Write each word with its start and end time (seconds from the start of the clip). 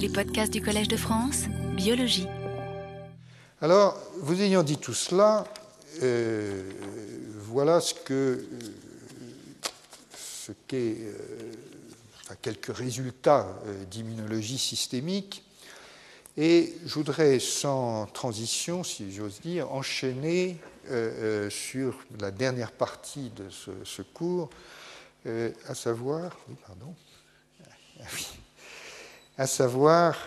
Les 0.00 0.08
podcasts 0.08 0.50
du 0.50 0.62
Collège 0.62 0.88
de 0.88 0.96
France, 0.96 1.44
biologie. 1.76 2.26
Alors, 3.60 3.98
vous 4.16 4.40
ayant 4.40 4.62
dit 4.62 4.78
tout 4.78 4.94
cela, 4.94 5.44
euh, 6.02 6.62
voilà 7.36 7.82
ce 7.82 7.92
que 7.92 8.14
euh, 8.14 8.68
ce 10.16 10.52
qu'est 10.66 10.96
euh, 11.00 12.34
quelques 12.40 12.74
résultats 12.74 13.46
d'immunologie 13.90 14.56
systémique. 14.56 15.44
Et 16.38 16.74
je 16.86 16.94
voudrais, 16.94 17.38
sans 17.38 18.06
transition, 18.06 18.82
si 18.82 19.12
j'ose 19.12 19.42
dire, 19.42 19.70
enchaîner 19.70 20.56
sur 21.50 21.94
la 22.18 22.30
dernière 22.30 22.72
partie 22.72 23.30
de 23.36 23.50
ce, 23.50 24.00
cours, 24.00 24.48
à 25.26 25.74
savoir, 25.74 26.34
oui, 26.48 26.56
pardon, 26.66 26.94
ah 28.00 28.06
à 29.40 29.46
savoir 29.46 30.18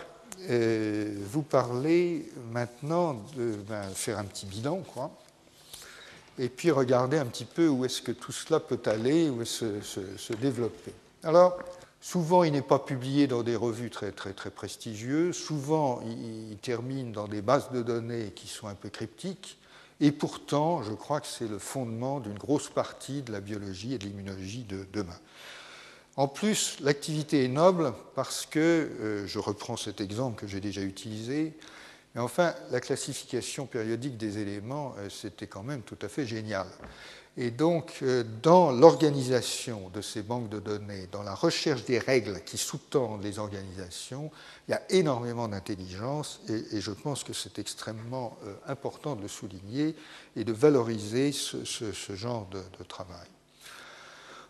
vous 0.48 1.42
parler 1.42 2.28
maintenant 2.50 3.22
de 3.36 3.52
ben, 3.68 3.84
faire 3.94 4.18
un 4.18 4.24
petit 4.24 4.44
bilan, 4.44 4.78
quoi, 4.78 5.12
et 6.36 6.48
puis 6.48 6.72
regarder 6.72 7.18
un 7.18 7.26
petit 7.26 7.44
peu 7.44 7.68
où 7.68 7.84
est-ce 7.84 8.02
que 8.02 8.10
tout 8.10 8.32
cela 8.32 8.58
peut 8.58 8.80
aller, 8.86 9.30
où 9.30 9.44
se, 9.44 9.80
se, 9.82 10.00
se 10.18 10.32
développer. 10.32 10.92
Alors, 11.22 11.56
souvent, 12.00 12.42
il 12.42 12.54
n'est 12.54 12.60
pas 12.60 12.80
publié 12.80 13.28
dans 13.28 13.44
des 13.44 13.54
revues 13.54 13.88
très, 13.88 14.10
très, 14.10 14.32
très 14.32 14.50
prestigieuses, 14.50 15.36
souvent, 15.36 16.02
il, 16.04 16.56
termine 16.56 17.12
dans 17.12 17.28
des 17.28 17.40
bases 17.40 17.70
de 17.70 17.82
données 17.82 18.32
qui 18.34 18.48
sont 18.48 18.66
un 18.66 18.74
peu 18.74 18.88
cryptiques, 18.88 19.60
et 20.00 20.10
pourtant, 20.10 20.82
je 20.82 20.92
crois 20.92 21.20
que 21.20 21.28
c'est 21.28 21.46
le 21.46 21.60
fondement 21.60 22.18
d'une 22.18 22.36
grosse 22.36 22.68
partie 22.68 23.22
de 23.22 23.30
la 23.30 23.40
biologie 23.40 23.94
et 23.94 23.98
de 23.98 24.06
l'immunologie 24.06 24.64
de 24.64 24.88
demain. 24.92 25.20
En 26.16 26.28
plus, 26.28 26.78
l'activité 26.80 27.44
est 27.44 27.48
noble 27.48 27.92
parce 28.14 28.46
que, 28.46 28.60
euh, 28.60 29.26
je 29.26 29.38
reprends 29.40 29.76
cet 29.76 30.00
exemple 30.00 30.40
que 30.40 30.46
j'ai 30.46 30.60
déjà 30.60 30.80
utilisé, 30.80 31.54
mais 32.14 32.20
enfin, 32.20 32.54
la 32.70 32.80
classification 32.80 33.66
périodique 33.66 34.16
des 34.16 34.38
éléments, 34.38 34.94
euh, 34.98 35.10
c'était 35.10 35.48
quand 35.48 35.64
même 35.64 35.82
tout 35.82 35.98
à 36.02 36.08
fait 36.08 36.24
génial. 36.24 36.68
Et 37.36 37.50
donc, 37.50 37.98
euh, 38.02 38.22
dans 38.44 38.70
l'organisation 38.70 39.90
de 39.92 40.00
ces 40.00 40.22
banques 40.22 40.48
de 40.50 40.60
données, 40.60 41.08
dans 41.10 41.24
la 41.24 41.34
recherche 41.34 41.84
des 41.84 41.98
règles 41.98 42.44
qui 42.44 42.58
sous-tendent 42.58 43.24
les 43.24 43.40
organisations, 43.40 44.30
il 44.68 44.70
y 44.70 44.74
a 44.74 44.82
énormément 44.90 45.48
d'intelligence 45.48 46.40
et, 46.48 46.80
je 46.80 46.92
pense 46.92 47.24
que 47.24 47.32
c'est 47.32 47.58
extrêmement 47.58 48.38
important 48.68 49.16
de 49.16 49.22
le 49.22 49.28
souligner 49.28 49.96
et 50.36 50.44
de 50.44 50.52
valoriser 50.52 51.32
ce, 51.32 52.14
genre 52.14 52.48
de 52.52 52.84
travail. 52.84 53.33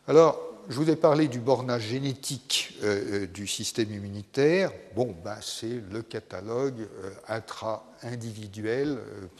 Alors, 0.06 0.38
je 0.68 0.76
vous 0.76 0.90
ai 0.90 0.96
parlé 0.96 1.28
du 1.28 1.38
bornage 1.38 1.84
génétique 1.84 2.74
euh, 2.82 3.22
euh, 3.22 3.26
du 3.26 3.46
système 3.46 3.90
immunitaire. 3.90 4.70
Bon, 4.94 5.16
ben, 5.24 5.38
c'est 5.40 5.80
le 5.90 6.02
catalogue 6.02 6.80
euh, 6.80 7.10
intra-individuel, 7.26 8.98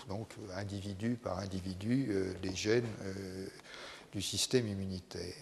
donc 0.09 0.29
individu 0.57 1.19
par 1.23 1.39
individu, 1.39 2.11
des 2.43 2.55
gènes 2.55 2.89
du 4.15 4.23
système 4.23 4.67
immunitaire. 4.67 5.35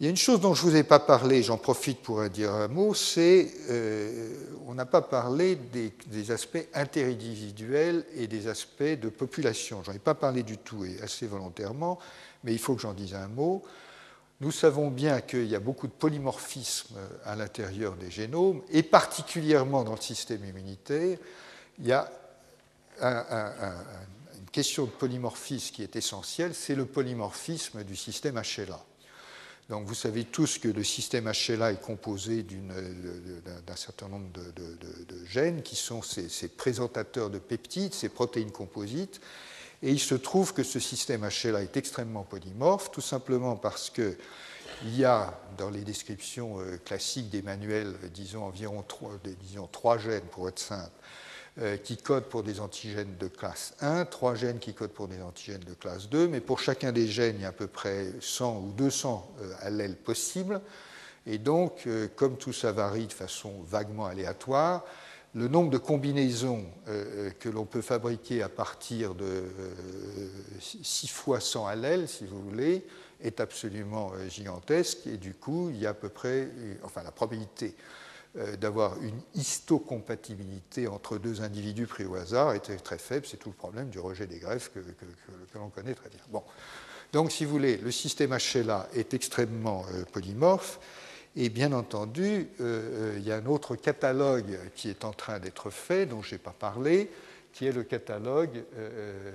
Il 0.00 0.04
y 0.04 0.06
a 0.08 0.10
une 0.10 0.16
chose 0.16 0.40
dont 0.40 0.52
je 0.52 0.66
ne 0.66 0.70
vous 0.70 0.76
ai 0.76 0.84
pas 0.84 0.98
parlé, 0.98 1.44
j'en 1.44 1.56
profite 1.56 2.00
pour 2.00 2.28
dire 2.28 2.52
un 2.52 2.66
mot, 2.68 2.94
c'est 2.94 3.52
on 4.66 4.74
n'a 4.74 4.86
pas 4.86 5.02
parlé 5.02 5.54
des, 5.56 5.92
des, 6.06 6.30
aspects 6.32 6.66
interindividuels 6.74 8.04
et 8.14 8.26
des 8.26 8.48
aspects 8.48 8.82
de 8.82 9.08
population. 9.08 9.82
J'en 9.84 9.92
ai 9.92 9.98
pas 10.00 10.14
parlé 10.14 10.42
du 10.42 10.58
tout 10.58 10.84
et 10.84 11.00
assez 11.02 11.26
volontairement, 11.26 11.98
mais 12.42 12.52
il 12.52 12.58
faut 12.58 12.74
que 12.74 12.82
j'en 12.82 12.94
dise 12.94 13.14
un 13.14 13.28
mot. 13.28 13.64
Nous 14.40 14.52
savons 14.52 14.88
bien 14.90 15.20
qu'il 15.20 15.46
y 15.46 15.56
a 15.56 15.60
beaucoup 15.60 15.88
de 15.88 15.92
polymorphisme 15.92 16.94
à 17.24 17.34
l'intérieur 17.34 17.96
des 17.96 18.10
génomes, 18.10 18.62
et 18.70 18.84
particulièrement 18.84 19.82
dans 19.82 19.94
le 19.94 20.00
système 20.00 20.44
immunitaire, 20.44 21.18
il 21.80 21.86
y 21.86 21.92
a 21.92 22.10
une 23.00 24.50
question 24.52 24.84
de 24.84 24.90
polymorphisme 24.90 25.74
qui 25.74 25.82
est 25.82 25.96
essentielle, 25.96 26.54
c'est 26.54 26.76
le 26.76 26.86
polymorphisme 26.86 27.82
du 27.82 27.96
système 27.96 28.40
HLA. 28.40 28.80
Donc 29.68 29.86
vous 29.86 29.94
savez 29.94 30.24
tous 30.24 30.58
que 30.58 30.68
le 30.68 30.84
système 30.84 31.30
HLA 31.30 31.72
est 31.72 31.80
composé 31.80 32.42
d'un 32.44 33.76
certain 33.76 34.08
nombre 34.08 34.28
de, 34.32 35.26
gènes 35.26 35.62
qui 35.62 35.76
sont 35.76 36.00
ces 36.00 36.48
présentateurs 36.48 37.28
de 37.28 37.38
peptides, 37.38 37.92
ces 37.92 38.08
protéines 38.08 38.52
composites, 38.52 39.20
et 39.82 39.90
il 39.90 40.00
se 40.00 40.14
trouve 40.14 40.54
que 40.54 40.62
ce 40.62 40.80
système 40.80 41.28
HLA 41.28 41.62
est 41.62 41.76
extrêmement 41.76 42.24
polymorphe, 42.24 42.90
tout 42.90 43.00
simplement 43.00 43.56
parce 43.56 43.90
qu'il 43.90 44.16
y 44.86 45.04
a 45.04 45.38
dans 45.56 45.70
les 45.70 45.82
descriptions 45.82 46.60
euh, 46.60 46.78
classiques 46.84 47.30
des 47.30 47.42
manuels, 47.42 47.94
disons 48.12 48.44
environ 48.44 48.82
trois, 48.82 49.98
gènes 49.98 50.24
pour 50.32 50.48
être 50.48 50.58
simple, 50.58 50.90
euh, 51.60 51.76
qui 51.76 51.96
codent 51.96 52.24
pour 52.24 52.42
des 52.42 52.58
antigènes 52.58 53.16
de 53.18 53.28
classe 53.28 53.74
1, 53.80 54.06
trois 54.06 54.34
gènes 54.34 54.58
qui 54.58 54.74
codent 54.74 54.90
pour 54.90 55.06
des 55.06 55.22
antigènes 55.22 55.64
de 55.64 55.74
classe 55.74 56.08
2, 56.08 56.26
mais 56.26 56.40
pour 56.40 56.58
chacun 56.58 56.90
des 56.90 57.06
gènes, 57.06 57.36
il 57.36 57.42
y 57.42 57.44
a 57.44 57.48
à 57.48 57.52
peu 57.52 57.68
près 57.68 58.12
100 58.20 58.56
ou 58.58 58.72
200 58.72 59.34
euh, 59.40 59.52
allèles 59.60 59.96
possibles. 59.96 60.60
Et 61.26 61.36
donc, 61.36 61.86
comme 62.16 62.38
tout 62.38 62.54
ça 62.54 62.72
varie 62.72 63.06
de 63.06 63.12
façon 63.12 63.52
vaguement 63.66 64.06
aléatoire, 64.06 64.82
le 65.34 65.48
nombre 65.48 65.70
de 65.70 65.78
combinaisons 65.78 66.64
euh, 66.88 67.28
euh, 67.28 67.30
que 67.38 67.48
l'on 67.48 67.64
peut 67.64 67.82
fabriquer 67.82 68.42
à 68.42 68.48
partir 68.48 69.14
de 69.14 69.44
6 70.60 71.04
euh, 71.04 71.08
fois 71.08 71.40
100 71.40 71.66
allèles, 71.66 72.08
si 72.08 72.24
vous 72.24 72.40
voulez, 72.40 72.84
est 73.20 73.40
absolument 73.40 74.12
gigantesque. 74.28 75.06
Et 75.06 75.16
du 75.16 75.34
coup, 75.34 75.70
il 75.70 75.80
y 75.80 75.86
a 75.86 75.90
à 75.90 75.94
peu 75.94 76.08
près, 76.08 76.48
enfin 76.84 77.02
la 77.02 77.10
probabilité 77.10 77.74
d'avoir 78.60 79.02
une 79.02 79.20
histocompatibilité 79.34 80.86
entre 80.86 81.18
deux 81.18 81.40
individus 81.40 81.88
pris 81.88 82.04
au 82.04 82.14
hasard 82.14 82.54
était 82.54 82.76
très 82.76 82.98
faible. 82.98 83.26
C'est 83.26 83.38
tout 83.38 83.48
le 83.48 83.56
problème 83.56 83.88
du 83.88 83.98
rejet 83.98 84.28
des 84.28 84.38
greffes 84.38 84.70
que, 84.72 84.78
que 84.78 85.58
l'on 85.58 85.70
connaît 85.70 85.94
très 85.94 86.10
bien. 86.10 86.20
Donc, 87.12 87.32
si 87.32 87.44
vous 87.44 87.50
voulez, 87.50 87.78
le 87.78 87.90
système 87.90 88.36
HLA 88.36 88.88
est 88.94 89.14
extrêmement 89.14 89.84
polymorphe. 90.12 90.78
Et 91.36 91.48
bien 91.50 91.72
entendu, 91.72 92.48
euh, 92.60 93.12
euh, 93.12 93.14
il 93.18 93.26
y 93.26 93.32
a 93.32 93.36
un 93.36 93.46
autre 93.46 93.76
catalogue 93.76 94.58
qui 94.74 94.88
est 94.88 95.04
en 95.04 95.12
train 95.12 95.38
d'être 95.38 95.70
fait, 95.70 96.06
dont 96.06 96.22
je 96.22 96.34
n'ai 96.34 96.38
pas 96.38 96.54
parlé, 96.58 97.10
qui 97.52 97.66
est 97.66 97.72
le 97.72 97.82
catalogue 97.82 98.64
euh, 98.76 99.32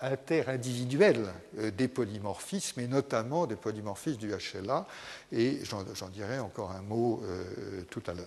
interindividuel 0.00 1.32
des 1.54 1.88
polymorphismes, 1.88 2.80
et 2.80 2.86
notamment 2.86 3.46
des 3.46 3.56
polymorphismes 3.56 4.18
du 4.18 4.30
HLA, 4.30 4.86
et 5.32 5.60
j'en 5.64 6.08
dirai 6.08 6.38
encore 6.38 6.72
un 6.72 6.82
mot 6.82 7.22
tout 7.90 8.02
à 8.06 8.14
l'heure. 8.14 8.26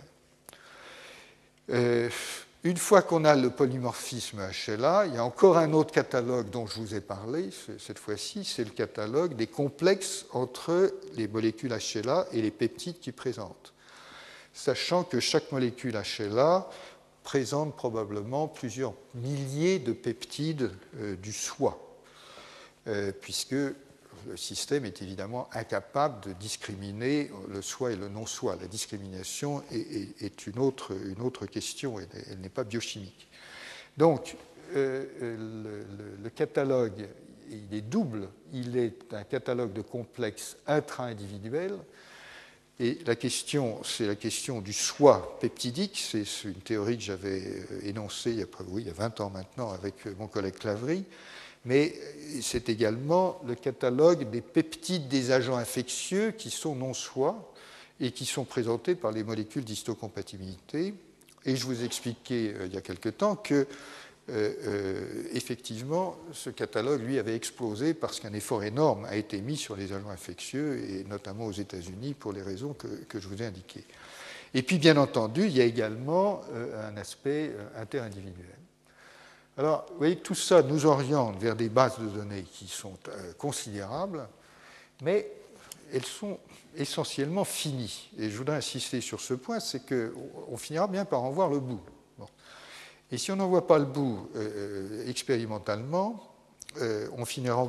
Une 2.65 2.77
fois 2.77 3.01
qu'on 3.01 3.25
a 3.25 3.35
le 3.35 3.49
polymorphisme 3.49 4.39
HLA, 4.39 5.07
il 5.07 5.15
y 5.15 5.17
a 5.17 5.25
encore 5.25 5.57
un 5.57 5.73
autre 5.73 5.91
catalogue 5.91 6.49
dont 6.49 6.65
je 6.65 6.79
vous 6.79 6.95
ai 6.95 7.01
parlé, 7.01 7.49
cette 7.77 7.99
fois-ci, 7.99 8.45
c'est 8.45 8.63
le 8.63 8.69
catalogue 8.69 9.35
des 9.35 9.47
complexes 9.47 10.25
entre 10.31 10.93
les 11.15 11.27
molécules 11.27 11.73
HLA 11.73 12.25
et 12.31 12.41
les 12.41 12.51
peptides 12.51 12.99
qu'ils 12.99 13.11
présentent. 13.11 13.73
Sachant 14.53 15.03
que 15.03 15.19
chaque 15.19 15.51
molécule 15.51 16.01
HLA 16.17 16.69
présente 17.23 17.75
probablement 17.75 18.47
plusieurs 18.47 18.93
milliers 19.13 19.79
de 19.79 19.91
peptides 19.91 20.71
euh, 21.01 21.17
du 21.17 21.33
soi, 21.33 21.77
euh, 22.87 23.11
puisque 23.11 23.55
le 24.27 24.37
système 24.37 24.85
est 24.85 25.01
évidemment 25.01 25.49
incapable 25.53 26.25
de 26.25 26.33
discriminer 26.33 27.29
le 27.49 27.61
soi 27.61 27.91
et 27.91 27.95
le 27.95 28.09
non-soi. 28.09 28.57
La 28.59 28.67
discrimination 28.67 29.63
est, 29.71 30.47
une, 30.47 30.59
autre, 30.59 30.93
une, 31.05 31.21
autre, 31.21 31.45
question, 31.45 31.99
elle, 31.99 32.39
n'est 32.39 32.49
pas 32.49 32.63
biochimique. 32.63 33.27
Donc, 33.97 34.35
euh, 34.75 35.05
le, 36.21 36.29
catalogue, 36.29 37.07
il 37.49 37.75
est 37.75 37.81
double. 37.81 38.29
Il 38.53 38.77
est 38.77 39.13
un 39.13 39.23
catalogue 39.23 39.73
de 39.73 39.81
complexes 39.81 40.57
intra-individuels. 40.67 41.77
Et 42.79 42.99
la 43.05 43.15
question, 43.15 43.83
c'est 43.83 44.07
la 44.07 44.15
question 44.15 44.61
du 44.61 44.73
soi 44.73 45.37
peptidique. 45.39 46.01
C'est 46.03 46.25
une 46.43 46.53
théorie 46.55 46.97
que 46.97 47.03
j'avais 47.03 47.43
euh, 47.43 47.87
énoncée 47.87 48.31
il 48.31 48.39
y, 48.39 48.43
a, 48.43 48.47
oui, 48.67 48.83
il 48.83 48.87
y 48.87 48.91
a 48.91 48.93
20 48.93 49.21
ans 49.21 49.29
maintenant 49.29 49.71
avec 49.71 50.05
mon 50.17 50.27
collègue 50.27 50.55
Clavry 50.55 51.05
mais 51.65 51.93
c'est 52.41 52.69
également 52.69 53.41
le 53.47 53.55
catalogue 53.55 54.29
des 54.29 54.41
peptides 54.41 55.07
des 55.07 55.31
agents 55.31 55.55
infectieux 55.55 56.31
qui 56.31 56.49
sont 56.49 56.75
non-soi 56.75 57.53
et 57.99 58.11
qui 58.11 58.25
sont 58.25 58.43
présentés 58.43 58.95
par 58.95 59.11
les 59.11 59.23
molécules 59.23 59.63
d'histocompatibilité. 59.63 60.93
Et 61.45 61.55
je 61.55 61.65
vous 61.65 61.83
expliquais 61.83 62.53
euh, 62.55 62.65
il 62.65 62.73
y 62.73 62.77
a 62.77 62.81
quelque 62.81 63.09
temps 63.09 63.35
que, 63.35 63.67
euh, 64.29 64.53
euh, 64.65 65.23
effectivement, 65.33 66.17
ce 66.31 66.49
catalogue, 66.49 67.01
lui, 67.01 67.19
avait 67.19 67.35
explosé 67.35 67.93
parce 67.93 68.19
qu'un 68.19 68.33
effort 68.33 68.63
énorme 68.63 69.05
a 69.05 69.15
été 69.15 69.41
mis 69.41 69.57
sur 69.57 69.75
les 69.75 69.91
agents 69.93 70.09
infectieux, 70.09 70.79
et 70.89 71.03
notamment 71.03 71.45
aux 71.45 71.51
États-Unis, 71.51 72.13
pour 72.13 72.33
les 72.33 72.41
raisons 72.41 72.73
que, 72.73 72.87
que, 72.87 73.19
je 73.19 73.27
vous 73.27 73.41
ai 73.41 73.45
indiquées. 73.45 73.83
Et 74.53 74.63
puis, 74.63 74.77
bien 74.77 74.97
entendu, 74.97 75.45
il 75.45 75.57
y 75.57 75.61
a 75.61 75.65
également 75.65 76.41
un 76.87 76.95
aspect 76.95 77.51
interindividuel. 77.75 78.62
Alors, 79.57 79.85
vous 79.91 79.97
voyez, 79.97 80.15
tout 80.15 80.35
ça 80.35 80.63
nous 80.63 80.85
oriente 80.85 81.37
vers 81.39 81.55
des 81.55 81.69
bases 81.69 81.99
de 81.99 82.07
données 82.07 82.43
qui 82.43 82.67
sont 82.67 82.97
euh, 83.09 83.33
considérables, 83.37 84.27
mais 85.01 85.31
elles 85.93 86.05
sont 86.05 86.39
essentiellement 86.75 87.43
finies. 87.43 88.09
Et 88.17 88.29
je 88.31 88.37
voudrais 88.37 88.55
insister 88.55 88.99
sur 88.99 89.21
ce 89.21 89.35
point, 89.35 89.59
c'est 89.59 89.85
qu'on 89.85 90.57
finira 90.57 90.87
bien 90.87 91.05
par 91.05 91.21
en 91.23 91.29
voir 91.29 91.49
le 91.49 91.59
bout. 91.59 91.81
Et 93.11 93.17
si 93.19 93.31
on 93.31 93.35
n'en 93.35 93.47
voit 93.47 93.67
pas 93.67 93.77
le 93.77 93.85
bout 93.85 94.27
expérimentalement, 95.05 96.33
on 97.15 97.25
finira 97.25 97.67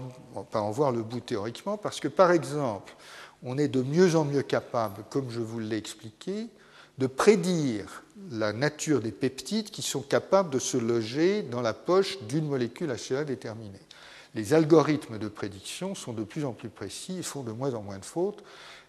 par 0.50 0.64
en 0.64 0.70
voir 0.70 0.90
le 0.90 1.02
bout 1.02 1.20
théoriquement, 1.20 1.76
parce 1.76 2.00
que 2.00 2.08
par 2.08 2.32
exemple, 2.32 2.94
on 3.42 3.58
est 3.58 3.68
de 3.68 3.82
mieux 3.82 4.16
en 4.16 4.24
mieux 4.24 4.42
capable, 4.42 5.04
comme 5.10 5.30
je 5.30 5.40
vous 5.40 5.60
l'ai 5.60 5.76
expliqué, 5.76 6.48
de 6.98 7.06
prédire 7.06 8.04
la 8.30 8.52
nature 8.52 9.00
des 9.00 9.12
peptides 9.12 9.70
qui 9.70 9.82
sont 9.82 10.02
capables 10.02 10.50
de 10.50 10.58
se 10.58 10.76
loger 10.76 11.42
dans 11.42 11.60
la 11.60 11.74
poche 11.74 12.22
d'une 12.22 12.46
molécule 12.46 12.94
HCA 12.94 13.24
déterminée. 13.24 13.80
Les 14.34 14.52
algorithmes 14.52 15.18
de 15.18 15.28
prédiction 15.28 15.94
sont 15.94 16.12
de 16.12 16.24
plus 16.24 16.44
en 16.44 16.52
plus 16.52 16.68
précis 16.68 17.18
et 17.18 17.22
font 17.22 17.42
de 17.42 17.52
moins 17.52 17.74
en 17.74 17.82
moins 17.82 17.98
de 17.98 18.04
fautes. 18.04 18.42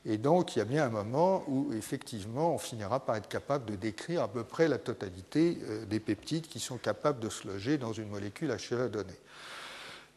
Et 0.07 0.18
donc, 0.18 0.56
il 0.56 0.60
y 0.60 0.62
a 0.62 0.66
bien 0.66 0.86
un 0.86 0.90
moment 0.90 1.44
où, 1.48 1.72
effectivement, 1.74 2.54
on 2.54 2.57
finira 2.57 3.00
par 3.00 3.16
être 3.16 3.28
capable 3.28 3.66
de 3.66 3.75
décrire 3.75 4.24
à 4.24 4.28
peu 4.28 4.44
près 4.44 4.68
la 4.68 4.78
totalité 4.78 5.57
euh, 5.63 5.86
des 5.86 6.00
peptides 6.00 6.48
qui 6.48 6.60
sont 6.60 6.78
capables 6.78 7.19
de 7.19 7.30
se 7.30 7.48
loger 7.48 7.78
dans 7.78 7.94
une 7.94 8.10
molécule 8.10 8.56
HCA 8.56 8.88
donnée. 8.88 9.19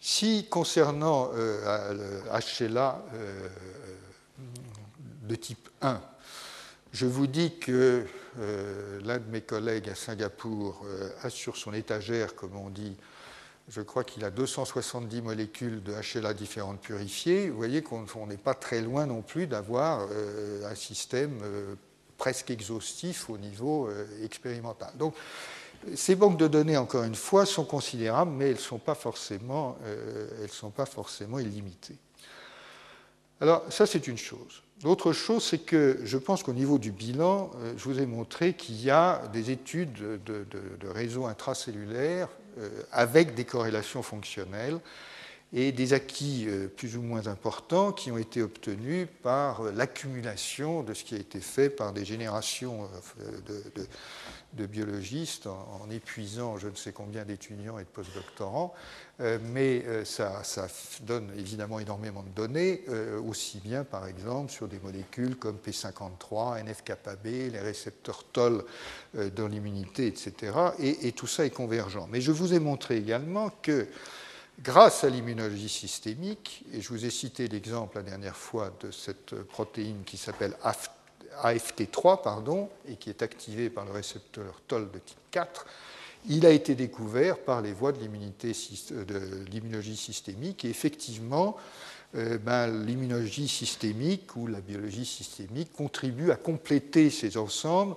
Si, 0.00 0.46
concernant 0.48 1.30
euh, 1.34 2.20
HCA 2.30 3.02
euh, 3.14 3.48
de 5.22 5.34
type 5.34 5.68
1, 5.82 6.00
je 6.92 7.06
vous 7.06 7.26
dis 7.26 7.58
que 7.58 8.06
euh, 8.38 9.00
l'un 9.04 9.18
de 9.18 9.30
mes 9.30 9.40
collègues 9.40 9.88
à 9.90 9.94
Singapour 9.94 10.82
euh, 10.86 11.10
a 11.22 11.30
sur 11.30 11.56
son 11.56 11.74
étagère, 11.74 12.34
comme 12.34 12.56
on 12.56 12.70
dit, 12.70 12.96
je 13.68 13.82
crois 13.82 14.04
qu'il 14.04 14.24
a 14.24 14.30
270 14.30 15.20
molécules 15.20 15.82
de 15.82 15.92
HLA 15.92 16.32
différentes 16.32 16.80
purifiées. 16.80 17.50
Vous 17.50 17.56
voyez 17.56 17.82
qu'on 17.82 18.26
n'est 18.26 18.38
pas 18.38 18.54
très 18.54 18.80
loin 18.80 19.04
non 19.06 19.20
plus 19.20 19.46
d'avoir 19.46 20.06
euh, 20.10 20.70
un 20.70 20.74
système 20.74 21.40
presque 22.16 22.50
exhaustif 22.50 23.28
au 23.28 23.36
niveau 23.36 23.90
expérimental. 24.24 24.90
Donc, 24.96 25.14
ces 25.94 26.16
banques 26.16 26.38
de 26.38 26.48
données, 26.48 26.78
encore 26.78 27.04
une 27.04 27.14
fois, 27.14 27.44
sont 27.44 27.64
considérables, 27.64 28.30
mais 28.30 28.46
elles 28.46 28.54
ne 28.54 28.60
sont, 28.60 28.78
pas 28.78 28.94
forcément, 28.94 29.76
sont 30.48 30.70
pas 30.70 30.86
forcément 30.86 31.38
illimitées. 31.38 31.98
Alors, 33.40 33.64
ça, 33.70 33.86
c'est 33.86 34.08
une 34.08 34.18
chose. 34.18 34.62
L'autre 34.84 35.12
chose, 35.12 35.44
c'est 35.44 35.58
que 35.58 35.98
je 36.04 36.18
pense 36.18 36.44
qu'au 36.44 36.52
niveau 36.52 36.78
du 36.78 36.92
bilan, 36.92 37.50
euh, 37.56 37.72
je 37.76 37.84
vous 37.84 37.98
ai 37.98 38.06
montré 38.06 38.54
qu'il 38.54 38.80
y 38.80 38.90
a 38.90 39.26
des 39.32 39.50
études 39.50 39.92
de, 39.92 40.88
réseaux 40.88 41.26
intracellulaires 41.26 42.28
euh, 42.58 42.68
avec 42.92 43.34
des 43.34 43.44
corrélations 43.44 44.02
fonctionnelles 44.02 44.78
et 45.52 45.72
des 45.72 45.94
acquis 45.94 46.44
euh, 46.46 46.68
plus 46.68 46.96
ou 46.96 47.02
moins 47.02 47.26
importants 47.26 47.90
qui 47.90 48.12
ont 48.12 48.18
été 48.18 48.40
obtenus 48.40 49.08
par 49.24 49.62
l'accumulation 49.62 50.84
de 50.84 50.94
ce 50.94 51.02
qui 51.02 51.16
a 51.16 51.18
été 51.18 51.40
fait 51.40 51.70
par 51.70 51.92
des 51.92 52.04
générations 52.04 52.88
de, 53.46 53.86
de 54.54 54.66
biologistes 54.66 55.46
en, 55.46 55.88
épuisant 55.90 56.58
je 56.58 56.68
ne 56.68 56.74
sais 56.74 56.92
combien 56.92 57.24
d'étudiants 57.24 57.78
et 57.78 57.82
de 57.82 57.88
postdoctorants, 57.88 58.74
euh, 59.20 59.38
mais 59.52 59.84
euh, 59.86 60.04
ça, 60.04 60.42
donne 61.02 61.30
évidemment 61.36 61.78
énormément 61.78 62.22
de 62.22 62.30
données, 62.30 62.82
euh, 62.88 63.20
aussi 63.20 63.58
bien 63.58 63.84
par 63.84 64.06
exemple 64.06 64.50
sur 64.50 64.68
des 64.68 64.78
molécules 64.78 65.36
comme 65.36 65.56
P53, 65.56 66.60
NF-κB, 66.60 67.52
les 67.52 67.60
récepteurs 67.60 68.24
TOL 68.24 68.64
dans 69.14 69.48
l'immunité, 69.48 70.06
etc. 70.06 70.52
Et, 70.78 71.08
et 71.08 71.12
tout 71.12 71.26
ça 71.26 71.44
est 71.44 71.50
convergent. 71.50 72.06
Mais 72.10 72.20
je 72.20 72.32
vous 72.32 72.54
ai 72.54 72.58
montré 72.58 72.96
également 72.96 73.50
que 73.62 73.86
grâce 74.60 75.04
à 75.04 75.08
l'immunologie 75.08 75.68
systémique, 75.68 76.64
et 76.72 76.80
je 76.80 76.88
vous 76.88 77.04
ai 77.04 77.10
cité 77.10 77.48
l'exemple 77.48 77.96
la 77.96 78.02
dernière 78.02 78.36
fois 78.36 78.72
de 78.80 78.90
cette 78.90 79.34
protéine 79.44 80.02
qui 80.04 80.16
s'appelle 80.16 80.54
AFT, 80.62 80.97
AFT3 81.42 82.22
pardon, 82.22 82.68
et 82.88 82.96
qui 82.96 83.10
est 83.10 83.22
activé 83.22 83.70
par 83.70 83.84
le 83.84 83.92
récepteur 83.92 84.60
TOL 84.66 84.90
de 84.90 84.98
type 84.98 85.18
4, 85.30 85.66
il 86.28 86.46
a 86.46 86.50
été 86.50 86.74
découvert 86.74 87.38
par 87.38 87.62
les 87.62 87.72
voies 87.72 87.92
de 87.92 88.00
l'immunologie 89.50 89.96
systémique. 89.96 90.64
Et 90.64 90.70
effectivement, 90.70 91.56
euh, 92.16 92.38
ben, 92.38 92.68
l'immunologie 92.86 93.48
systémique 93.48 94.34
ou 94.34 94.46
la 94.46 94.62
biologie 94.62 95.04
systémique 95.04 95.72
contribue 95.74 96.30
à 96.30 96.36
compléter 96.36 97.10
ces 97.10 97.36
ensembles 97.36 97.96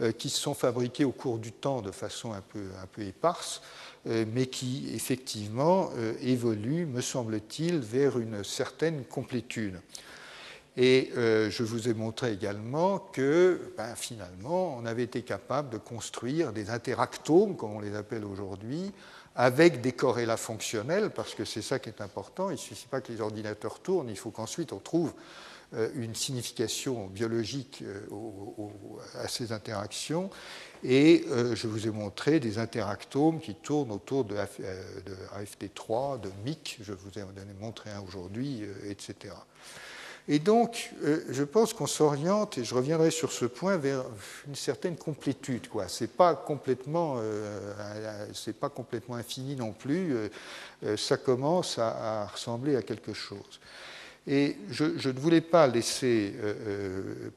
euh, 0.00 0.12
qui 0.12 0.30
se 0.30 0.40
sont 0.40 0.54
fabriqués 0.54 1.04
au 1.04 1.12
cours 1.12 1.38
du 1.38 1.52
temps 1.52 1.82
de 1.82 1.90
façon 1.90 2.32
un 2.32 2.40
peu, 2.40 2.64
un 2.82 3.02
éparse, 3.02 3.60
euh, 4.06 4.24
mais 4.32 4.46
qui 4.46 4.90
effectivement 4.94 5.90
évoluent, 6.22 6.86
me 6.86 7.02
semble-t-il, 7.02 7.80
vers 7.80 8.18
une 8.18 8.42
certaine 8.44 9.04
complétude. 9.04 9.78
Et 10.76 11.10
euh, 11.16 11.50
je 11.50 11.62
vous 11.62 11.88
ai 11.88 11.94
montré 11.94 12.32
également 12.32 12.98
que 12.98 13.72
ben, 13.76 13.94
finalement, 13.96 14.76
on 14.78 14.86
avait 14.86 15.02
été 15.02 15.22
capable 15.22 15.70
de 15.70 15.78
construire 15.78 16.52
des 16.52 16.70
interactomes, 16.70 17.56
comme 17.56 17.72
on 17.72 17.80
les 17.80 17.96
appelle 17.96 18.24
aujourd'hui, 18.24 18.92
avec 19.34 19.80
des 19.80 19.92
corrélats 19.92 20.36
fonctionnels, 20.36 21.10
parce 21.10 21.34
que 21.34 21.44
c'est 21.44 21.62
ça 21.62 21.78
qui 21.78 21.88
est 21.88 22.00
important. 22.00 22.50
Il 22.50 22.54
ne 22.54 22.58
suffit 22.58 22.86
pas 22.86 23.00
que 23.00 23.12
les 23.12 23.20
ordinateurs 23.20 23.80
tournent, 23.80 24.08
il 24.08 24.16
faut 24.16 24.30
qu'ensuite 24.30 24.72
on 24.72 24.78
trouve 24.78 25.12
euh, 25.74 25.88
une 25.94 26.14
signification 26.14 27.08
biologique 27.08 27.82
euh, 27.82 28.00
à 29.14 29.26
ces 29.26 29.50
interactions. 29.50 30.30
Et 30.84 31.26
je 31.54 31.66
vous 31.66 31.86
ai 31.86 31.90
montré 31.90 32.40
des 32.40 32.56
interactomes 32.56 33.38
qui 33.38 33.54
tournent 33.54 33.90
autour 33.90 34.24
de, 34.24 34.34
AFT3, 34.34 36.20
de 36.20 36.30
MIC, 36.42 36.78
je 36.80 36.94
vous 36.94 37.18
ai 37.18 37.24
montré 37.60 37.90
un 37.90 38.00
aujourd'hui, 38.00 38.62
etc. 38.88 39.34
Et 40.28 40.38
donc, 40.38 40.90
euh, 41.02 41.24
je 41.30 41.42
pense 41.42 41.72
qu'on 41.72 41.86
s'oriente, 41.86 42.58
et 42.58 42.64
je 42.64 42.74
reviendrai 42.74 43.10
sur 43.10 43.32
ce 43.32 43.46
point, 43.46 43.76
vers 43.76 44.04
une 44.46 44.54
certaine 44.54 44.96
complétude. 44.96 45.66
Ce 45.88 46.04
n'est 46.04 46.08
pas, 46.08 46.34
complètement, 46.34 47.16
euh, 47.18 47.72
pas 48.60 48.68
complètement 48.68 49.16
infini 49.16 49.56
non 49.56 49.72
plus, 49.72 50.14
euh, 50.84 50.96
ça 50.96 51.16
commence 51.16 51.78
à, 51.78 52.26
ressembler 52.26 52.76
à 52.76 52.82
quelque 52.82 53.12
chose. 53.12 53.60
Et 54.26 54.56
je, 54.70 54.84
ne 54.84 55.18
voulais 55.18 55.40
pas 55.40 55.66
laisser 55.66 56.34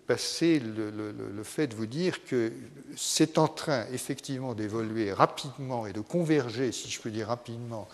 passer 0.06 0.60
le, 0.60 0.92
le, 0.92 1.44
fait 1.44 1.68
de 1.68 1.76
vous 1.76 1.86
dire 1.86 2.26
que 2.26 2.52
c'est 2.98 3.38
en 3.38 3.48
train 3.48 3.86
effectivement 3.94 4.54
d'évoluer 4.54 5.14
rapidement 5.14 5.88
et 5.88 5.94
de 5.94 6.02
converger, 6.02 6.74
si 6.74 6.92
je 6.92 7.00
peux 7.00 7.10
dire 7.10 7.30
rapidement, 7.30 7.88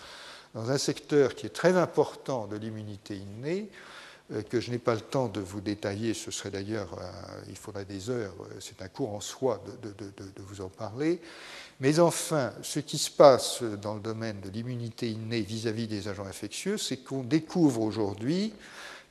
dans 0.55 0.71
un 0.71 0.79
secteur 0.79 1.35
qui 1.35 1.45
est 1.45 1.49
très 1.49 1.77
important 1.77 2.47
de 2.47 2.57
l'immunité 2.57 3.15
innée 3.15 3.69
euh, 3.69 3.89
que 4.49 4.59
je 4.59 4.71
n'ai 4.71 4.77
pas 4.77 4.93
le 4.93 5.01
temps 5.01 5.27
de 5.27 5.39
vous 5.39 5.61
détailler, 5.61 6.13
ce 6.13 6.29
serait 6.29 6.51
d'ailleurs, 6.51 6.93
euh, 6.99 7.41
il 7.49 7.55
faudrait 7.55 7.85
des 7.85 8.09
heures, 8.09 8.35
euh, 8.41 8.55
c'est 8.59 8.81
un 8.81 8.87
cours 8.87 9.13
en 9.13 9.21
soi 9.21 9.63
de, 9.81 9.91
vous 10.37 10.61
en 10.61 10.69
parler. 10.69 11.19
Mais 11.79 11.99
enfin, 11.99 12.53
ce 12.61 12.79
qui 12.79 12.97
se 12.97 13.09
passe 13.09 13.63
dans 13.63 13.95
le 13.95 14.01
domaine 14.01 14.39
de 14.41 14.49
l'immunité 14.49 15.09
innée 15.09 15.41
vis-à-vis 15.41 15.87
des 15.87 16.07
agents 16.07 16.25
infectieux, 16.25 16.77
c'est 16.77 16.97
qu'on 16.97 17.23
découvre 17.23 17.81
aujourd'hui 17.81 18.53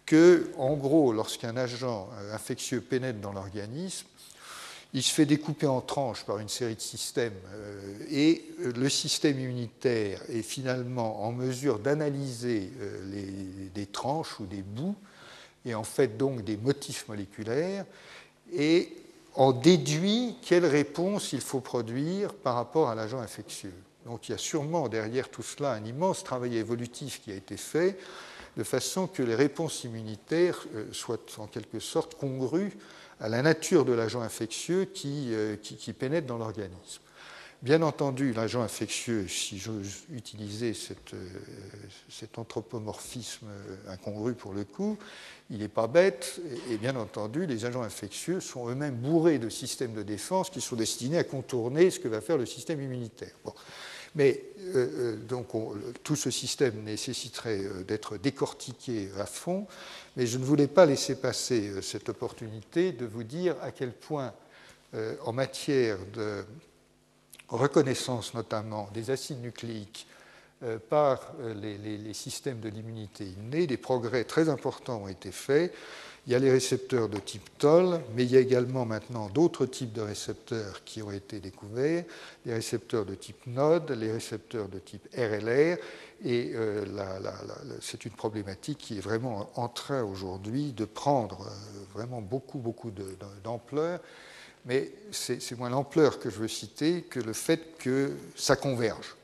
que, 0.07 0.51
en 0.57 0.75
gros, 0.75 1.13
lorsqu'un 1.13 1.57
agent 1.57 2.09
infectieux 2.33 2.81
pénètre 2.81 3.21
dans 3.21 3.33
l'organisme, 3.33 4.07
il 4.95 5.03
se 5.03 5.13
fait 5.13 5.27
découper 5.27 5.67
en 5.67 5.81
tranches 5.81 6.25
par 6.25 6.39
une 6.39 6.49
série 6.49 6.77
de 6.77 6.81
systèmes 6.81 7.35
et 8.11 8.43
le 8.59 8.89
système 8.89 9.39
immunitaire 9.39 10.23
est 10.31 10.41
finalement 10.41 11.25
en 11.25 11.33
mesure 11.33 11.79
d'analyser 11.79 12.73
des 13.75 13.87
tranches 13.87 14.41
ou 14.41 14.47
des 14.47 14.63
bouts 14.63 14.97
et 15.69 15.75
en 15.75 15.85
fait 15.85 16.17
donc 16.17 16.43
des 16.43 16.57
motifs 16.57 17.07
moléculaires, 17.09 17.85
et 18.53 18.93
en 19.35 19.53
déduit 19.53 20.37
quelle 20.43 20.67
réponse 20.67 21.33
il 21.33 21.41
faut 21.41 21.61
produire 21.61 22.35
par 22.35 22.55
rapport 22.55 22.89
à 22.89 22.95
l'agent 22.95 23.21
infectieux. 23.21 23.75
Donc 24.07 24.29
il 24.29 24.33
y 24.33 24.35
a 24.35 24.39
sûrement 24.39 24.89
derrière 24.89 25.29
tout 25.29 25.43
cela 25.43 25.73
un 25.73 25.85
immense 25.85 26.25
travail 26.25 26.57
évolutif 26.57 27.21
qui 27.23 27.31
a 27.31 27.35
été 27.35 27.57
fait, 27.57 27.99
de 28.57 28.65
façon 28.65 29.07
que 29.07 29.23
les 29.23 29.35
réponses 29.35 29.85
immunitaires 29.85 30.67
euh, 30.75 30.87
soient 30.93 31.21
en 31.37 31.47
quelque 31.47 31.79
sorte 31.79 32.15
congrues 32.15 32.77
à 33.21 33.29
la 33.29 33.43
nature 33.43 33.85
de 33.85 33.93
l'agent 33.93 34.23
infectieux 34.23 34.87
qui, 34.87 35.29
euh, 35.33 35.57
qui 35.57 35.93
pénètre 35.93 36.27
dans 36.27 36.39
l'organisme. 36.39 37.03
Bien 37.61 37.83
entendu, 37.83 38.33
l'agent 38.33 38.63
infectieux, 38.63 39.27
si 39.27 39.59
j'ose 39.59 40.05
utiliser 40.15 40.75
euh, 41.13 41.17
cet 42.09 42.39
anthropomorphisme 42.39 43.49
incongru 43.89 44.35
pour 44.35 44.53
le 44.53 44.63
coup, 44.63 44.97
il 45.51 45.59
n'est 45.59 45.67
pas 45.67 45.89
bête, 45.89 46.41
et 46.71 46.77
bien 46.77 46.95
entendu, 46.95 47.47
les 47.47 47.65
agents 47.65 47.83
infectieux 47.83 48.39
sont 48.39 48.69
eux-mêmes 48.69 48.95
bourrés 48.95 49.41
de 49.41 49.49
systèmes 49.49 49.93
de 49.93 50.05
défense 50.05 50.51
qui 50.51 50.61
sont 50.61 50.77
destinés 50.77 51.19
à 51.19 51.25
contourner 51.25 51.91
ce 51.91 51.99
que 51.99 52.07
va 52.07 52.21
faire 52.21 52.37
le 52.37 52.47
système 52.47 52.81
immunitaire. 52.81 53.35
Mais 54.15 54.41
euh, 54.61 54.77
euh, 54.77 55.17
donc 55.17 55.49
tout 56.05 56.17
ce 56.17 56.31
système 56.31 56.85
nécessiterait 56.85 57.65
d'être 57.89 58.19
décortiqué 58.19 59.09
à 59.19 59.27
fond, 59.27 59.67
mais 60.17 60.29
je 60.29 60.39
ne 60.39 60.45
voulais 60.45 60.69
pas 60.69 60.87
laisser 60.87 61.17
passer 61.17 61.83
cette 61.83 62.09
opportunité 62.09 62.93
de 62.93 63.05
vous 63.05 63.25
dire 63.25 63.57
à 63.63 63.73
quel 63.73 63.93
point, 63.93 64.33
en 65.25 65.33
matière 65.35 65.99
de 66.15 66.45
reconnaissance 67.49 68.35
notamment 68.35 68.89
des 68.93 69.11
acides 69.11 69.43
nucléiques 69.43 70.07
euh, 70.65 70.79
par 70.79 71.21
euh, 71.41 71.55
les, 71.55 72.13
systèmes 72.15 72.59
de 72.59 72.69
l'immunité 72.69 73.25
innée, 73.25 73.69
des 73.69 73.77
progrès 73.77 74.25
très 74.25 74.49
importants 74.49 75.03
ont 75.05 75.09
été 75.09 75.31
faits. 75.31 75.73
Il 76.27 76.33
y 76.33 76.35
a 76.35 76.41
les 76.41 76.51
récepteurs 76.51 77.09
de 77.09 77.19
type 77.19 77.49
TOL, 77.59 78.01
mais 78.17 78.25
il 78.25 78.33
y 78.33 78.37
a 78.37 78.41
également 78.41 78.85
maintenant 78.85 79.29
d'autres 79.29 79.67
types 79.67 79.93
de 79.93 80.01
récepteurs 80.01 80.83
qui 80.85 81.01
ont 81.01 81.13
été 81.13 81.39
découverts, 81.39 82.05
les 82.45 82.55
récepteurs 82.55 83.07
de 83.07 83.15
type 83.15 83.47
NOD, 83.47 83.93
les 83.93 84.11
récepteurs 84.11 84.69
de 84.69 84.81
type 84.81 85.09
RLR, 85.17 85.79
et 86.25 86.51
euh, 86.55 86.85
c'est 87.81 88.05
une 88.05 88.11
problématique 88.13 88.79
qui 88.79 88.99
est 88.99 89.01
vraiment 89.01 89.51
en 89.55 89.69
train 89.69 90.03
aujourd'hui 90.03 90.73
de 90.73 90.85
prendre 90.85 91.47
vraiment 91.95 92.21
beaucoup, 92.21 92.59
beaucoup 92.59 92.91
d'ampleur, 93.45 94.01
mais 94.69 94.93
c'est 95.11 95.57
moins 95.57 95.71
l'ampleur 95.71 96.21
que 96.21 96.29
je 96.29 96.37
veux 96.37 96.47
citer 96.47 97.01
que 97.01 97.21
le 97.21 97.33
fait 97.33 97.79
que 97.79 98.13
ça 98.37 98.55
converge. 98.55 99.17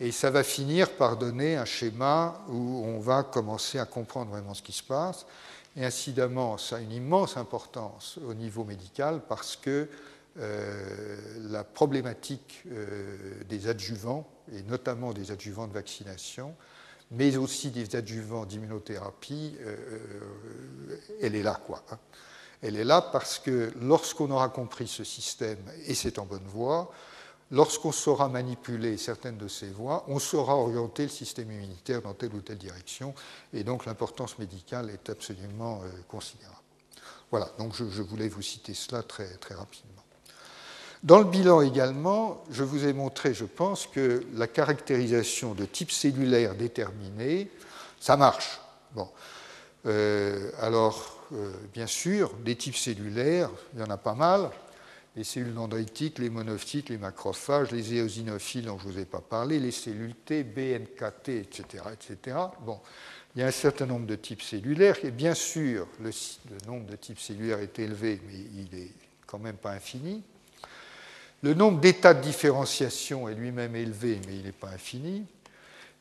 Et 0.00 0.10
ça 0.10 0.30
va 0.30 0.42
finir 0.42 0.90
par 0.90 1.16
donner 1.16 1.56
un 1.56 1.64
schéma 1.64 2.42
où 2.48 2.82
on 2.84 2.98
va 2.98 3.22
commencer 3.22 3.78
à 3.78 3.84
comprendre 3.84 4.32
vraiment 4.32 4.54
ce 4.54 4.62
qui 4.62 4.72
se 4.72 4.82
passe. 4.82 5.24
Et 5.76 5.84
incidemment, 5.84 6.58
ça 6.58 6.76
a 6.76 6.80
une 6.80 6.90
immense 6.90 7.36
importance 7.36 8.18
au 8.26 8.34
niveau 8.34 8.64
médical 8.64 9.20
parce 9.28 9.54
que 9.54 9.88
euh, 10.38 11.16
la 11.48 11.62
problématique 11.62 12.64
euh, 12.72 13.16
des 13.48 13.68
adjuvants, 13.68 14.28
et 14.52 14.62
notamment 14.62 15.12
des 15.12 15.30
adjuvants 15.30 15.68
de 15.68 15.74
vaccination, 15.74 16.56
mais 17.12 17.36
aussi 17.36 17.70
des 17.70 17.94
adjuvants 17.94 18.46
d'immunothérapie, 18.46 19.54
euh, 19.60 19.76
elle 21.20 21.36
est 21.36 21.42
là. 21.42 21.60
Quoi, 21.64 21.84
hein. 21.92 21.98
Elle 22.62 22.76
est 22.76 22.84
là 22.84 23.00
parce 23.00 23.38
que 23.38 23.72
lorsqu'on 23.80 24.30
aura 24.30 24.48
compris 24.48 24.86
ce 24.86 25.04
système, 25.04 25.58
et 25.86 25.94
c'est 25.94 26.18
en 26.18 26.26
bonne 26.26 26.46
voie, 26.46 26.92
lorsqu'on 27.50 27.92
saura 27.92 28.28
manipuler 28.28 28.96
certaines 28.96 29.38
de 29.38 29.48
ces 29.48 29.70
voies, 29.70 30.04
on 30.08 30.18
saura 30.18 30.56
orienter 30.56 31.04
le 31.04 31.08
système 31.08 31.50
immunitaire 31.50 32.02
dans 32.02 32.14
telle 32.14 32.34
ou 32.34 32.40
telle 32.40 32.58
direction, 32.58 33.14
et 33.52 33.64
donc 33.64 33.86
l'importance 33.86 34.38
médicale 34.38 34.90
est 34.90 35.08
absolument 35.10 35.80
euh, 35.82 35.88
considérable. 36.08 36.56
Voilà, 37.30 37.48
donc 37.58 37.74
je, 37.74 38.02
voulais 38.02 38.28
vous 38.28 38.42
citer 38.42 38.74
cela 38.74 39.02
très, 39.04 39.28
rapidement. 39.50 40.02
Dans 41.02 41.18
le 41.18 41.24
bilan 41.24 41.62
également, 41.62 42.44
je 42.50 42.64
vous 42.64 42.84
ai 42.84 42.92
montré, 42.92 43.32
je 43.32 43.44
pense, 43.44 43.86
que 43.86 44.26
la 44.34 44.48
caractérisation 44.48 45.54
de 45.54 45.64
type 45.64 45.92
cellulaire 45.92 46.56
déterminé, 46.56 47.50
ça 48.00 48.16
marche. 48.16 48.60
Bon. 48.94 49.08
Euh, 49.86 50.50
alors, 50.60 51.19
euh, 51.32 51.52
bien 51.72 51.86
sûr, 51.86 52.34
des 52.44 52.56
types 52.56 52.76
cellulaires, 52.76 53.50
il 53.74 53.80
y 53.80 53.82
en 53.82 53.90
a 53.90 53.96
pas 53.96 54.14
mal 54.14 54.50
les 55.16 55.24
cellules 55.24 55.54
dendritiques, 55.54 56.18
les 56.18 56.30
monophytes, 56.30 56.88
les 56.88 56.98
macrophages, 56.98 57.72
les 57.72 57.94
éosinophiles 57.94 58.66
dont 58.66 58.78
je 58.78 58.86
ne 58.86 58.92
vous 58.92 58.98
ai 59.00 59.04
pas 59.04 59.20
parlé, 59.20 59.58
les 59.58 59.72
cellules 59.72 60.14
T, 60.14 60.44
B, 60.44 60.58
NKT, 60.58 61.28
etc., 61.28 61.84
etc. 61.92 62.36
Bon, 62.60 62.80
il 63.34 63.40
y 63.40 63.44
a 63.44 63.48
un 63.48 63.52
certain 63.52 63.86
nombre 63.86 64.06
de 64.06 64.16
types 64.16 64.42
cellulaires, 64.42 64.96
et 65.04 65.10
bien 65.10 65.34
sûr, 65.34 65.86
le, 66.00 66.10
nombre 66.66 66.86
de 66.86 66.96
types 66.96 67.18
cellulaires 67.18 67.58
est 67.58 67.78
élevé, 67.78 68.20
mais 68.26 68.38
il 68.38 68.78
n'est 68.78 68.90
quand 69.26 69.38
même 69.38 69.56
pas 69.56 69.72
infini. 69.72 70.22
Le 71.42 71.54
nombre 71.54 71.80
d'états 71.80 72.14
de 72.14 72.22
différenciation 72.22 73.28
est 73.28 73.34
lui-même 73.34 73.74
élevé, 73.74 74.20
mais 74.26 74.36
il 74.36 74.44
n'est 74.44 74.52
pas 74.52 74.68
infini. 74.68 75.24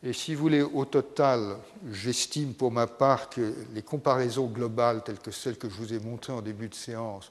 Et 0.01 0.13
si 0.13 0.33
vous 0.33 0.41
voulez, 0.41 0.61
au 0.61 0.85
total, 0.85 1.57
j'estime 1.91 2.53
pour 2.53 2.71
ma 2.71 2.87
part 2.87 3.29
que 3.29 3.53
les 3.73 3.81
comparaisons 3.81 4.47
globales, 4.47 5.03
telles 5.03 5.19
que 5.19 5.31
celles 5.31 5.57
que 5.57 5.69
je 5.69 5.75
vous 5.75 5.93
ai 5.93 5.99
montrées 5.99 6.31
en 6.31 6.41
début 6.41 6.69
de 6.69 6.75
séance, 6.75 7.29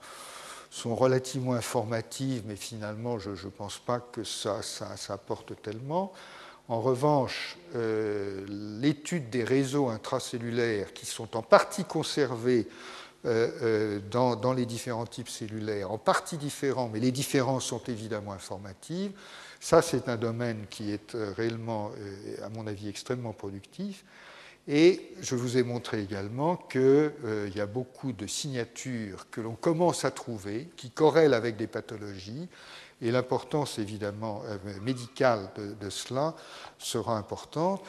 sont 0.71 0.95
relativement 0.95 1.55
informatives, 1.55 2.43
mais 2.47 2.57
finalement, 2.57 3.19
je 3.19 3.31
ne 3.31 3.51
pense 3.51 3.79
pas 3.79 4.01
que 4.01 4.23
ça, 4.23 4.61
apporte 5.09 5.61
tellement. 5.63 6.13
En 6.69 6.83
revanche, 6.83 7.57
euh, 7.75 8.45
l'étude 8.81 9.31
des 9.31 9.45
réseaux 9.45 9.89
intracellulaires 9.89 10.93
qui 10.93 11.07
sont 11.07 11.39
en 11.39 11.43
partie 11.43 11.85
conservés 11.85 12.69
euh, 13.25 13.51
euh, 13.63 14.01
dans, 14.11 14.37
dans, 14.37 14.53
les 14.53 14.67
différents 14.67 15.07
types 15.07 15.31
cellulaires, 15.31 15.91
en 15.91 15.97
partie 15.97 16.37
différents, 16.37 16.91
mais 16.93 17.01
les 17.01 17.13
différences 17.13 17.65
sont 17.65 17.83
évidemment 17.89 18.33
informatives, 18.33 19.13
ça 19.61 19.83
c'est 19.83 20.09
un 20.09 20.17
domaine 20.17 20.67
qui 20.71 20.93
est 20.93 21.17
réellement, 21.37 21.91
à 22.43 22.49
mon 22.49 22.67
avis, 22.67 22.89
extrêmement 22.89 23.33
productif. 23.33 24.05
Et 24.71 25.01
je 25.23 25.35
vous 25.35 25.57
ai 25.57 25.63
montré 25.63 26.03
également 26.03 26.57
qu'il 26.57 26.81
euh, 26.83 27.51
y 27.55 27.61
a 27.61 27.67
beaucoup 27.67 28.13
de 28.13 28.27
signatures 28.27 29.31
que 29.31 29.41
l'on 29.41 29.55
commence 29.55 30.05
à 30.05 30.11
trouver 30.11 30.69
qui 30.77 30.91
corrèlent 30.91 31.33
avec 31.33 31.57
des 31.57 31.67
pathologies. 31.67 32.49
Et 33.01 33.11
l'importance 33.11 33.79
évidemment 33.79 34.43
euh, 34.45 34.59
médicale 34.83 35.49
de, 35.57 35.89
cela 35.89 36.37
sera 36.79 37.17
importante. 37.17 37.83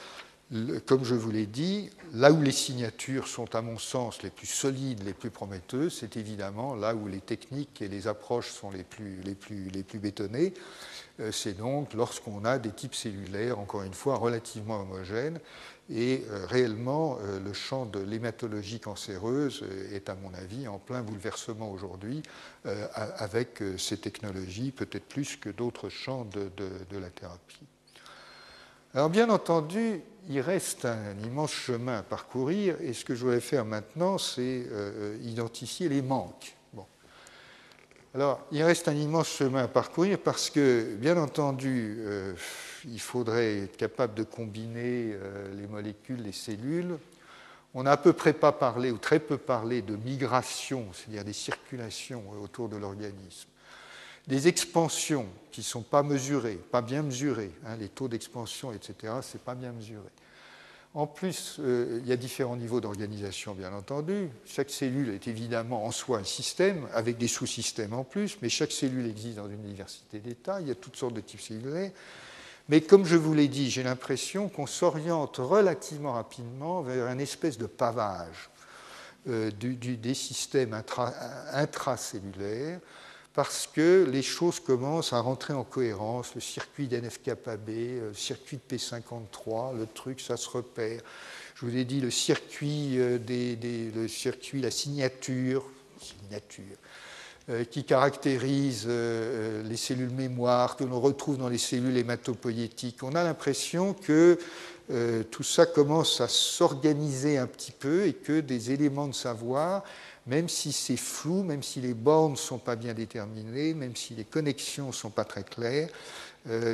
comme 0.86 1.04
je 1.04 1.16
vous 1.16 1.32
l'ai 1.32 1.48
dit, 1.48 1.90
là 2.14 2.32
où 2.32 2.42
les 2.42 2.54
signatures 2.54 3.28
sont 3.28 3.56
à 3.56 3.62
mon 3.62 3.78
sens 3.78 4.24
les 4.24 4.30
plus 4.30 4.48
solides, 4.48 5.04
les 5.04 5.14
plus 5.14 5.32
prometteuses, 5.32 5.98
c'est 6.00 6.16
évidemment 6.16 6.76
là 6.76 6.96
où 6.96 7.10
les 7.10 7.20
techniques 7.20 7.82
et 7.82 7.90
les 7.90 8.08
approches 8.08 8.52
sont 8.52 8.72
les 8.72 8.86
plus, 8.86 9.20
les 9.26 9.36
plus, 9.36 9.70
les 9.70 9.84
plus 9.84 10.00
bétonnées. 10.00 10.54
Euh, 11.20 11.32
c'est 11.32 11.54
donc 11.54 11.94
lorsqu'on 11.94 12.46
a 12.46 12.58
des 12.58 12.72
types 12.72 12.96
cellulaires, 12.96 13.60
encore 13.60 13.84
une 13.84 13.94
fois, 13.94 14.16
relativement 14.16 14.82
homogènes 14.82 15.40
et 15.90 16.24
euh, 16.30 16.46
réellement, 16.46 17.18
euh, 17.22 17.40
le 17.40 17.54
champ 17.54 17.86
de 17.86 18.00
l'hématologie 18.00 18.80
cancéreuse 18.80 19.64
est, 19.92 20.10
à 20.10 20.16
mon 20.16 20.34
avis, 20.34 20.68
en 20.68 20.78
plein 20.78 21.02
bouleversement 21.02 21.72
aujourd'hui 21.72 22.22
avec 23.18 23.64
ces 23.78 23.98
technologies, 23.98 24.72
peut-être 24.72 25.06
plus 25.06 25.38
que 25.38 25.50
d'autres 25.50 25.90
champs 25.90 26.26
de, 26.26 27.00
la 27.00 27.10
thérapie. 27.10 27.66
Alors, 28.94 29.10
bien 29.10 29.30
entendu, 29.30 30.02
il 30.28 30.42
reste 30.42 30.86
un 30.86 31.18
immense 31.24 31.52
chemin 31.52 32.00
à 32.00 32.04
parcourir, 32.04 32.76
et 32.82 32.94
ce 32.94 33.06
que 33.06 33.16
je 33.16 33.24
voudrais 33.24 33.40
faire 33.40 33.66
maintenant, 33.66 34.18
c'est 34.18 34.66
identifier 35.24 35.90
les 35.90 36.02
manques. 36.02 36.59
Alors, 38.16 38.42
il 38.52 38.64
reste 38.64 38.88
un 38.88 38.96
immense 38.96 39.30
chemin 39.30 39.66
à 39.66 39.68
parcourir 39.68 40.18
parce 40.18 40.50
que, 40.50 40.96
bien 40.96 41.16
entendu, 41.18 42.00
il 42.86 43.00
faudrait 43.00 43.60
être 43.60 43.78
capable 43.78 44.14
de 44.16 44.24
combiner 44.24 45.12
euh, 45.14 45.54
les 45.56 45.68
molécules, 45.68 46.24
les 46.24 46.32
cellules. 46.32 46.98
On 47.74 47.84
n'a 47.84 47.92
à 47.92 47.98
peu 47.98 48.14
près 48.14 48.34
pas 48.34 48.52
parlé, 48.52 48.92
ou 48.92 48.98
très 48.98 49.20
peu 49.20 49.38
parlé, 49.38 49.82
de 49.82 49.96
migration, 49.96 50.88
c'est-à-dire 50.94 51.24
des 51.24 51.34
circulations 51.34 52.24
autour 52.42 52.68
de 52.68 52.78
l'organisme. 52.78 53.50
Des 54.28 54.48
expansions 54.48 55.28
qui 55.52 55.62
ne 55.62 55.66
sont 55.66 55.84
pas 55.84 56.04
mesurées, 56.04 56.56
pas 56.56 56.82
bien 56.82 57.04
mesurées, 57.04 57.52
hein, 57.66 57.76
les 57.80 57.90
taux 57.90 58.08
d'expansion, 58.08 58.72
etc., 58.72 59.14
ce 59.22 59.38
n'est 59.38 59.44
pas 59.44 59.56
bien 59.56 59.72
mesuré. 59.72 60.10
En 60.96 61.06
plus, 61.06 61.58
euh, 61.60 62.00
il 62.02 62.10
y 62.10 62.12
a 62.12 62.18
différents 62.18 62.56
niveaux 62.56 62.82
d'organisation, 62.82 63.54
bien 63.54 63.72
entendu. 63.74 64.30
Chaque 64.46 64.72
cellule 64.72 65.10
est 65.10 65.28
évidemment 65.28 65.86
en 65.86 65.92
soi 65.92 66.18
un 66.18 66.24
système, 66.24 66.88
avec 66.94 67.18
des 67.18 67.28
sous-systèmes 67.28 67.94
en 67.94 68.04
plus, 68.04 68.38
mais 68.42 68.50
chaque 68.50 68.72
cellule 68.72 69.06
existe 69.06 69.38
dans 69.38 69.48
une 69.48 69.62
diversité 69.62 70.20
d'états. 70.20 70.62
Il 70.62 70.68
y 70.68 70.72
a 70.72 70.76
toutes 70.76 70.96
sortes 70.96 71.14
de 71.14 71.22
types 71.22 71.42
cellulaires. 71.42 71.92
Mais 72.70 72.82
comme 72.82 73.06
je 73.06 73.16
vous 73.16 73.36
l'ai 73.36 73.48
dit, 73.48 73.70
j'ai 73.70 73.84
l'impression 73.84 74.50
qu'on 74.50 74.66
s'oriente 74.66 75.38
relativement 75.38 76.14
rapidement 76.14 76.82
vers 76.82 77.08
une 77.08 77.22
espèce 77.22 77.60
de 77.60 77.68
pavage 77.68 78.50
euh, 79.28 79.52
des 79.52 80.14
systèmes 80.16 80.82
intracellulaires 81.54 82.80
parce 83.34 83.68
que 83.68 84.08
les 84.12 84.24
choses 84.24 84.60
commencent 84.60 85.14
à 85.14 85.20
rentrer 85.20 85.54
en 85.54 85.64
cohérence. 85.64 86.34
Le 86.36 86.42
circuit 86.42 86.88
d'NFKB, 86.88 87.70
euh, 87.70 88.10
le 88.10 88.14
circuit 88.14 88.58
de 88.58 88.76
P53, 88.76 89.78
le 89.78 89.86
truc, 89.86 90.20
ça 90.20 90.36
se 90.36 90.50
repère. 90.50 91.02
Je 91.56 91.66
vous 91.66 91.76
ai 91.76 91.86
dit 91.86 92.02
le 92.02 92.10
circuit, 92.10 93.00
euh, 93.00 93.20
la 94.54 94.72
signature, 94.72 95.64
euh, 97.50 97.64
qui 97.66 97.84
caractérise 97.84 98.88
les 98.88 99.78
cellules 99.78 100.10
mémoire, 100.10 100.76
que 100.76 100.84
l'on 100.84 101.00
retrouve 101.00 101.38
dans 101.38 101.50
les 101.50 101.58
cellules 101.58 101.98
hématopoïétiques. 101.98 103.04
On 103.04 103.14
a 103.16 103.24
l'impression 103.24 103.94
que 103.94 104.40
tout 105.30 105.44
ça 105.44 105.68
commence 105.68 106.20
à 106.20 106.28
s'organiser 106.28 107.38
un 107.38 107.46
petit 107.46 107.72
peu 107.72 108.08
et 108.08 108.14
que 108.14 108.40
des 108.40 108.72
éléments 108.72 109.08
de 109.08 109.14
savoir, 109.14 109.84
même 110.30 110.48
si 110.48 110.72
c'est 110.72 110.96
flou, 110.96 111.42
même 111.42 111.64
si 111.64 111.82
les 111.82 111.96
bornes 111.96 112.34
ne 112.34 112.38
sont 112.38 112.60
pas 112.60 112.76
bien 112.76 112.94
déterminées, 112.94 113.74
même 113.74 113.96
si 113.96 114.14
les 114.14 114.26
connexions 114.26 114.88
ne 114.88 114.94
sont 114.94 115.10
pas 115.10 115.26
très 115.26 115.44
claires, 115.44 115.90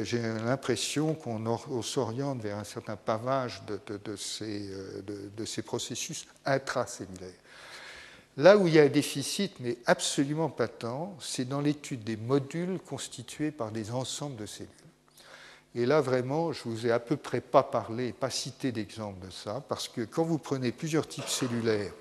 j'ai 0.03 0.21
l'impression 0.21 1.15
qu'on 1.15 1.81
s'oriente 1.81 2.41
vers 2.41 2.57
un 2.57 2.65
certain 2.65 2.97
pavage 2.97 3.63
de, 3.65 4.15
ces, 4.17 4.69
de 5.05 5.45
ces 5.45 5.61
processus 5.61 6.27
intracellulaires. 6.45 7.29
Là 8.37 8.57
où 8.57 8.67
il 8.67 8.73
y 8.73 8.79
a 8.79 8.83
un 8.83 8.89
déficit, 8.89 9.53
mais 9.61 9.77
absolument 9.85 10.49
patent, 10.49 11.15
c'est 11.21 11.47
dans 11.47 11.61
l'étude 11.61 12.03
des 12.03 12.17
modules 12.17 12.79
constitués 12.79 13.51
par 13.51 13.71
des 13.71 13.91
ensembles 13.91 14.35
de 14.35 14.45
cellules. 14.45 14.69
Et 15.73 15.85
là, 15.85 16.01
vraiment, 16.01 16.51
je 16.51 16.63
vous 16.65 16.85
ai 16.85 16.91
à 16.91 16.99
peu 16.99 17.15
près 17.15 17.39
pas 17.39 17.63
parlé, 17.63 18.11
pas 18.11 18.29
cité 18.29 18.73
d'exemple 18.73 19.25
de 19.25 19.31
ça, 19.31 19.63
parce 19.67 19.87
que 19.87 20.01
quand 20.01 20.23
vous 20.23 20.39
prenez 20.39 20.73
plusieurs 20.73 21.07
types 21.07 21.29
cellulaires, 21.29 21.93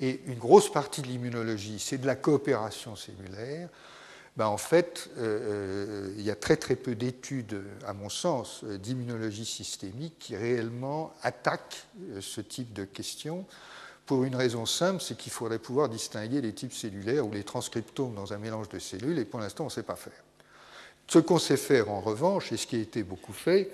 et 0.00 0.20
une 0.26 0.38
grosse 0.38 0.72
partie 0.72 1.02
de 1.02 1.06
l'immunologie, 1.06 1.78
c'est 1.78 1.98
de 1.98 2.06
la 2.06 2.16
coopération 2.16 2.96
cellulaire, 2.96 3.68
ben 4.36 4.46
en 4.46 4.56
fait, 4.56 5.10
euh, 5.18 6.08
euh, 6.08 6.14
il 6.16 6.22
y 6.22 6.30
a 6.30 6.36
très 6.36 6.56
très 6.56 6.76
peu 6.76 6.94
d'études, 6.94 7.62
à 7.86 7.92
mon 7.92 8.08
sens, 8.08 8.62
euh, 8.64 8.78
d'immunologie 8.78 9.44
systémique 9.44 10.14
qui 10.18 10.36
réellement 10.36 11.12
attaquent 11.22 11.86
ce 12.20 12.40
type 12.40 12.72
de 12.72 12.84
questions 12.84 13.44
pour 14.06 14.24
une 14.24 14.34
raison 14.34 14.66
simple, 14.66 15.02
c'est 15.02 15.16
qu'il 15.16 15.30
faudrait 15.30 15.58
pouvoir 15.58 15.88
distinguer 15.88 16.40
les 16.40 16.52
types 16.52 16.72
cellulaires 16.72 17.26
ou 17.26 17.32
les 17.32 17.44
transcriptomes 17.44 18.14
dans 18.14 18.32
un 18.32 18.38
mélange 18.38 18.68
de 18.68 18.78
cellules, 18.78 19.18
et 19.18 19.24
pour 19.24 19.40
l'instant, 19.40 19.64
on 19.64 19.66
ne 19.66 19.72
sait 19.72 19.82
pas 19.82 19.96
faire. 19.96 20.24
Ce 21.06 21.18
qu'on 21.18 21.38
sait 21.38 21.56
faire, 21.56 21.90
en 21.90 22.00
revanche, 22.00 22.50
et 22.52 22.56
ce 22.56 22.66
qui 22.66 22.76
a 22.76 22.80
été 22.80 23.02
beaucoup 23.02 23.32
fait, 23.32 23.70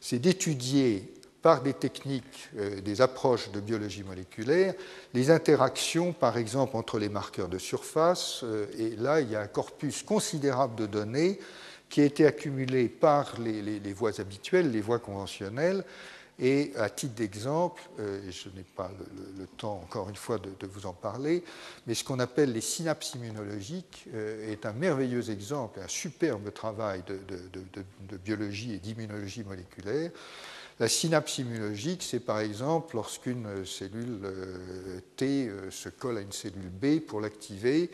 c'est 0.00 0.18
d'étudier 0.18 1.12
par 1.42 1.62
des 1.62 1.72
techniques, 1.72 2.50
euh, 2.56 2.80
des 2.80 3.00
approches 3.00 3.50
de 3.50 3.60
biologie 3.60 4.02
moléculaire, 4.02 4.74
les 5.14 5.30
interactions, 5.30 6.12
par 6.12 6.36
exemple, 6.36 6.76
entre 6.76 6.98
les 6.98 7.08
marqueurs 7.08 7.48
de 7.48 7.58
surface. 7.58 8.40
Euh, 8.44 8.66
et 8.78 8.96
là, 8.96 9.20
il 9.20 9.30
y 9.30 9.36
a 9.36 9.40
un 9.40 9.46
corpus 9.46 10.02
considérable 10.02 10.74
de 10.76 10.86
données 10.86 11.38
qui 11.88 12.02
a 12.02 12.04
été 12.04 12.26
accumulé 12.26 12.88
par 12.88 13.40
les, 13.40 13.92
voies 13.92 14.20
habituelles, 14.20 14.70
les 14.70 14.80
voies 14.80 14.98
conventionnelles. 14.98 15.84
Et 16.42 16.72
à 16.78 16.88
titre 16.88 17.14
d'exemple, 17.14 17.82
euh, 17.98 18.26
et 18.26 18.32
je 18.32 18.48
n'ai 18.50 18.62
pas 18.62 18.90
le, 19.36 19.46
temps 19.46 19.82
encore 19.84 20.08
une 20.08 20.16
fois 20.16 20.38
de, 20.38 20.66
vous 20.66 20.86
en 20.86 20.94
parler, 20.94 21.44
mais 21.86 21.94
ce 21.94 22.02
qu'on 22.02 22.18
appelle 22.18 22.52
les 22.52 22.62
synapses 22.62 23.14
immunologiques 23.14 24.06
est 24.14 24.64
un 24.64 24.72
merveilleux 24.72 25.28
exemple, 25.28 25.80
un 25.80 25.88
superbe 25.88 26.50
travail 26.50 27.02
de 27.06 28.16
biologie 28.16 28.72
et 28.72 28.78
d'immunologie 28.78 29.44
moléculaire 29.44 30.10
la 30.80 30.88
synapse 30.88 31.36
immunologique, 31.36 32.02
c'est 32.02 32.20
par 32.20 32.40
exemple 32.40 32.96
lorsqu'une 32.96 33.66
cellule 33.66 34.20
euh, 34.24 35.00
T 35.16 35.46
euh, 35.46 35.70
se 35.70 35.90
colle 35.90 36.16
à 36.16 36.20
une 36.22 36.32
cellule 36.32 36.70
B 36.70 37.00
pour 37.00 37.20
l'activer, 37.20 37.90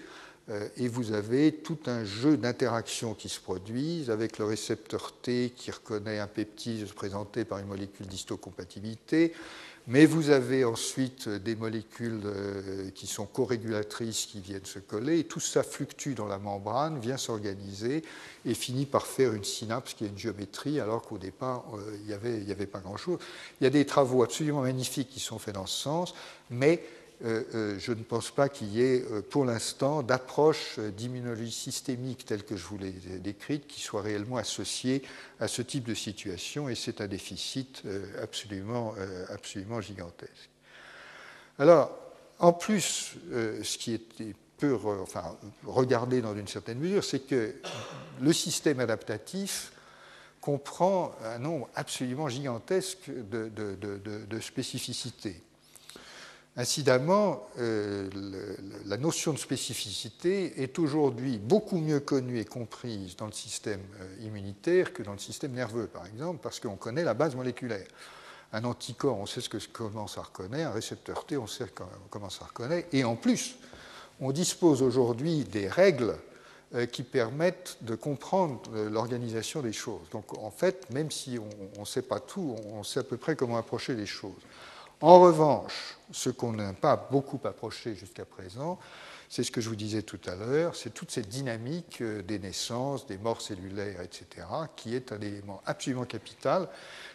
euh, 0.51 0.69
et 0.77 0.87
vous 0.87 1.13
avez 1.13 1.51
tout 1.51 1.79
un 1.87 2.05
jeu 2.05 2.37
d'interactions 2.37 3.15
qui 3.15 3.29
se 3.29 3.41
produisent 3.41 4.09
avec 4.09 4.39
le 4.39 4.45
récepteur 4.45 5.13
T 5.21 5.53
qui 5.57 5.73
reconnaît 5.73 6.21
un 6.21 6.29
peptide 6.29 6.87
présenté 6.95 7.45
par 7.45 7.59
une 7.59 7.67
molécule 7.67 8.07
d'histocompatibilité, 8.07 9.33
mais 9.87 10.05
vous 10.05 10.31
avez 10.31 10.65
ensuite 10.65 11.29
des 11.29 11.55
molécules 11.55 12.23
euh, 12.25 12.91
qui 12.91 13.07
sont 13.07 13.27
corégulatrices 13.27 14.27
qui 14.27 14.41
viennent 14.41 14.65
se 14.65 14.79
coller, 14.79 15.21
et 15.21 15.25
tout 15.25 15.41
ça 15.41 15.63
fluctue 15.63 16.15
dans 16.15 16.27
la 16.27 16.39
membrane, 16.39 16.99
vient 16.99 17.17
s'organiser 17.17 18.03
et 18.45 18.55
finit 18.55 18.87
par 18.87 19.07
faire 19.07 19.33
une 19.33 19.45
synapse 19.45 19.95
qui 19.95 20.05
a 20.05 20.09
une 20.09 20.19
géométrie, 20.19 20.81
alors 20.81 21.03
qu'au 21.03 21.19
départ, 21.19 21.65
euh, 21.75 21.97
il 22.01 22.07
n'y 22.07 22.13
avait, 22.13 22.51
avait, 22.51 22.67
pas 22.67 22.81
grand-chose. 22.81 23.19
Il 23.61 23.65
y 23.65 23.67
a 23.67 23.71
des 23.71 23.87
travaux 23.87 24.23
absolument 24.23 24.63
magnifiques 24.63 25.11
qui 25.11 25.21
sont 25.21 25.39
faits 25.39 25.55
dans 25.55 25.67
ce 25.67 25.83
sens, 25.83 26.15
mais 26.51 26.83
euh, 26.83 26.83
euh, 26.83 27.06
je 27.23 27.93
ne 27.93 28.03
pense 28.03 28.31
pas 28.31 28.49
qu'il 28.49 28.69
y 28.69 28.83
ait 28.83 29.03
euh, 29.11 29.23
pour 29.23 29.45
l'instant 29.45 30.03
d'approche 30.03 30.79
d'immunologie 30.79 31.51
systémique 31.51 32.27
telle 32.27 32.45
que 32.45 32.57
je 32.57 32.65
vous 32.65 32.79
l'ai 32.79 32.93
décrite 33.21 33.67
qui 33.67 33.81
soit 33.81 34.03
réellement 34.03 34.37
associée 34.37 35.03
à 35.41 35.49
ce 35.49 35.63
type 35.63 35.85
de 35.85 35.95
situation 35.95 36.69
et 36.69 36.75
c'est 36.75 37.01
un 37.01 37.07
déficit 37.07 37.83
absolument, 38.23 38.95
absolument 39.31 39.81
gigantesque. 39.81 40.51
Alors, 41.59 41.97
en 42.39 42.53
plus, 42.53 43.15
ce 43.31 43.79
qui 43.79 43.95
était 43.95 44.35
peu 44.59 44.79
regardé 45.65 46.21
dans 46.21 46.37
une 46.37 46.49
certaine 46.49 46.79
mesure, 46.79 47.05
c'est 47.05 47.21
que 47.21 47.55
le 48.21 48.33
système 48.33 48.81
adaptatif 48.81 49.73
comprend 50.41 51.15
un 51.25 51.39
nombre 51.39 51.69
absolument 51.75 52.29
gigantesque 52.29 53.11
de 53.11 54.41
spécificités. 54.41 55.43
Incidemment, 56.59 57.47
euh, 57.59 58.09
la 58.87 58.97
notion 58.97 59.35
de 59.35 59.39
spécificité 59.39 60.63
est 60.63 60.79
aujourd'hui 60.79 61.37
beaucoup 61.37 61.77
mieux 61.77 62.01
connue 62.01 62.39
et 62.39 62.47
comprise 62.47 63.15
dans 63.15 63.27
le 63.27 63.33
système 63.33 63.83
euh, 64.01 64.25
immunitaire 64.25 64.95
que 64.95 65.03
dans 65.03 65.13
le 65.13 65.19
système 65.19 65.53
nerveux, 65.53 65.87
par 65.87 66.07
exemple, 66.07 66.41
parce 66.43 66.59
qu'on 66.59 66.77
connaît 66.77 67.05
la 67.05 67.13
base 67.13 67.35
moléculaire. 67.35 67.87
Un 68.55 68.65
anticorps, 68.65 69.19
on 69.19 69.27
sait 69.27 69.43
ce 69.43 69.51
que 69.51 69.59
comment 69.71 70.07
ça 70.07 70.23
reconnaît, 70.23 70.63
un 70.63 70.71
récepteur 70.71 71.27
T, 71.27 71.37
on 71.37 71.47
sait 71.47 71.67
comment 72.09 72.31
ça 72.31 72.47
reconnaît, 72.47 72.87
et 72.91 73.05
en 73.05 73.17
plus, 73.17 73.57
on 74.19 74.33
dispose 74.33 74.81
aujourd'hui 74.81 75.45
des 75.45 75.69
règles 75.69 76.17
euh, 76.75 76.87
qui 76.87 77.03
permettent 77.03 77.77
de 77.83 77.97
comprendre 77.97 78.63
l'organisation 78.89 79.61
des 79.61 79.75
choses. 79.75 80.09
Donc 80.11 80.39
en 80.39 80.51
fait, 80.51 80.89
même 80.91 81.11
si 81.11 81.39
on 81.77 81.81
ne 81.81 81.85
sait 81.85 82.01
pas 82.01 82.21
tout, 82.21 82.57
on 82.73 82.83
sait 82.83 83.01
à 83.01 83.05
peu 83.05 83.19
près 83.19 83.37
comment 83.37 83.59
approcher 83.59 83.95
les 83.95 84.07
choses. 84.07 84.41
En 85.01 85.21
revanche, 85.21 85.97
ce 86.11 86.31
qu'on 86.31 86.53
n'a 86.53 86.73
pas 86.73 86.97
beaucoup 86.97 87.41
approché 87.45 87.95
jusqu'à 87.95 88.25
présent, 88.25 88.79
c'est 89.29 89.43
ce 89.43 89.51
que 89.51 89.61
je 89.61 89.69
vous 89.69 89.77
disais 89.77 90.03
tout 90.03 90.21
à 90.27 90.37
l'heure, 90.37 90.75
c'est 90.77 90.95
toute 90.95 91.11
cette 91.11 91.29
dynamique 91.29 92.01
euh, 92.01 92.23
des 92.23 92.39
naissances, 92.39 93.07
des 93.07 93.19
morts 93.19 93.43
cellulaires, 93.43 94.01
etc., 94.01 94.47
qui 94.77 94.95
est 94.95 95.13
un 95.13 95.21
élément 95.21 95.61
absolument 95.67 96.05
capital 96.05 96.69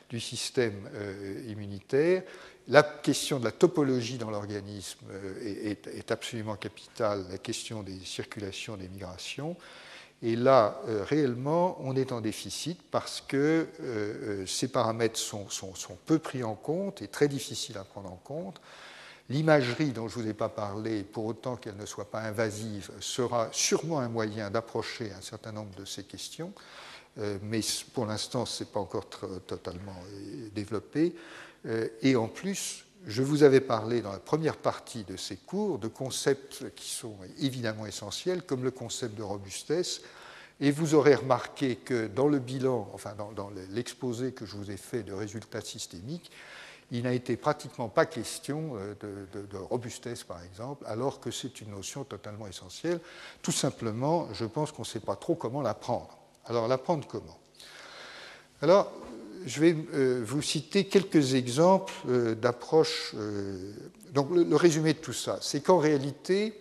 du 0.10 0.20
système 0.20 0.90
euh, 0.94 1.44
immunitaire. 1.48 2.24
La 2.68 2.84
question 2.84 3.40
de 3.40 3.46
la 3.46 3.52
topologie 3.52 4.18
dans 4.18 4.30
l'organisme 4.30 5.00
euh, 5.10 5.70
est, 5.72 5.88
est, 5.88 6.12
absolument 6.12 6.58
capitale, 6.58 7.26
la 7.32 7.38
question 7.38 7.82
des 7.82 7.98
circulations, 8.00 8.78
des 8.78 8.90
migrations. 8.90 9.56
Et 10.24 10.36
là, 10.36 10.80
euh, 10.88 11.04
réellement, 11.04 11.78
on 11.82 11.96
est 11.96 12.12
en 12.12 12.22
déficit 12.22 12.80
parce 12.92 13.22
que 13.22 13.38
euh, 13.38 13.66
euh, 13.82 14.46
ces 14.46 14.68
paramètres 14.68 15.20
sont, 15.20 15.48
peu 16.06 16.20
pris 16.20 16.44
en 16.44 16.54
compte 16.54 17.02
et 17.02 17.08
très 17.08 17.28
difficiles 17.28 17.78
à 17.78 17.84
prendre 17.84 18.12
en 18.12 18.20
compte. 18.24 18.62
L'imagerie 19.30 19.92
dont 19.92 20.08
je 20.08 20.20
ne 20.20 20.24
vous 20.24 20.30
ai 20.30 20.34
pas 20.34 20.50
parlé, 20.50 21.04
pour 21.04 21.26
autant 21.26 21.56
qu'elle 21.56 21.78
ne 21.78 21.86
soit 21.86 22.12
pas 22.12 22.20
invasive, 22.20 22.92
sera 23.00 23.50
sûrement 23.52 24.00
un 24.00 24.10
moyen 24.10 24.52
d'approcher 24.52 25.12
un 25.18 25.22
certain 25.22 25.54
nombre 25.54 25.74
de 25.76 25.86
ces 25.86 26.04
questions, 26.04 26.52
mais 27.42 27.62
pour 27.94 28.06
l'instant, 28.06 28.46
ce 28.46 28.64
n'est 28.64 28.70
pas 28.70 28.82
encore 28.82 29.08
totalement 29.48 29.96
développé. 30.54 31.16
Et 32.02 32.18
en 32.18 32.28
plus, 32.28 32.84
je 33.08 33.22
vous 33.22 33.44
avais 33.44 33.62
parlé 33.62 34.02
dans 34.02 34.12
la 34.12 34.20
première 34.20 34.58
partie 34.58 35.04
de 35.04 35.18
ces 35.18 35.38
cours 35.38 35.80
de 35.80 35.88
concepts 35.88 36.74
qui 36.76 36.90
sont 36.90 37.16
évidemment 37.40 37.86
essentiels, 37.86 38.44
comme 38.44 38.64
le 38.64 38.72
concept 38.72 39.16
de 39.16 39.24
robustesse. 39.24 40.02
Et 40.60 40.70
vous 40.70 40.94
aurez 40.94 41.16
remarqué 41.16 41.76
que 41.76 42.06
dans 42.06 42.28
le 42.28 42.38
bilan, 42.38 42.88
enfin 42.94 43.16
dans, 43.16 43.50
l'exposé 43.72 44.32
que 44.32 44.46
je 44.46 44.56
vous 44.56 44.70
ai 44.70 44.78
fait 44.78 45.02
de 45.02 45.14
résultats 45.14 45.62
systémiques, 45.62 46.32
il 46.92 47.04
n'a 47.04 47.14
été 47.14 47.38
pratiquement 47.38 47.90
pas 47.90 48.06
question 48.06 48.74
euh, 48.76 48.94
de, 49.34 49.58
robustesse, 49.58 50.24
par 50.24 50.44
exemple, 50.44 50.84
alors 50.86 51.20
que 51.20 51.32
c'est 51.32 51.62
une 51.62 51.72
notion 51.72 52.04
totalement 52.04 52.48
essentielle. 52.48 53.00
Tout 53.42 53.54
simplement, 53.54 54.28
je 54.34 54.46
pense 54.46 54.72
qu'on 54.72 54.82
ne 54.82 54.88
sait 54.88 55.00
pas 55.00 55.16
trop 55.16 55.36
comment 55.36 55.62
l'apprendre. 55.62 56.18
Alors, 56.46 56.68
l'apprendre 56.68 57.08
comment? 57.08 57.40
Alors, 58.62 58.92
je 59.46 59.60
vais 59.60 59.76
euh, 59.94 60.24
vous 60.26 60.42
citer 60.42 60.86
quelques 60.86 61.36
exemples 61.36 61.94
euh, 62.08 62.36
d'approches. 62.36 63.14
Euh, 63.16 63.74
donc 64.14 64.30
le, 64.32 64.56
résumé 64.56 64.94
de 64.94 65.00
tout 65.00 65.14
ça, 65.14 65.40
c'est 65.42 65.62
qu'en 65.62 65.78
réalité, 65.78 66.54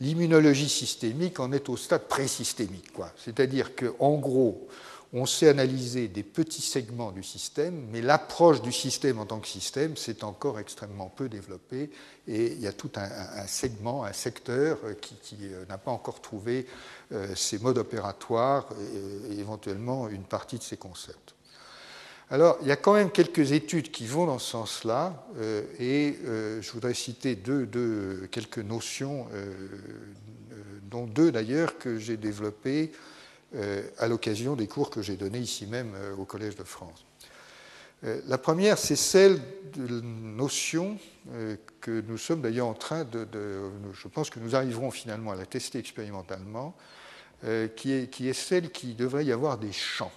l'immunologie 0.00 0.68
systémique 0.68 1.40
en 1.40 1.52
est 1.52 1.68
au 1.68 1.76
stade 1.76 2.08
pré-systémique. 2.08 2.92
C'est-à-dire 3.16 3.74
qu'en 3.74 4.14
gros, 4.14 4.68
on 5.12 5.26
sait 5.26 5.48
analyser 5.48 6.08
des 6.08 6.24
petits 6.24 6.62
segments 6.62 7.12
du 7.12 7.22
système, 7.22 7.86
mais 7.92 8.00
l'approche 8.00 8.62
du 8.62 8.72
système 8.72 9.20
en 9.20 9.26
tant 9.26 9.38
que 9.38 9.46
système, 9.46 9.96
c'est 9.96 10.24
encore 10.24 10.58
extrêmement 10.58 11.08
peu 11.08 11.28
développé, 11.28 11.90
et 12.26 12.52
il 12.52 12.60
y 12.60 12.66
a 12.66 12.72
tout 12.72 12.90
un, 12.96 13.46
segment, 13.46 14.04
un 14.04 14.12
secteur 14.12 14.78
qui 15.00 15.36
n'a 15.68 15.78
pas 15.78 15.92
encore 15.92 16.20
trouvé 16.20 16.66
ses 17.36 17.60
modes 17.60 17.78
opératoires 17.78 18.68
et 19.30 19.38
éventuellement 19.38 20.08
une 20.08 20.24
partie 20.24 20.58
de 20.58 20.64
ses 20.64 20.76
concepts. 20.76 21.33
Alors, 22.34 22.58
il 22.62 22.66
y 22.66 22.72
a 22.72 22.76
quand 22.76 22.94
même 22.94 23.12
quelques 23.12 23.52
études 23.52 23.92
qui 23.92 24.08
vont 24.08 24.26
dans 24.26 24.40
ce 24.40 24.50
sens-là, 24.50 25.24
euh, 25.38 25.62
et 25.78 26.18
euh, 26.24 26.60
je 26.60 26.72
voudrais 26.72 26.92
citer 26.92 27.38
quelques 28.32 28.58
notions, 28.58 29.28
euh, 29.32 29.54
dont 30.90 31.06
deux 31.06 31.30
d'ailleurs 31.30 31.78
que 31.78 31.96
j'ai 31.96 32.16
développées 32.16 32.90
à 33.98 34.08
l'occasion 34.08 34.56
des 34.56 34.66
cours 34.66 34.90
que 34.90 35.00
j'ai 35.00 35.14
donnés 35.14 35.38
ici 35.38 35.64
même 35.66 35.92
au 36.18 36.24
Collège 36.24 36.56
de 36.56 36.64
France. 36.64 37.06
la 38.02 38.36
première, 38.36 38.78
c'est 38.78 38.96
celle 38.96 39.40
de 39.76 40.00
notion 40.00 40.98
que 41.80 42.00
nous 42.00 42.18
sommes 42.18 42.42
d'ailleurs 42.42 42.66
en 42.66 42.74
train 42.74 43.04
de, 43.04 43.28
Je 43.92 44.08
pense 44.08 44.28
que 44.28 44.40
nous 44.40 44.56
arriverons 44.56 44.90
finalement 44.90 45.30
à 45.30 45.36
la 45.36 45.46
tester 45.46 45.78
expérimentalement, 45.78 46.74
qui 47.76 47.92
est, 47.92 48.10
qui, 48.10 48.28
est, 48.28 48.32
celle 48.32 48.72
qui 48.72 48.94
devrait 48.94 49.24
y 49.24 49.30
avoir 49.30 49.56
des 49.56 49.70
champs. 49.70 50.12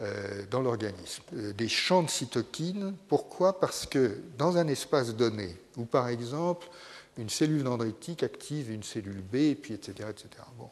Euh, 0.00 0.44
dans 0.48 0.60
l'organisme. 0.60 1.24
Euh, 1.34 1.52
des 1.52 1.66
champs 1.66 2.04
de 2.04 2.10
cytokines. 2.10 2.94
Pourquoi? 3.08 3.58
Parce 3.58 3.84
que 3.84 4.18
dans 4.38 4.56
un 4.56 4.68
espace 4.68 5.16
donné, 5.16 5.56
où 5.76 5.86
par 5.86 6.08
exemple 6.08 6.68
une 7.16 7.28
cellule 7.28 7.64
dendritique 7.64 8.22
active 8.22 8.70
une 8.70 8.84
cellule 8.84 9.22
B, 9.22 9.56
puis 9.60 9.74
etc. 9.74 10.08
etc. 10.08 10.28
Bon. 10.56 10.70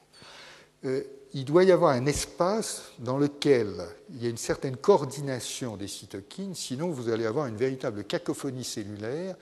Euh, 0.85 1.03
il 1.35 1.45
doit 1.45 1.65
y 1.65 1.73
avoir 1.73 1.91
un 1.91 2.07
espace 2.07 2.93
dans 3.01 3.19
lequel 3.19 3.89
il 4.11 4.23
y 4.23 4.29
a 4.29 4.31
une 4.31 4.37
certaine 4.37 4.77
coordination 4.77 5.77
des 5.77 5.89
cytokines, 5.89 6.55
sinon 6.55 6.91
vous 6.91 7.09
allez 7.09 7.27
avoir 7.27 7.47
une 7.47 7.57
véritable 7.57 8.05
cacophonie 8.05 8.63
cellulaire, 8.63 9.35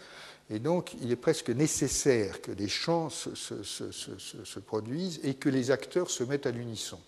et 0.49 0.61
donc 0.61 0.95
il 1.03 1.13
est 1.13 1.17
presque 1.17 1.51
nécessaire 1.51 2.41
que 2.41 2.53
des 2.53 2.69
champs 2.69 3.11
se 3.11 4.59
produisent 4.61 5.21
et 5.25 5.35
que 5.35 5.51
les 5.51 5.71
acteurs 5.71 6.09
se 6.09 6.25
mettent 6.25 6.47
à 6.47 6.53
l'unisson. 6.53 7.01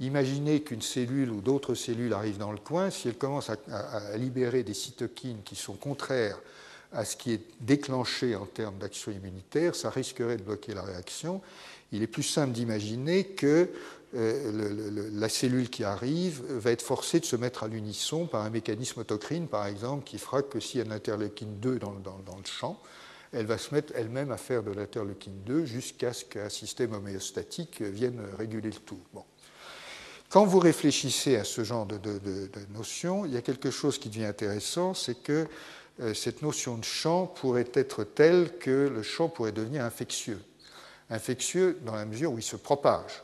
Imaginez 0.00 0.62
qu'une 0.62 0.82
cellule 0.82 1.30
ou 1.30 1.40
d'autres 1.40 1.74
cellules 1.74 2.12
arrivent 2.12 2.38
dans 2.38 2.52
le 2.52 2.58
coin, 2.58 2.90
si 2.90 3.08
elles 3.08 3.16
commencent 3.16 3.50
à, 3.50 4.16
libérer 4.16 4.64
des 4.64 4.74
cytokines 4.74 5.42
qui 5.44 5.54
sont 5.54 5.74
contraires 5.74 6.40
à 6.92 7.04
ce 7.04 7.16
qui 7.16 7.32
est 7.32 7.40
déclenché 7.60 8.34
en 8.34 8.46
termes 8.46 8.78
d'action 8.78 9.12
immunitaire, 9.12 9.74
ça 9.74 9.90
risquerait 9.90 10.36
de 10.36 10.42
bloquer 10.42 10.74
la 10.74 10.82
réaction. 10.82 11.40
Il 11.92 12.02
est 12.02 12.08
plus 12.08 12.24
simple 12.24 12.52
d'imaginer 12.52 13.24
que 13.24 13.68
euh, 14.16 15.10
la 15.12 15.28
cellule 15.28 15.70
qui 15.70 15.84
arrive 15.84 16.42
va 16.48 16.72
être 16.72 16.82
forcée 16.82 17.20
de 17.20 17.24
se 17.24 17.36
mettre 17.36 17.62
à 17.62 17.68
l'unisson 17.68 18.26
par 18.26 18.42
un 18.42 18.50
mécanisme 18.50 19.00
autocrine, 19.00 19.46
par 19.46 19.66
exemple, 19.66 20.04
qui 20.04 20.18
fera 20.18 20.42
que 20.42 20.58
s'il 20.60 20.78
y 20.78 20.82
a 20.82 20.86
une 20.86 20.92
interleukine 20.92 21.58
2 21.60 21.78
dans, 21.78 21.92
le 21.92 22.44
champ, 22.44 22.80
elle 23.32 23.46
va 23.46 23.58
se 23.58 23.74
mettre 23.74 23.92
elle-même 23.96 24.30
à 24.30 24.36
faire 24.36 24.62
de 24.62 24.72
l'interleukine 24.72 25.40
2 25.46 25.64
jusqu'à 25.64 26.12
ce 26.12 26.24
qu'un 26.24 26.48
système 26.48 26.94
homéostatique 26.94 27.80
vienne 27.80 28.20
réguler 28.38 28.70
le 28.70 28.76
tout. 28.76 29.00
Bon. 29.12 29.24
Quand 30.30 30.44
vous 30.44 30.58
réfléchissez 30.58 31.36
à 31.36 31.44
ce 31.44 31.62
genre 31.62 31.86
de, 31.86 31.98
notion, 32.74 33.24
il 33.24 33.32
y 33.32 33.36
a 33.36 33.42
quelque 33.42 33.70
chose 33.70 33.98
qui 33.98 34.08
devient 34.08 34.24
intéressant, 34.24 34.94
c'est 34.94 35.22
que 35.22 35.46
euh, 36.00 36.12
cette 36.12 36.42
notion 36.42 36.76
de 36.76 36.84
champ 36.84 37.26
pourrait 37.26 37.70
être 37.74 38.02
telle 38.02 38.58
que 38.58 38.90
le 38.92 39.02
champ 39.02 39.28
pourrait 39.28 39.52
devenir 39.52 39.84
infectieux. 39.84 40.40
Infectieux 41.10 41.78
dans 41.84 41.94
la 41.94 42.04
mesure 42.04 42.32
où 42.32 42.38
il 42.38 42.42
se 42.42 42.56
propage. 42.56 43.22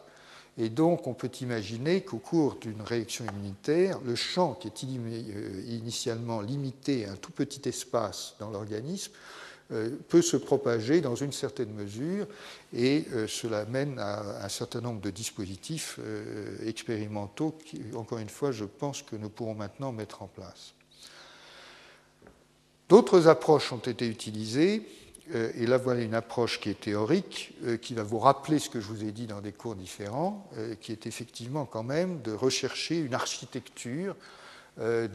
Et 0.56 0.68
donc, 0.68 1.06
on 1.06 1.14
peut 1.14 1.30
imaginer 1.40 2.02
qu'au 2.02 2.18
cours 2.18 2.56
d'une 2.56 2.82
réaction 2.82 3.24
immunitaire, 3.24 3.98
le 4.04 4.14
champ 4.14 4.54
qui 4.54 4.68
est 4.68 4.84
euh, 4.84 5.62
initialement 5.66 6.40
limité 6.40 7.06
à 7.06 7.12
un 7.12 7.16
tout 7.16 7.32
petit 7.32 7.68
espace 7.68 8.36
dans 8.38 8.50
l'organisme 8.50 9.12
peut 10.08 10.22
se 10.22 10.36
propager 10.36 11.00
dans 11.00 11.14
une 11.14 11.32
certaine 11.32 11.72
mesure 11.72 12.26
et 12.74 13.04
euh, 13.12 13.26
cela 13.26 13.64
mène 13.66 13.98
à 13.98 14.44
un 14.44 14.48
certain 14.48 14.80
nombre 14.80 15.00
de 15.00 15.10
dispositifs 15.10 15.98
expérimentaux 16.64 17.56
qui, 17.64 17.82
encore 17.94 18.18
une 18.18 18.28
fois, 18.28 18.52
je 18.52 18.64
pense 18.64 19.02
que 19.02 19.16
nous 19.16 19.28
pourrons 19.28 19.54
maintenant 19.54 19.92
mettre 19.92 20.22
en 20.22 20.26
place. 20.26 20.74
D'autres 22.88 23.28
approches 23.28 23.72
ont 23.72 23.78
été 23.78 24.06
utilisées 24.06 24.84
euh, 25.34 25.50
et 25.54 25.66
là, 25.66 25.78
voilà 25.78 26.00
une 26.00 26.14
approche 26.14 26.60
qui 26.60 26.70
est 26.70 26.80
théorique, 26.80 27.54
euh, 27.64 27.76
qui 27.76 27.94
va 27.94 28.02
vous 28.02 28.18
rappeler 28.18 28.58
ce 28.58 28.68
que 28.68 28.80
je 28.80 28.86
vous 28.86 29.04
ai 29.04 29.12
dit 29.12 29.26
dans 29.26 29.40
des 29.40 29.52
cours 29.52 29.74
différents, 29.74 30.48
euh, 30.56 30.74
qui 30.80 30.92
est 30.92 31.06
effectivement 31.06 31.66
quand 31.66 31.82
même 31.82 32.20
de 32.22 32.32
rechercher 32.32 32.98
une 32.98 33.14
architecture 33.14 34.16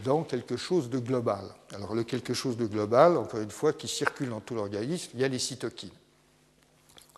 dans 0.03 0.23
quelque 0.23 0.57
chose 0.57 0.89
de 0.89 0.99
global. 0.99 1.43
Alors 1.73 1.95
le 1.95 2.03
quelque 2.03 2.33
chose 2.33 2.55
de 2.55 2.67
global, 2.67 3.17
encore 3.17 3.39
une 3.39 3.51
fois, 3.51 3.73
qui 3.73 3.87
circule 3.87 4.29
dans 4.29 4.39
tout 4.39 4.53
l'organisme, 4.53 5.11
il 5.15 5.21
y 5.21 5.23
a 5.23 5.27
les 5.27 5.39
cytokines. 5.39 5.89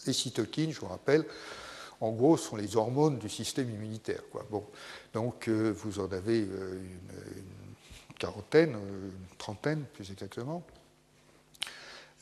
Les 0.05 0.13
cytokines, 0.13 0.71
je 0.71 0.79
vous 0.79 0.87
rappelle, 0.87 1.25
en 1.99 2.11
gros, 2.11 2.37
sont 2.37 2.55
les 2.55 2.77
hormones 2.77 3.17
du 3.17 3.27
système 3.27 3.69
immunitaire. 3.69 4.21
Bon. 4.49 4.63
Donc 5.13 5.49
vous 5.49 5.99
en 5.99 6.09
avez 6.11 6.39
une 6.39 8.15
quarantaine, 8.17 8.71
une 8.71 9.37
trentaine 9.37 9.83
plus 9.93 10.09
exactement. 10.09 10.65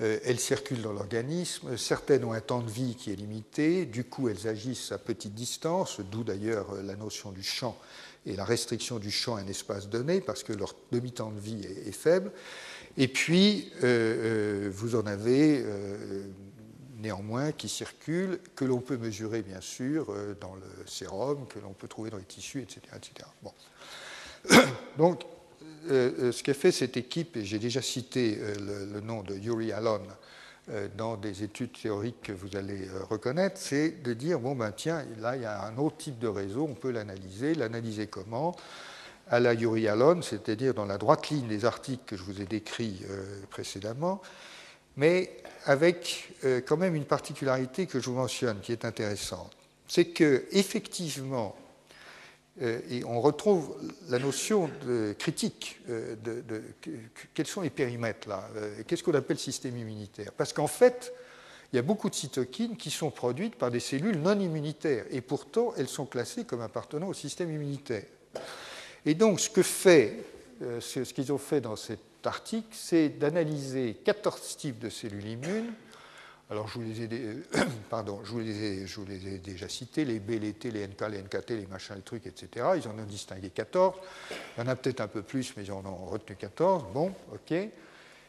Euh, 0.01 0.19
elles 0.25 0.41
circulent 0.41 0.81
dans 0.81 0.91
l'organisme, 0.91 1.77
certaines 1.77 2.25
ont 2.25 2.33
un 2.33 2.41
temps 2.41 2.61
de 2.61 2.69
vie 2.69 2.95
qui 2.95 3.11
est 3.11 3.15
limité, 3.15 3.85
du 3.85 4.03
coup 4.03 4.27
elles 4.27 4.45
agissent 4.45 4.91
à 4.91 4.97
petite 4.97 5.33
distance, 5.33 6.01
d'où 6.11 6.25
d'ailleurs 6.25 6.73
euh, 6.73 6.81
la 6.81 6.97
notion 6.97 7.31
du 7.31 7.43
champ 7.43 7.77
et 8.25 8.35
la 8.35 8.43
restriction 8.43 8.99
du 8.99 9.09
champ 9.09 9.37
à 9.37 9.39
un 9.39 9.47
espace 9.47 9.87
donné, 9.87 10.19
parce 10.19 10.43
que 10.43 10.51
leur 10.51 10.75
demi-temps 10.91 11.31
de 11.31 11.39
vie 11.39 11.61
est, 11.63 11.93
faible. 11.93 12.31
Et 12.97 13.07
puis, 13.07 13.71
euh, 13.83 14.69
vous 14.73 14.95
en 14.95 15.05
avez 15.05 15.63
néanmoins 16.97 17.51
qui 17.51 17.69
circulent, 17.69 18.39
que 18.55 18.65
l'on 18.65 18.79
peut 18.79 18.97
mesurer 18.97 19.43
bien 19.43 19.61
sûr 19.61 20.07
dans 20.41 20.55
le 20.55 20.87
sérum, 20.87 21.45
que 21.47 21.59
l'on 21.59 21.73
peut 21.73 21.87
trouver 21.87 22.09
dans 22.09 22.17
les 22.17 22.23
tissus, 22.23 22.63
etc. 22.63 22.81
etc. 22.95 23.29
Bon. 23.43 23.53
Donc, 24.97 25.21
euh, 25.89 26.11
euh, 26.19 26.31
ce 26.31 26.43
qu'a 26.43 26.53
fait 26.53 26.71
cette 26.71 26.97
équipe, 26.97 27.37
et 27.37 27.45
j'ai 27.45 27.59
déjà 27.59 27.81
cité 27.81 28.37
euh, 28.39 28.87
le, 28.93 29.01
nom 29.01 29.23
de 29.23 29.35
Yuri 29.35 29.71
Alon 29.71 30.01
dans 30.97 31.15
des 31.15 31.43
études 31.43 31.73
théoriques 31.79 32.23
que 32.23 32.31
vous 32.31 32.57
allez 32.57 32.87
reconnaître, 33.07 33.59
c'est 33.59 34.01
de 34.01 34.13
dire, 34.13 34.39
bon 34.39 34.55
ben 34.55 34.71
tiens, 34.71 35.05
là 35.19 35.35
il 35.35 35.43
y 35.43 35.45
a 35.45 35.63
un 35.63 35.77
autre 35.77 35.97
type 35.97 36.17
de 36.17 36.27
réseau, 36.27 36.67
on 36.67 36.73
peut 36.73 36.89
l'analyser. 36.89 37.53
L'analyser 37.53 38.07
comment? 38.07 38.55
À 39.29 39.39
la 39.39 39.53
Yuri 39.53 39.87
Alon, 39.87 40.23
c'est-à-dire 40.23 40.73
dans 40.73 40.85
la 40.85 40.97
droite 40.97 41.29
ligne 41.29 41.47
des 41.47 41.65
articles 41.65 42.01
que 42.07 42.17
je 42.17 42.23
vous 42.23 42.41
ai 42.41 42.45
décrits 42.45 43.03
précédemment, 43.51 44.23
mais 44.97 45.37
avec 45.65 46.33
quand 46.65 46.77
même 46.77 46.95
une 46.95 47.05
particularité 47.05 47.85
que 47.85 47.99
je 47.99 48.09
vous 48.09 48.15
mentionne 48.15 48.59
qui 48.59 48.71
est 48.71 48.85
intéressante. 48.85 49.55
C'est 49.87 50.05
que 50.05 50.45
effectivement, 50.51 51.55
euh, 51.55 51.64
et 52.61 53.03
on 53.03 53.19
retrouve 53.19 53.75
la 54.07 54.17
notion 54.17 54.69
de 54.85 55.13
critique 55.19 55.81
euh, 55.89 56.15
de, 56.23 56.63
quels 57.33 57.47
sont 57.47 57.61
les 57.61 57.69
périmètres 57.69 58.29
là 58.29 58.47
euh, 58.55 58.81
Qu'est-ce 58.87 59.03
qu'on 59.03 59.13
appelle 59.13 59.37
système 59.37 59.75
immunitaire? 59.77 60.31
Parce 60.31 60.53
qu'en 60.53 60.67
fait, 60.67 61.13
il 61.73 61.75
y 61.75 61.79
a 61.79 61.81
beaucoup 61.81 62.09
de 62.09 62.15
cytokines 62.15 62.77
qui 62.77 62.91
sont 62.91 63.11
produites 63.11 63.55
par 63.55 63.71
des 63.71 63.81
cellules 63.81 64.19
non 64.19 64.39
immunitaires 64.39 65.05
et 65.11 65.19
pourtant 65.19 65.73
elles 65.77 65.89
sont 65.89 66.05
classées 66.05 66.45
comme 66.45 66.61
appartenant 66.61 67.07
au 67.07 67.13
système 67.13 67.51
immunitaire. 67.51 68.05
Et 69.05 69.15
donc 69.15 69.41
ce 69.41 69.49
qu'ils 71.13 71.33
ont 71.33 71.37
fait 71.37 71.59
dans 71.59 71.75
cet 71.75 71.99
article, 72.23 72.69
c'est 72.71 73.09
d'analyser 73.09 73.97
14 74.05 74.55
types 74.55 74.79
de 74.79 74.89
cellules 74.89 75.27
immunes 75.27 75.73
alors, 76.51 76.67
je 76.67 76.73
vous, 76.75 76.83
les 79.05 79.27
ai, 79.27 79.37
déjà 79.39 79.67
cités, 79.67 80.05
les 80.05 80.19
B, 80.19 80.31
les 80.39 80.53
T, 80.53 80.69
les 80.69 80.87
NK, 80.87 81.01
les 81.09 81.23
NKT, 81.23 81.49
les 81.49 81.65
machins, 81.65 81.95
les 81.95 82.03
trucs, 82.03 82.27
etc. 82.27 82.67
Ils 82.75 82.87
en 82.87 82.99
ont 82.99 83.05
distingué 83.05 83.49
14. 83.49 83.95
Il 84.29 84.61
y 84.61 84.63
en 84.63 84.67
a 84.67 84.75
peut-être 84.75 85.01
un 85.01 85.07
peu 85.07 85.23
plus, 85.23 85.57
mais 85.57 85.63
ils 85.63 85.71
en 85.71 85.83
ont 85.83 86.05
retenu 86.05 86.35
14. 86.35 86.85
Bon, 86.93 87.11
OK. 87.33 87.55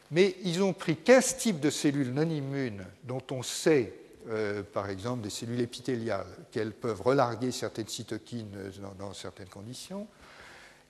Mais 0.09 0.35
ils 0.43 0.63
ont 0.63 0.73
pris 0.73 0.95
15 0.95 1.37
types 1.37 1.59
de 1.59 1.69
cellules 1.69 2.11
non 2.11 2.27
immunes 2.27 2.85
dont 3.03 3.21
on 3.29 3.43
sait, 3.43 3.93
euh, 4.29 4.63
par 4.63 4.89
exemple, 4.89 5.21
des 5.21 5.29
cellules 5.29 5.61
épithéliales, 5.61 6.25
qu'elles 6.51 6.73
peuvent 6.73 7.01
relarguer 7.01 7.51
certaines 7.51 7.87
cytokines 7.87 8.71
dans 8.97 9.13
certaines 9.13 9.49
conditions. 9.49 10.07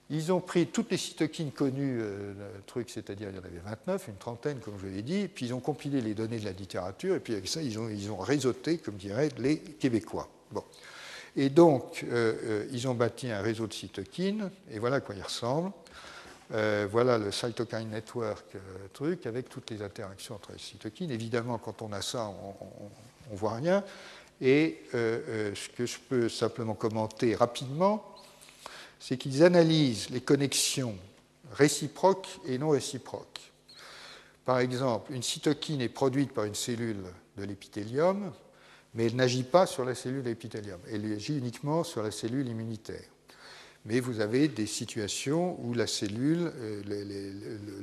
Ils 0.10 0.32
ont 0.32 0.40
pris 0.40 0.68
toutes 0.68 0.92
les 0.92 0.98
cytokines 0.98 1.52
connues, 1.52 2.00
euh, 2.02 2.34
truc, 2.66 2.90
c'est-à-dire 2.90 3.30
il 3.30 3.36
y 3.36 3.40
en 3.40 3.44
avait 3.44 3.60
29, 3.66 4.08
une 4.08 4.16
trentaine, 4.16 4.60
comme 4.60 4.76
je 4.82 4.88
l'ai 4.88 5.02
dit, 5.02 5.28
puis 5.28 5.48
ils 5.48 5.54
ont 5.54 5.60
compilé 5.60 6.00
les 6.00 6.14
données 6.14 6.40
de 6.40 6.46
la 6.46 6.54
littérature, 6.54 7.16
et 7.16 7.20
puis 7.20 7.34
avec 7.34 7.48
ça, 7.48 7.62
ils 7.62 7.78
ont, 7.78 8.18
réseauté, 8.18 8.78
comme 8.78 8.96
diraient 8.96 9.30
les 9.38 9.58
Québécois. 9.60 10.30
Bon. 10.52 10.64
Et 11.36 11.50
donc, 11.50 12.06
euh, 12.06 12.34
euh, 12.44 12.66
ils 12.72 12.88
ont 12.88 12.94
bâti 12.94 13.30
un 13.30 13.42
réseau 13.42 13.68
de 13.68 13.74
cytokines, 13.74 14.50
et 14.72 14.80
voilà 14.80 14.98
à 14.98 15.02
quoi 15.02 15.14
il 15.14 15.22
ressemble. 15.22 15.72
voilà 16.50 17.18
le 17.18 17.30
cytokine 17.34 17.90
network 17.90 18.56
truc, 18.94 19.26
avec 19.26 19.50
toutes 19.50 19.70
les 19.72 19.82
interactions 19.82 20.36
entre 20.36 20.54
les 20.54 20.60
cytokines. 20.60 21.12
Évidemment, 21.12 21.58
quand 21.58 21.82
on 21.82 21.92
a 21.92 22.02
ça, 22.02 22.30
on 22.30 23.34
ne 23.34 23.38
voit 23.38 23.56
rien. 23.56 23.84
Et 24.40 24.84
ce 24.94 25.70
que 25.76 25.86
je 25.86 25.98
peux 26.00 26.30
simplement 26.30 26.76
commenter 26.76 27.36
rapidement, 27.36 28.17
c'est 29.00 29.18
qu'ils 29.18 29.44
analysent 29.44 30.10
les 30.10 30.22
connexions 30.22 30.96
réciproques 31.52 32.40
et 32.46 32.58
non 32.58 32.70
réciproques. 32.70 33.52
Par 34.46 34.60
exemple, 34.60 35.12
une 35.14 35.24
cytokine 35.24 35.82
est 35.82 35.90
produite 35.90 36.32
par 36.32 36.46
une 36.46 36.56
cellule 36.56 37.04
de 37.38 37.44
l'épithélium, 37.44 38.32
mais 38.94 39.06
elle 39.06 39.16
n'agit 39.16 39.44
pas 39.44 39.66
sur 39.66 39.86
la 39.86 39.94
cellule 39.94 40.24
de 40.24 40.30
l'épithélium, 40.30 40.80
elle 40.92 41.12
agit 41.14 41.38
uniquement 41.38 41.84
sur 41.84 42.02
la 42.02 42.12
cellule 42.12 42.48
immunitaire. 42.48 43.04
Mais 43.86 44.00
vous 44.00 44.20
avez 44.20 44.48
des 44.48 44.66
situations 44.66 45.58
où 45.64 45.74
la 45.74 45.88
cellule, 45.88 46.52
euh, 46.56 46.82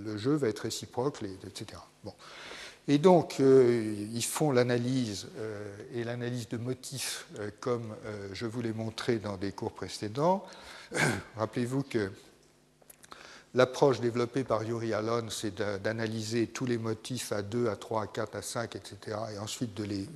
le, 0.04 0.18
jeu 0.18 0.34
va 0.34 0.48
être 0.48 0.60
réciproque, 0.60 1.20
etc. 1.46 1.80
Et 2.86 2.98
donc, 2.98 3.36
euh, 3.40 3.94
ils 4.12 4.24
font 4.24 4.50
l'analyse 4.50 5.28
euh, 5.38 5.74
et 5.94 6.04
l'analyse 6.04 6.48
de 6.48 6.58
motifs, 6.58 7.26
comme 7.60 7.94
je 8.32 8.44
vous 8.44 8.60
l'ai 8.60 8.74
montré 8.74 9.16
dans 9.16 9.38
des 9.38 9.52
cours 9.52 9.72
précédents. 9.72 10.44
Rappelez-vous 11.36 11.82
que 11.82 12.10
l'approche 13.54 14.00
développée 14.00 14.44
par 14.44 14.62
Yuri 14.62 14.92
Alon, 14.92 15.28
c'est 15.30 15.54
d'analyser 15.82 16.48
tous 16.48 16.66
les 16.66 16.78
motifs 16.78 17.32
à 17.32 17.42
2, 17.42 17.68
à 17.68 17.76
3, 17.76 18.02
à 18.02 18.06
4, 18.06 18.36
à 18.36 18.42
5, 18.42 18.76
etc., 18.76 19.16
et 19.34 19.38
ensuite 19.38 19.74
de 19.74 19.84
les, 19.84 20.08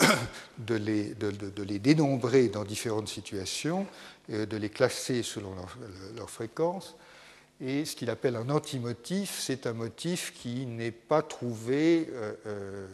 euh, 0.00 0.06
de 0.58 1.62
les, 1.62 1.78
dénombrer 1.78 2.48
dans 2.48 2.64
différentes 2.64 3.08
situations, 3.08 3.86
et 4.28 4.46
de 4.46 4.56
les 4.56 4.70
classer 4.70 5.22
selon 5.22 5.54
leur, 6.16 6.30
fréquence. 6.30 6.96
Et 7.60 7.84
ce 7.84 7.94
qu'il 7.94 8.10
appelle 8.10 8.36
un 8.36 8.50
antimotif, 8.50 9.38
c'est 9.40 9.66
un 9.66 9.74
motif 9.74 10.32
qui 10.34 10.66
n'est 10.66 10.90
pas 10.90 11.22
trouvé 11.22 12.10
euh, 12.12 12.34
euh, 12.46 12.86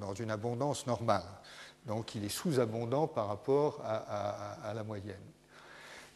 dans 0.00 0.14
une 0.14 0.30
abondance 0.30 0.86
normale. 0.86 1.24
Donc 1.86 2.14
il 2.14 2.24
est 2.24 2.30
sous-abondant 2.30 3.06
par 3.06 3.28
rapport 3.28 3.80
à 3.84 4.72
la 4.74 4.82
moyenne. 4.82 5.14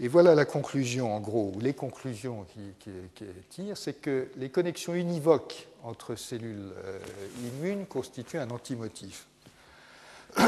Et 0.02 0.08
voilà 0.08 0.34
la 0.34 0.46
conclusion, 0.46 1.14
en 1.14 1.20
gros, 1.20 1.52
ou 1.54 1.60
les 1.60 1.74
conclusions 1.74 2.46
qui, 2.74 3.30
tirent, 3.50 3.76
c'est 3.76 4.00
que 4.00 4.28
les 4.36 4.48
connexions 4.48 4.94
univoques 4.94 5.68
entre 5.82 6.14
cellules 6.14 6.72
euh, 6.84 6.98
immunes 7.46 7.84
constituent 7.86 8.38
un 8.38 8.50
antimotif. 8.50 9.26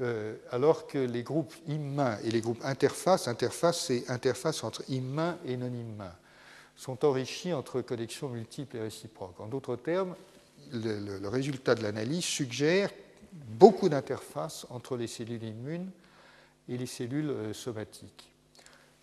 Euh, 0.00 0.36
alors 0.52 0.86
que 0.86 0.98
les 0.98 1.24
groupes 1.24 1.52
immuns 1.66 2.18
et 2.22 2.30
les 2.30 2.40
groupes 2.40 2.60
interfaces, 2.62 3.26
interface, 3.26 3.86
c'est 3.86 4.08
interface 4.08 4.62
entre 4.62 4.84
immuns 4.88 5.36
et 5.44 5.56
non 5.56 5.66
immuns. 5.66 6.14
sont 6.76 7.04
enrichis 7.04 7.52
entre 7.52 7.80
connexions 7.80 8.28
multiples 8.28 8.76
et 8.76 8.80
réciproques. 8.80 9.40
En 9.40 9.48
d'autres 9.48 9.74
termes, 9.74 10.14
le, 10.70 11.18
le 11.18 11.28
résultat 11.28 11.74
de 11.74 11.82
l'analyse 11.82 12.22
suggère 12.22 12.90
beaucoup 13.32 13.88
d'interfaces 13.88 14.68
entre 14.70 14.96
les 14.96 15.08
cellules 15.08 15.42
immunes 15.42 15.90
et 16.68 16.76
les 16.76 16.86
cellules 16.86 17.30
euh, 17.30 17.52
somatiques. 17.52 18.30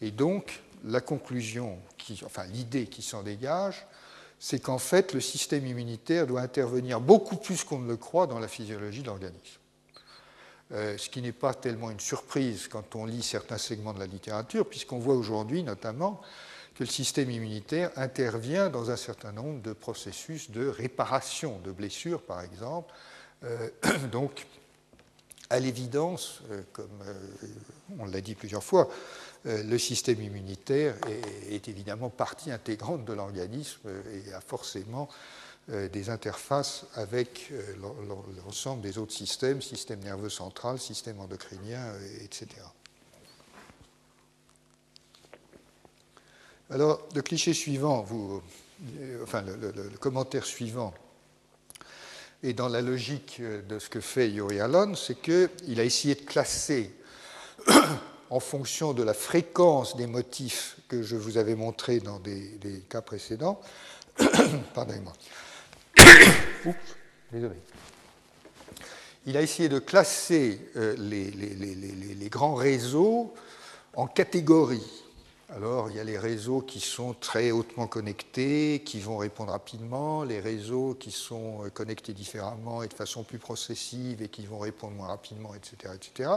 Et 0.01 0.11
donc, 0.11 0.61
la 0.83 1.01
conclusion, 1.01 1.79
enfin 2.25 2.45
l'idée 2.45 2.87
qui 2.87 3.01
s'en 3.01 3.23
dégage, 3.23 3.85
c'est 4.39 4.59
qu'en 4.59 4.77
fait, 4.77 5.13
le 5.13 5.21
système 5.21 5.65
immunitaire 5.65 6.27
doit 6.27 6.41
intervenir 6.41 6.99
beaucoup 6.99 7.37
plus 7.37 7.63
qu'on 7.63 7.79
ne 7.79 7.87
le 7.87 7.97
croit 7.97 8.27
dans 8.27 8.39
la 8.39 8.47
physiologie 8.47 9.01
de 9.01 9.07
l'organisme. 9.07 9.59
Euh, 10.71 10.97
ce 10.97 11.09
qui 11.09 11.21
n'est 11.21 11.31
pas 11.31 11.53
tellement 11.53 11.91
une 11.91 11.99
surprise 11.99 12.67
quand 12.67 12.95
on 12.95 13.05
lit 13.05 13.21
certains 13.21 13.57
segments 13.57 13.93
de 13.93 13.99
la 13.99 14.07
littérature, 14.07 14.67
puisqu'on 14.67 14.99
voit 14.99 15.15
aujourd'hui 15.15 15.63
notamment 15.63 16.21
que 16.73 16.83
le 16.83 16.89
système 16.89 17.29
immunitaire 17.31 17.91
intervient 17.95 18.69
dans 18.69 18.91
un 18.91 18.97
certain 18.97 19.31
nombre 19.31 19.61
de 19.61 19.73
processus 19.73 20.51
de 20.51 20.67
réparation 20.67 21.59
de 21.63 21.71
blessures, 21.71 22.21
par 22.21 22.41
exemple. 22.41 22.93
Euh, 23.43 23.69
donc, 24.11 24.47
à 25.51 25.59
l'évidence, 25.59 26.41
euh, 26.51 26.63
comme 26.73 27.03
on 27.99 28.05
l'a 28.05 28.19
dit 28.19 28.33
plusieurs 28.33 28.63
fois, 28.63 28.89
le 29.45 29.77
système 29.77 30.21
immunitaire 30.21 30.95
est, 31.49 31.67
évidemment 31.67 32.09
partie 32.09 32.51
intégrante 32.51 33.05
de 33.05 33.13
l'organisme 33.13 33.79
et 34.11 34.33
a 34.33 34.41
forcément 34.41 35.07
euh, 35.71 35.89
des 35.89 36.11
interfaces 36.11 36.85
avec 36.93 37.49
euh, 37.51 37.59
l'ensemble 38.45 38.83
des 38.83 38.99
autres 38.99 39.13
systèmes, 39.13 39.63
système 39.63 39.99
nerveux 39.99 40.29
central, 40.29 40.77
système 40.77 41.19
endocrinien, 41.19 41.79
euh, 41.79 42.23
etc. 42.23 42.47
Alors, 46.69 47.01
le 47.15 47.21
cliché 47.23 47.55
suivant, 47.55 48.03
vous, 48.03 48.43
enfin, 49.23 49.41
le, 49.41 49.89
commentaire 49.99 50.45
suivant 50.45 50.93
est 52.43 52.53
dans 52.53 52.69
la 52.69 52.83
logique 52.83 53.41
de 53.41 53.79
ce 53.79 53.89
que 53.89 54.01
fait 54.01 54.29
Yuri 54.29 54.59
Allen, 54.59 54.95
c'est 54.95 55.19
qu'il 55.19 55.79
a 55.79 55.83
essayé 55.83 56.13
de 56.13 56.21
classer 56.21 56.93
en 58.29 58.39
fonction 58.39 58.93
de 58.93 59.03
la 59.03 59.13
fréquence 59.13 59.95
des 59.95 60.07
motifs 60.07 60.77
que 60.87 61.03
je 61.03 61.15
vous 61.15 61.37
avais 61.37 61.55
montrés 61.55 61.99
dans 61.99 62.19
des, 62.19 62.83
cas 62.89 63.01
précédents, 63.01 63.59
pardonnez-moi, 64.73 65.13
désolé. 67.31 67.55
Il 69.27 69.37
a 69.37 69.41
essayé 69.41 69.69
de 69.69 69.79
classer 69.79 70.59
euh, 70.75 70.95
les, 70.97 72.29
grands 72.29 72.53
réseaux 72.53 73.33
en 73.95 74.05
catégories. 74.05 75.03
Alors, 75.49 75.89
il 75.89 75.95
y 75.95 75.99
a 75.99 76.03
les 76.03 76.17
réseaux 76.17 76.61
qui 76.61 76.79
sont 76.79 77.13
très 77.13 77.51
hautement 77.51 77.87
connectés, 77.87 78.83
qui 78.85 78.99
vont 78.99 79.17
répondre 79.17 79.51
rapidement, 79.51 80.23
les 80.23 80.39
réseaux 80.39 80.95
qui 80.99 81.11
sont 81.11 81.63
euh, 81.63 81.69
connectés 81.69 82.13
différemment 82.13 82.83
et 82.83 82.87
de 82.87 82.93
façon 82.93 83.23
plus 83.23 83.39
processive 83.39 84.21
et 84.21 84.27
qui 84.27 84.45
vont 84.45 84.59
répondre 84.59 84.93
moins 84.93 85.07
rapidement, 85.07 85.53
etc. 85.55 85.93
etc. 85.95 86.29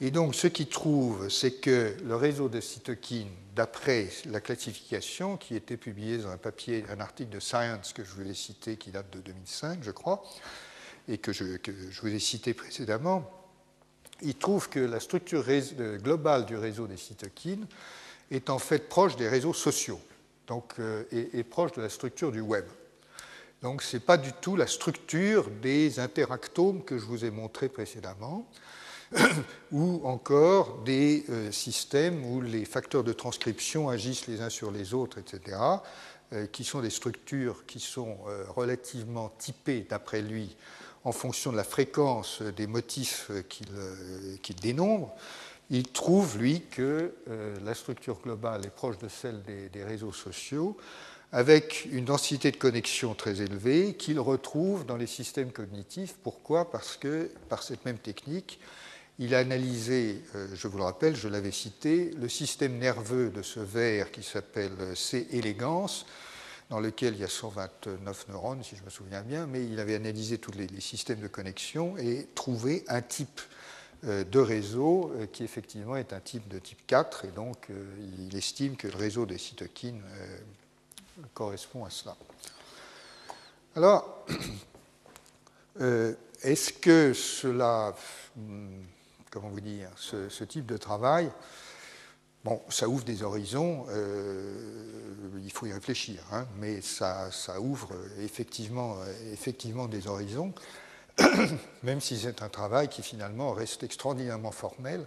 Et 0.00 0.10
donc, 0.10 0.34
ce 0.34 0.48
qu'il 0.48 0.68
trouve, 0.68 1.28
c'est 1.28 1.52
que 1.52 1.94
le 2.04 2.16
réseau 2.16 2.48
de 2.48 2.60
cytokines, 2.60 3.30
d'après 3.54 4.08
la 4.26 4.40
classification 4.40 5.36
qui 5.36 5.54
était 5.54 5.76
publiée 5.76 6.18
dans 6.18 6.30
un 6.30 7.00
article 7.00 7.30
de 7.30 7.40
Science 7.40 7.92
que 7.92 8.02
je 8.02 8.10
vous 8.10 8.28
ai 8.28 8.34
cité, 8.34 8.76
qui 8.76 8.90
date 8.90 9.10
de 9.10 9.20
2005, 9.20 9.78
je 9.82 9.92
crois, 9.92 10.24
et 11.08 11.18
que 11.18 11.32
je, 11.32 11.44
vous 12.02 12.08
ai 12.08 12.18
cité 12.18 12.54
précédemment, 12.54 13.30
il 14.22 14.34
trouve 14.34 14.68
que 14.68 14.80
la 14.80 14.98
structure 15.00 15.44
globale 15.98 16.46
du 16.46 16.56
réseau 16.56 16.86
des 16.86 16.96
cytokines 16.96 17.66
est 18.30 18.50
en 18.50 18.58
fait 18.58 18.88
proche 18.88 19.16
des 19.16 19.28
réseaux 19.28 19.54
sociaux, 19.54 20.00
donc, 20.48 20.74
euh, 20.80 21.04
et 21.12 21.44
proche 21.44 21.72
de 21.72 21.82
la 21.82 21.88
structure 21.88 22.32
du 22.32 22.40
web. 22.40 22.64
Donc, 23.62 23.80
ce 23.82 23.96
n'est 23.96 24.02
pas 24.02 24.18
du 24.18 24.32
tout 24.32 24.56
la 24.56 24.66
structure 24.66 25.48
des 25.62 25.98
interactomes 25.98 26.84
que 26.84 26.98
je 26.98 27.04
vous 27.04 27.24
ai 27.24 27.30
montré 27.30 27.70
précédemment. 27.70 28.46
ou 29.72 30.00
encore 30.04 30.82
des 30.84 31.24
euh, 31.28 31.52
systèmes 31.52 32.24
où 32.24 32.40
les 32.40 32.64
facteurs 32.64 33.04
de 33.04 33.12
transcription 33.12 33.88
agissent 33.88 34.26
les 34.26 34.40
uns 34.40 34.50
sur 34.50 34.70
les 34.70 34.94
autres, 34.94 35.18
etc., 35.18 35.58
euh, 36.32 36.46
qui 36.46 36.64
sont 36.64 36.80
des 36.80 36.90
structures 36.90 37.66
qui 37.66 37.80
sont 37.80 38.18
euh, 38.28 38.44
relativement 38.48 39.32
typées, 39.38 39.86
d'après 39.88 40.22
lui, 40.22 40.56
en 41.04 41.12
fonction 41.12 41.52
de 41.52 41.56
la 41.56 41.64
fréquence 41.64 42.40
des 42.40 42.66
motifs 42.66 43.30
qu'il 43.50 44.56
dénombre. 44.56 45.14
Il 45.68 45.88
trouve, 45.88 46.38
lui, 46.38 46.62
que 46.70 47.12
la 47.62 47.74
structure 47.74 48.18
globale 48.22 48.64
est 48.64 48.74
proche 48.74 48.96
de 48.96 49.08
celle 49.08 49.42
des, 49.42 49.68
des 49.68 49.84
réseaux 49.84 50.12
sociaux, 50.12 50.78
avec 51.30 51.86
une 51.92 52.06
densité 52.06 52.50
de 52.52 52.56
connexion 52.56 53.14
très 53.14 53.42
élevée 53.42 53.96
qu'il 53.96 54.18
retrouve 54.18 54.86
dans 54.86 54.96
les 54.96 55.06
systèmes 55.06 55.52
cognitifs. 55.52 56.14
Pourquoi? 56.22 56.70
Parce 56.70 56.96
que 56.96 57.30
par 57.50 57.62
cette 57.62 57.84
même 57.84 57.98
technique, 57.98 58.58
il 59.18 59.34
a 59.34 59.38
analysé, 59.38 60.22
euh, 60.34 60.48
je 60.54 60.68
vous 60.68 60.78
le 60.78 60.84
rappelle, 60.84 61.14
je 61.14 61.28
l'avais 61.28 61.52
cité, 61.52 62.10
le 62.18 62.28
système 62.28 62.78
nerveux 62.78 63.30
de 63.30 63.42
ce 63.42 63.60
ver 63.60 64.10
qui 64.10 64.22
s'appelle 64.22 64.72
C. 64.96 65.28
elegans, 65.30 66.04
dans 66.70 66.80
lequel 66.80 67.14
il 67.14 67.20
y 67.20 67.24
a 67.24 67.28
129 67.28 68.28
neurones, 68.28 68.64
si 68.64 68.74
je 68.74 68.82
me 68.82 68.90
souviens 68.90 69.22
bien, 69.22 69.46
mais 69.46 69.64
il 69.64 69.78
avait 69.78 69.94
analysé 69.94 70.38
tous 70.38 70.52
les, 70.52 70.68
systèmes 70.80 71.20
de 71.20 71.28
connexion 71.28 71.96
et 71.96 72.26
trouvé 72.34 72.84
un 72.88 73.02
type 73.02 73.40
euh, 74.04 74.24
de 74.24 74.38
réseau 74.40 75.12
euh, 75.14 75.26
qui 75.26 75.44
effectivement 75.44 75.96
est 75.96 76.12
un 76.12 76.20
type 76.20 76.48
de 76.48 76.58
type 76.58 76.84
4, 76.86 77.26
et 77.26 77.28
donc 77.28 77.68
il 78.28 78.34
estime 78.36 78.76
que 78.76 78.88
le 78.88 78.96
réseau 78.96 79.26
des 79.26 79.38
cytokines 79.38 80.02
correspond 81.34 81.84
à 81.84 81.90
cela. 81.90 82.16
Alors, 83.76 84.26
est-ce 86.42 86.72
que 86.72 87.12
cela 87.12 87.94
hmm, 88.36 88.82
comment 89.34 89.48
vous 89.48 89.60
dire, 89.60 89.90
ce, 89.96 90.44
type 90.44 90.64
de 90.64 90.76
travail, 90.76 91.28
bon, 92.44 92.62
ça 92.68 92.88
ouvre 92.88 93.02
des 93.02 93.24
horizons, 93.24 93.84
euh, 93.90 94.54
il 95.42 95.50
faut 95.50 95.66
y 95.66 95.72
réfléchir, 95.72 96.22
hein, 96.32 96.46
mais 96.60 96.80
ça, 96.80 97.28
ouvre 97.58 97.90
effectivement, 98.20 98.96
effectivement 99.32 99.88
des 99.88 100.06
horizons, 100.06 100.54
même 101.82 102.00
si 102.00 102.16
c'est 102.16 102.42
un 102.42 102.48
travail 102.48 102.88
qui 102.88 103.02
finalement 103.02 103.52
reste 103.52 103.82
extraordinairement 103.82 104.52
formel, 104.52 105.04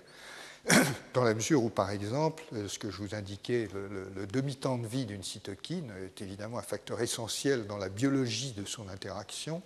dans 1.13 1.24
la 1.24 1.34
mesure 1.34 1.63
où, 1.63 1.70
par 1.70 1.92
exemple, 1.92 2.44
ce 2.68 2.78
que 2.78 2.92
je 2.92 2.98
vous 2.98 3.16
indiquais, 3.16 3.70
le, 3.74 4.10
le 4.13 4.28
demi-temps 4.28 4.78
de 4.78 4.88
vie 4.88 5.06
d'une 5.06 5.24
cytokine 5.24 5.90
est 6.04 6.22
évidemment 6.22 6.58
un 6.58 6.63
facteur 6.63 7.00
essentiel 7.00 7.66
dans 7.66 7.78
la 7.78 7.88
biologie 7.88 8.52
de 8.52 8.66
son 8.66 8.90
interaction 8.90 9.62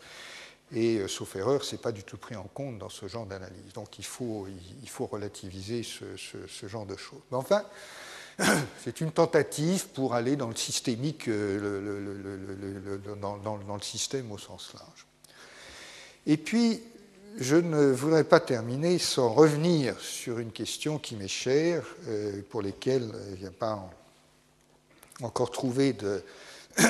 et 0.73 0.99
euh, 0.99 1.07
sauf 1.07 1.35
erreur, 1.35 1.63
ce 1.63 1.75
n'est 1.75 1.81
pas 1.81 1.91
du 1.91 2.03
tout 2.03 2.17
pris 2.17 2.35
en 2.35 2.43
compte 2.43 2.77
dans 2.77 2.89
ce 2.89 3.07
genre 3.07 3.25
d'analyse. 3.25 3.73
Donc 3.73 3.99
il 3.99 4.05
faut, 4.05 4.47
il 4.81 4.89
faut 4.89 5.05
relativiser 5.05 5.83
ce, 5.83 6.67
genre 6.67 6.85
de 6.85 6.95
choses. 6.95 7.21
Mais 7.31 7.37
enfin, 7.37 7.63
c'est 8.83 9.01
une 9.01 9.11
tentative 9.11 9.87
pour 9.89 10.13
aller 10.13 10.35
dans 10.35 10.47
le 10.47 10.55
systémique, 10.55 11.27
euh, 11.27 12.97
dans, 13.21 13.57
le 13.57 13.81
système 13.81 14.31
au 14.31 14.37
sens 14.37 14.73
large. 14.73 15.05
Et 16.25 16.37
puis, 16.37 16.81
je 17.37 17.55
ne 17.55 17.91
voudrais 17.91 18.23
pas 18.23 18.39
terminer 18.39 18.99
sans 18.99 19.33
revenir 19.33 19.99
sur 19.99 20.39
une 20.39 20.51
question 20.51 20.99
qui 20.99 21.15
m'est 21.15 21.27
chère, 21.27 21.83
euh, 22.07 22.41
pour 22.49 22.61
laquelle 22.61 23.09
il 23.33 23.41
n'y 23.41 23.47
a 23.47 23.51
pas 23.51 23.89
encore 25.21 25.51
trouvé 25.51 25.93
de 25.93 26.23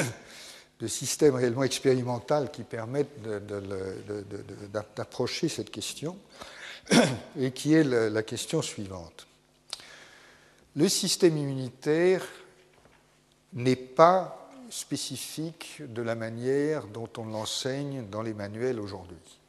de 0.81 0.87
systèmes 0.87 1.35
réellement 1.35 1.63
expérimentaux 1.63 2.47
qui 2.51 2.63
permettent 2.63 3.21
d'approcher 4.95 5.47
cette 5.47 5.69
question, 5.69 6.17
et 7.39 7.51
qui 7.51 7.73
est 7.73 7.83
la 7.83 8.23
question 8.23 8.61
suivante. 8.61 9.27
Le 10.75 10.89
système 10.89 11.37
immunitaire 11.37 12.25
n'est 13.53 13.75
pas 13.75 14.49
spécifique 14.69 15.81
de 15.85 16.01
la 16.01 16.15
manière 16.15 16.87
dont 16.87 17.09
on 17.17 17.25
l'enseigne 17.25 18.07
dans 18.09 18.21
les 18.21 18.33
manuels 18.33 18.79
aujourd'hui. 18.79 19.40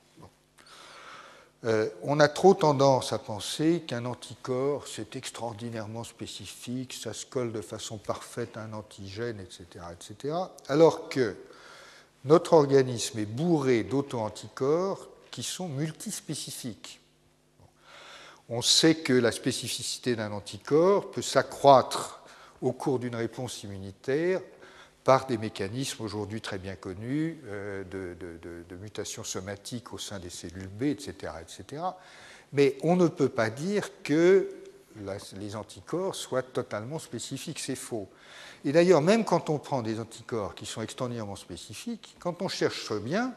Euh, 1.65 1.89
on 2.03 2.19
a 2.19 2.29
trop 2.29 2.55
tendance 2.55 3.13
à 3.13 3.19
penser 3.19 3.85
qu'un 3.87 4.05
anticorps, 4.05 4.89
c'est 4.89 5.15
extraordinairement 5.15 6.03
spécifique, 6.03 6.93
ça 6.93 7.13
se 7.13 7.25
colle 7.25 7.53
de 7.53 7.61
façon 7.61 7.99
parfaite 7.99 8.57
à 8.57 8.63
un 8.63 8.73
antigène, 8.73 9.39
etc., 9.39 9.85
etc., 9.93 10.35
alors 10.69 11.09
que 11.09 11.37
notre 12.25 12.55
organisme 12.55 13.21
est 13.21 13.27
bourré 13.27 13.85
d'auto-anticorps 13.85 15.09
qui 15.31 15.45
sont 15.45 15.69
multispécifiques. 15.69 17.01
On 18.49 18.61
sait 18.61 18.97
que 18.97 19.13
la 19.13 19.31
spécificité 19.31 20.17
d'un 20.17 20.33
anticorps 20.33 21.13
peut 21.13 21.23
s'accroître 21.23 22.23
au 22.61 22.73
cours 22.73 22.99
d'une 22.99 23.17
réponse 23.17 23.63
immunitaire 23.63 24.41
par 25.05 25.27
des 25.27 25.39
mécanismes 25.39 26.05
aujourd'hui 26.05 26.41
très 26.41 26.59
bien 26.59 26.77
connus 26.77 27.41
euh, 27.47 27.85
de, 27.85 28.17
de, 28.69 28.77
mutation 28.77 29.25
somatique 29.25 29.93
au 29.93 29.99
sein 29.99 30.19
des 30.19 30.31
cellules 30.31 30.69
B, 30.69 30.85
etc., 30.85 31.33
etc. 31.41 31.83
Mais 32.53 32.77
on 32.83 32.97
ne 32.97 33.09
peut 33.09 33.29
pas 33.29 33.51
dire 33.51 33.89
que 34.03 34.49
les 35.37 35.57
anticorps 35.57 36.15
soient 36.15 36.43
totalement 36.43 36.99
spécifiques. 36.99 37.59
C'est 37.59 37.77
faux. 37.77 38.09
Et 38.65 38.73
d'ailleurs, 38.73 39.01
même 39.01 39.25
quand 39.25 39.51
on 39.51 39.59
prend 39.59 39.83
des 39.83 39.99
anticorps 39.99 40.55
qui 40.55 40.67
sont 40.67 40.83
extraordinairement 40.83 41.37
spécifiques, 41.37 42.17
quand 42.19 42.43
on 42.43 42.49
cherche 42.49 42.93
bien, 43.01 43.35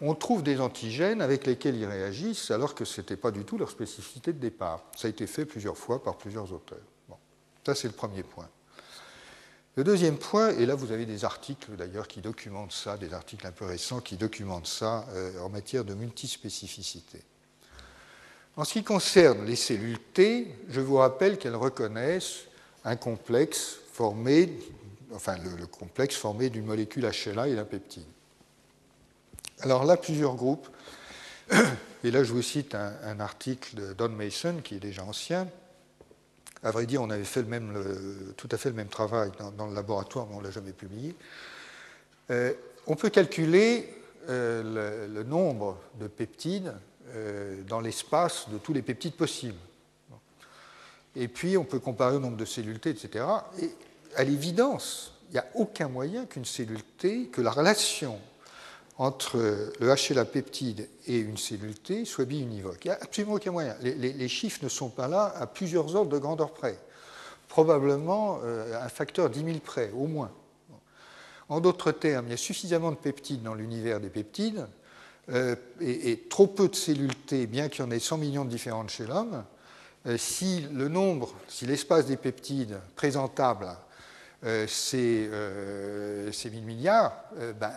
on 0.00 0.14
trouve 0.14 0.42
des 0.42 0.60
antigènes 0.60 1.22
avec 1.22 1.46
lesquels 1.46 1.76
ils 1.76 1.86
réagissent 1.86 2.50
alors 2.50 2.74
que 2.74 2.84
ce 2.84 3.00
n'était 3.00 3.16
pas 3.16 3.30
du 3.30 3.44
tout 3.44 3.56
leur 3.56 3.70
spécificité 3.70 4.32
de 4.32 4.38
départ. 4.38 4.82
Ça 4.96 5.06
a 5.06 5.10
été 5.10 5.26
fait 5.26 5.46
plusieurs 5.46 5.78
fois 5.78 6.02
par 6.02 6.16
plusieurs 6.16 6.52
auteurs. 6.52 6.78
Ça, 7.64 7.74
c'est 7.74 7.88
le 7.88 7.94
premier 7.94 8.22
point. 8.22 8.48
Le 9.76 9.84
deuxième 9.84 10.16
point, 10.16 10.56
et 10.56 10.64
là 10.64 10.74
vous 10.74 10.90
avez 10.90 11.04
des 11.04 11.26
articles 11.26 11.76
d'ailleurs 11.76 12.08
qui 12.08 12.22
documentent 12.22 12.72
ça, 12.72 12.96
des 12.96 13.12
articles 13.12 13.46
un 13.46 13.52
peu 13.52 13.66
récents 13.66 14.00
qui 14.00 14.16
documentent 14.16 14.66
ça 14.66 15.06
euh, 15.10 15.38
en 15.40 15.50
matière 15.50 15.84
de 15.84 15.92
multispécificité. 15.92 17.22
En 18.56 18.64
ce 18.64 18.72
qui 18.72 18.84
concerne 18.84 19.44
les 19.44 19.54
cellules 19.54 19.98
T, 20.14 20.50
je 20.70 20.80
vous 20.80 20.96
rappelle 20.96 21.36
qu'elles 21.36 21.56
reconnaissent 21.56 22.44
un 22.86 22.96
complexe 22.96 23.76
formé, 23.92 24.50
enfin 25.14 25.36
le, 25.36 25.66
complexe 25.66 26.16
formé 26.16 26.48
d'une 26.48 26.64
molécule 26.64 27.04
HLA 27.04 27.48
et 27.48 27.54
d'un 27.54 27.64
peptide. 27.64 28.06
Alors 29.60 29.84
là, 29.84 29.98
plusieurs 29.98 30.36
groupes, 30.36 30.68
et 32.02 32.10
là 32.10 32.24
je 32.24 32.32
vous 32.32 32.40
cite 32.40 32.74
un, 32.74 33.20
article 33.20 33.76
de 33.76 33.92
Don 33.92 34.08
Mason 34.08 34.62
qui 34.64 34.76
est 34.76 34.80
déjà 34.80 35.04
ancien. 35.04 35.46
À 36.62 36.70
vrai 36.70 36.86
dire, 36.86 37.02
on 37.02 37.10
avait 37.10 37.24
fait 37.24 37.44
tout 38.36 38.48
à 38.50 38.56
fait 38.56 38.70
le 38.70 38.74
même 38.74 38.88
travail 38.88 39.30
dans, 39.56 39.66
le 39.66 39.74
laboratoire, 39.74 40.26
mais 40.28 40.36
on 40.36 40.40
ne 40.40 40.44
l'a 40.44 40.50
jamais 40.50 40.72
publié. 40.72 41.14
Euh, 42.30 42.52
on 42.86 42.96
peut 42.96 43.10
calculer 43.10 43.94
euh, 44.28 45.06
le, 45.08 45.22
nombre 45.22 45.78
de 46.00 46.06
peptides 46.06 46.72
euh, 47.14 47.62
dans 47.68 47.80
l'espace 47.80 48.48
de 48.48 48.58
tous 48.58 48.72
les 48.72 48.82
peptides 48.82 49.14
possibles. 49.14 49.58
Et 51.14 51.28
puis, 51.28 51.56
on 51.56 51.64
peut 51.64 51.78
comparer 51.78 52.16
au 52.16 52.20
nombre 52.20 52.36
de 52.36 52.44
cellules 52.44 52.80
T, 52.80 52.90
etc. 52.90 53.24
Et 53.60 53.70
à 54.16 54.24
l'évidence, 54.24 55.12
il 55.28 55.32
n'y 55.34 55.38
a 55.38 55.46
aucun 55.54 55.88
moyen 55.88 56.26
qu'une 56.26 56.44
cellule 56.44 56.82
T, 56.98 57.28
que 57.28 57.40
la 57.40 57.50
relation 57.50 58.18
entre 58.98 59.36
le 59.78 59.94
HLA 59.94 60.24
peptide 60.24 60.88
et 61.06 61.18
une 61.18 61.36
cellule 61.36 61.78
T 61.78 62.04
soit 62.04 62.24
biunivoque. 62.24 62.84
Il 62.84 62.88
n'y 62.88 62.94
a 62.94 62.98
absolument 63.00 63.34
aucun 63.34 63.52
moyen. 63.52 63.76
Les, 63.82 64.28
chiffres 64.28 64.60
ne 64.62 64.68
sont 64.68 64.88
pas 64.88 65.06
là 65.08 65.34
à 65.36 65.46
plusieurs 65.46 65.94
ordres 65.94 66.10
de 66.10 66.18
grandeur 66.18 66.52
près. 66.52 66.78
Probablement 67.48 68.40
euh, 68.42 68.82
un 68.82 68.88
facteur 68.88 69.28
10 69.28 69.44
000 69.44 69.58
près, 69.58 69.90
au 69.94 70.06
moins. 70.06 70.30
En 71.48 71.60
d'autres 71.60 71.92
termes, 71.92 72.26
il 72.26 72.30
y 72.30 72.34
a 72.34 72.38
suffisamment 72.38 72.90
de 72.90 72.96
peptides 72.96 73.42
dans 73.42 73.54
l'univers 73.54 74.00
des 74.00 74.08
peptides 74.08 74.66
euh, 75.30 75.54
et, 75.80 76.26
trop 76.28 76.46
peu 76.46 76.68
de 76.68 76.74
cellules 76.74 77.14
T, 77.14 77.46
bien 77.46 77.68
qu'il 77.68 77.84
y 77.84 77.86
en 77.86 77.90
ait 77.90 77.98
100 77.98 78.18
millions 78.18 78.44
de 78.44 78.50
différentes 78.50 78.90
chez 78.90 79.06
l'homme, 79.06 79.44
euh, 80.06 80.16
si 80.16 80.66
le 80.72 80.88
nombre, 80.88 81.32
si 81.48 81.66
l'espace 81.66 82.06
des 82.06 82.16
peptides 82.16 82.80
présentables, 82.96 83.68
euh, 84.46 84.66
c'est 86.32 86.50
1000 86.50 86.62
milliards, 86.62 87.24
ben, 87.60 87.72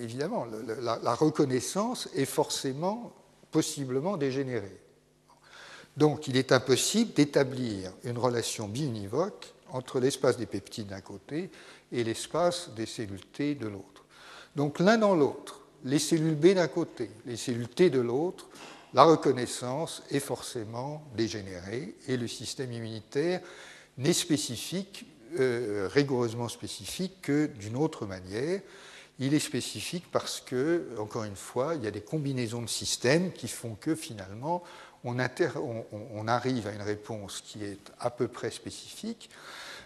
évidemment, 0.00 0.46
la, 0.80 1.14
reconnaissance 1.14 2.08
est 2.14 2.24
forcément, 2.24 3.12
possiblement 3.50 4.16
dégénérée. 4.16 4.80
Donc, 5.96 6.28
il 6.28 6.36
est 6.36 6.52
impossible 6.52 7.12
d'établir 7.12 7.92
une 8.04 8.18
relation 8.18 8.68
biunivoque 8.68 9.52
entre 9.70 10.00
l'espace 10.00 10.38
des 10.38 10.46
peptides 10.46 10.88
d'un 10.88 11.00
côté 11.00 11.50
et 11.90 12.04
l'espace 12.04 12.70
des 12.70 12.86
cellules 12.86 13.26
T 13.26 13.54
de 13.54 13.66
l'autre. 13.66 14.04
Donc, 14.56 14.78
l'un 14.78 14.98
dans 14.98 15.14
l'autre, 15.14 15.60
les 15.84 15.98
cellules 15.98 16.36
B 16.36 16.54
d'un 16.54 16.68
côté, 16.68 17.10
les 17.26 17.36
cellules 17.36 17.68
T 17.68 17.90
de 17.90 18.00
l'autre, 18.00 18.48
la 18.94 19.04
reconnaissance 19.04 20.02
est 20.10 20.20
forcément 20.20 21.02
dégénérée 21.16 21.96
et 22.06 22.16
le 22.16 22.28
système 22.28 22.72
immunitaire 22.72 23.40
n'est 23.98 24.12
spécifique, 24.12 25.06
euh, 25.38 25.88
rigoureusement 25.92 26.48
spécifique 26.48 27.22
que 27.22 27.46
d'une 27.46 27.76
autre 27.76 28.06
manière. 28.06 28.60
Il 29.18 29.34
est 29.34 29.40
spécifique 29.40 30.04
parce 30.10 30.40
que, 30.40 30.88
encore 30.98 31.24
une 31.24 31.36
fois, 31.36 31.74
il 31.74 31.84
y 31.84 31.86
a 31.86 31.90
des 31.90 32.00
combinaisons 32.00 32.62
de 32.62 32.68
systèmes 32.68 33.32
qui 33.32 33.46
font 33.48 33.74
que 33.74 33.94
finalement 33.94 34.62
on, 35.04 35.18
arrive 36.28 36.66
à 36.66 36.72
une 36.72 36.82
réponse 36.82 37.40
qui 37.44 37.64
est 37.64 37.92
à 37.98 38.10
peu 38.10 38.28
près 38.28 38.50
spécifique 38.50 39.30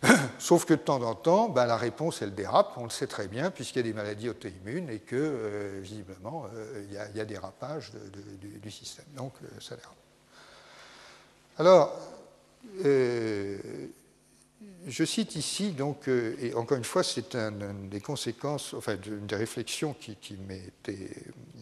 Sauf 0.38 0.64
que 0.66 0.74
de 0.74 0.78
temps 0.78 1.02
en 1.02 1.14
temps, 1.14 1.48
ben, 1.48 1.66
la 1.66 1.76
réponse, 1.76 2.20
elle 2.22 2.34
dérape, 2.34 2.74
on 2.76 2.84
le 2.84 2.90
sait 2.90 3.06
très 3.06 3.28
bien, 3.28 3.50
puisqu'il 3.50 3.78
y 3.78 3.80
a 3.80 3.82
des 3.84 3.94
maladies 3.94 4.28
auto-immunes 4.28 4.90
et 4.90 4.98
que, 4.98 5.16
euh, 5.16 5.80
visiblement, 5.82 6.46
euh, 6.54 6.84
il, 6.86 7.16
y 7.16 7.20
a, 7.20 7.24
des 7.24 7.38
rapages 7.38 7.92
du, 8.62 8.70
système. 8.70 9.06
Donc, 9.16 9.32
ça 9.58 9.74
dérape. 9.74 9.94
Alors, 11.58 11.98
je 14.86 15.04
cite 15.04 15.34
ici, 15.34 15.72
donc, 15.72 16.08
et 16.08 16.54
encore 16.54 16.78
une 16.78 16.84
fois, 16.84 17.02
c'est 17.02 17.34
une 17.34 17.88
des 17.88 18.00
conséquences, 18.00 18.72
enfin, 18.74 18.96
une 19.06 19.26
des 19.26 19.36
réflexions 19.36 19.94
qui, 19.94 20.16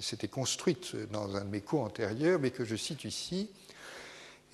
s'était 0.00 0.28
construite 0.28 0.94
dans 1.10 1.34
un 1.34 1.44
de 1.44 1.50
mes 1.50 1.62
cours 1.62 1.82
antérieurs, 1.82 2.38
mais 2.38 2.50
que 2.50 2.64
je 2.64 2.76
cite 2.76 3.04
ici 3.04 3.48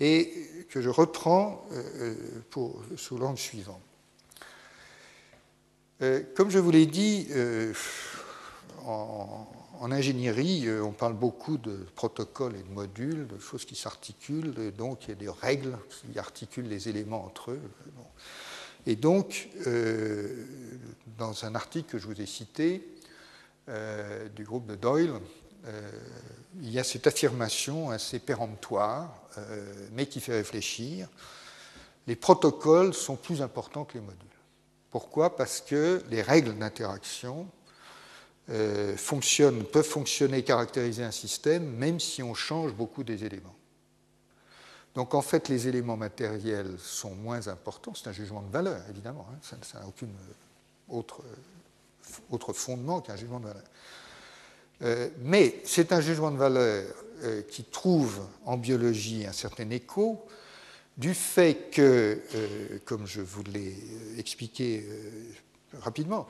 et 0.01 0.33
que 0.71 0.81
je 0.81 0.89
reprends 0.89 1.67
euh, 1.73 2.15
euh, 2.57 2.97
sous 2.97 3.19
l'angle 3.19 3.39
suivant. 3.39 3.81
Euh, 6.01 6.23
comme 6.35 6.51
je 6.51 6.59
vous 6.59 6.71
l'ai 6.71 6.87
dit, 6.87 7.29
en, 8.87 9.47
ingénierie, 9.91 10.69
on 10.83 10.93
parle 10.93 11.15
beaucoup 11.15 11.57
de 11.57 11.87
protocoles 11.95 12.57
et 12.57 12.63
de 12.63 12.69
modules, 12.69 13.27
de 13.27 13.39
choses 13.39 13.65
qui 13.65 13.77
s'articulent, 13.77 14.73
donc 14.77 15.05
il 15.05 15.11
y 15.11 15.13
a 15.13 15.17
des 15.17 15.29
règles 15.29 15.79
qui 15.89 16.19
articulent 16.19 16.69
les 16.69 16.89
éléments 16.89 17.25
entre 17.25 17.53
eux. 17.53 17.61
Et 18.87 18.97
donc, 18.97 19.49
dans 21.19 21.45
un 21.45 21.55
article 21.55 21.91
que 21.93 21.99
je 21.99 22.07
vous 22.07 22.21
ai 22.21 22.27
cité, 22.27 22.87
du 24.35 24.45
groupe 24.45 24.67
de 24.67 24.75
Doyle, 24.75 25.21
euh, 25.67 25.91
il 26.61 26.71
y 26.71 26.79
a 26.79 26.85
cette 26.85 27.07
affirmation 27.07 27.91
assez 27.91 28.19
péremptoire, 28.19 29.15
euh, 29.39 29.89
mais 29.93 30.07
qui 30.07 30.21
fait 30.21 30.33
réfléchir. 30.33 31.09
Les 32.07 32.17
protocoles 32.17 32.95
sont 32.95 33.17
plus 33.17 33.43
importants 33.43 33.85
que 33.85 33.95
les 33.95 34.05
modules. 34.05 34.27
Pourquoi? 34.91 35.37
Parce 35.37 35.61
que 35.61 36.03
les 36.11 36.23
règles 36.23 36.57
d'interaction 36.59 37.47
euh, 38.51 38.97
peuvent 39.73 39.87
fonctionner, 39.87 40.43
caractériser 40.43 41.05
un 41.05 41.11
système, 41.11 41.65
même 41.65 42.01
si 42.01 42.23
on 42.23 42.35
change 42.35 42.73
beaucoup 42.73 43.05
des 43.05 43.25
éléments. 43.25 43.55
Donc 44.95 45.15
en 45.15 45.23
fait, 45.23 45.49
les 45.49 45.69
éléments 45.69 45.97
matériels 45.97 46.77
sont 46.79 47.15
moins 47.15 47.49
importants. 47.49 47.95
C'est 47.95 48.09
un 48.09 48.13
jugement 48.13 48.43
de 48.43 48.51
valeur, 48.51 48.83
évidemment. 48.91 49.27
Hein. 49.33 49.57
Ça 49.63 49.79
n'a 49.79 49.87
aucun 49.87 50.07
autre, 50.89 51.23
autre 52.31 52.53
fondement 52.53 53.01
qu'un 53.01 53.17
jugement 53.17 53.39
de 53.39 53.47
valeur. 53.47 53.65
Euh, 54.83 55.09
mais 55.21 55.61
c'est 55.65 55.93
un 55.93 56.01
jugement 56.01 56.31
de 56.31 56.39
valeur 56.39 56.85
euh, 57.23 57.43
qui 57.43 57.65
trouve 57.65 58.21
en 58.47 58.57
biologie 58.57 59.27
un 59.27 59.33
certain 59.33 59.69
écho 59.71 60.25
du 60.97 61.15
fait 61.15 61.71
que, 61.71 62.21
euh, 62.35 62.79
comme 62.85 63.07
je 63.07 63.21
vous 63.21 63.43
l'ai 63.45 63.77
expliqué 64.19 64.87
rapidement, 65.81 66.27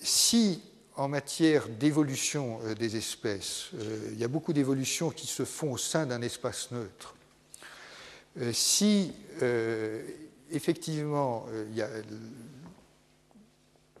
si 0.00 0.62
en 0.96 1.08
matière 1.08 1.68
d'évolution 1.68 2.58
des 2.78 2.96
espèces, 2.96 3.70
il 4.12 4.18
y 4.18 4.24
a 4.24 4.28
beaucoup 4.28 4.52
d'évolutions 4.52 5.10
qui 5.10 5.26
se 5.26 5.44
font 5.44 5.72
au 5.72 5.76
sein 5.76 6.06
d'un 6.06 6.22
espace 6.22 6.70
neutre, 6.70 7.14
si 8.52 9.12
effectivement 10.50 11.46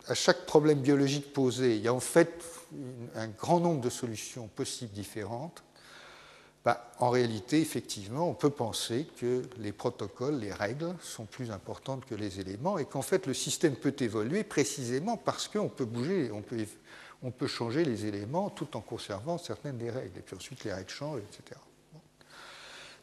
à 0.08 0.14
chaque 0.14 0.46
problème 0.46 0.80
biologique 0.80 1.32
posé, 1.32 1.76
il 1.76 1.82
y 1.82 1.88
a 1.88 1.94
en 1.94 2.00
fait 2.00 2.42
un 3.14 3.28
grand 3.28 3.60
nombre 3.60 3.80
de 3.80 3.90
solutions 3.90 4.48
possibles 4.48 4.92
différentes, 4.92 5.62
bah, 6.66 6.90
en 6.98 7.10
réalité, 7.10 7.60
effectivement, 7.60 8.28
on 8.28 8.34
peut 8.34 8.50
penser 8.50 9.06
que 9.20 9.42
les 9.58 9.70
protocoles, 9.70 10.40
les 10.40 10.52
règles 10.52 10.96
sont 11.00 11.24
plus 11.24 11.52
importantes 11.52 12.04
que 12.04 12.16
les 12.16 12.40
éléments 12.40 12.76
et 12.76 12.84
qu'en 12.84 13.02
fait, 13.02 13.28
le 13.28 13.34
système 13.34 13.76
peut 13.76 13.94
évoluer 14.00 14.42
précisément 14.42 15.16
parce 15.16 15.46
qu'on 15.46 15.68
peut 15.68 15.84
bouger, 15.84 16.32
on 16.32 16.42
peut, 16.42 16.66
on 17.22 17.30
peut 17.30 17.46
changer 17.46 17.84
les 17.84 18.06
éléments 18.06 18.50
tout 18.50 18.76
en 18.76 18.80
conservant 18.80 19.38
certaines 19.38 19.78
des 19.78 19.90
règles. 19.90 20.18
Et 20.18 20.22
puis 20.22 20.36
ensuite, 20.36 20.64
les 20.64 20.72
règles 20.72 20.90
changent, 20.90 21.20
etc. 21.20 21.58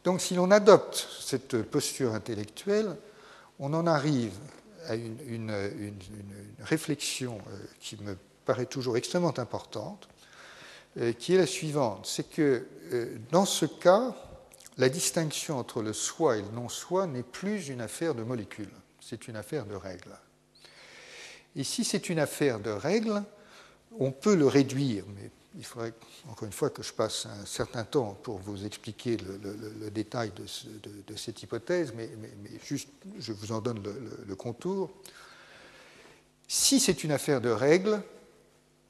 Donc, 0.04 0.20
si 0.20 0.34
l'on 0.34 0.50
adopte 0.50 1.08
cette 1.20 1.62
posture 1.62 2.14
intellectuelle, 2.14 2.96
on 3.58 3.72
en 3.72 3.86
arrive 3.86 4.34
à 4.86 4.94
une, 4.94 5.52
réflexion 6.60 7.38
euh, 7.48 7.56
qui 7.80 7.96
me 8.02 8.16
paraît 8.44 8.66
toujours 8.66 8.96
extrêmement 8.96 9.38
importante, 9.38 10.08
euh, 10.98 11.12
qui 11.12 11.34
est 11.34 11.38
la 11.38 11.46
suivante. 11.46 12.06
C'est 12.06 12.28
que 12.28 12.66
euh, 12.92 13.16
dans 13.30 13.46
ce 13.46 13.66
cas, 13.66 14.14
la 14.76 14.88
distinction 14.88 15.58
entre 15.58 15.82
le 15.82 15.92
soi 15.92 16.36
et 16.36 16.42
le 16.42 16.50
non-soi 16.50 17.06
n'est 17.06 17.22
plus 17.22 17.68
une 17.68 17.80
affaire 17.80 18.14
de 18.14 18.22
molécules, 18.22 18.72
c'est 19.00 19.28
une 19.28 19.36
affaire 19.36 19.66
de 19.66 19.74
règles. 19.74 20.18
Et 21.56 21.64
si 21.64 21.84
c'est 21.84 22.08
une 22.08 22.18
affaire 22.18 22.58
de 22.60 22.70
règles, 22.70 23.22
on 23.98 24.10
peut 24.10 24.34
le 24.34 24.46
réduire, 24.46 25.04
mais 25.16 25.30
il 25.56 25.64
faudrait 25.64 25.92
encore 26.28 26.46
une 26.46 26.52
fois 26.52 26.70
que 26.70 26.82
je 26.82 26.92
passe 26.92 27.26
un 27.26 27.46
certain 27.46 27.84
temps 27.84 28.18
pour 28.22 28.38
vous 28.38 28.64
expliquer 28.64 29.16
le, 29.16 29.90
détail 29.90 30.32
de, 30.36 31.16
cette 31.16 31.42
hypothèse, 31.42 31.92
mais, 31.96 32.10
juste 32.64 32.88
je 33.18 33.32
vous 33.32 33.52
en 33.52 33.60
donne 33.60 33.82
le, 34.26 34.34
contour. 34.34 34.90
Si 36.48 36.80
c'est 36.80 37.04
une 37.04 37.12
affaire 37.12 37.40
de 37.40 37.50
règles, 37.50 38.02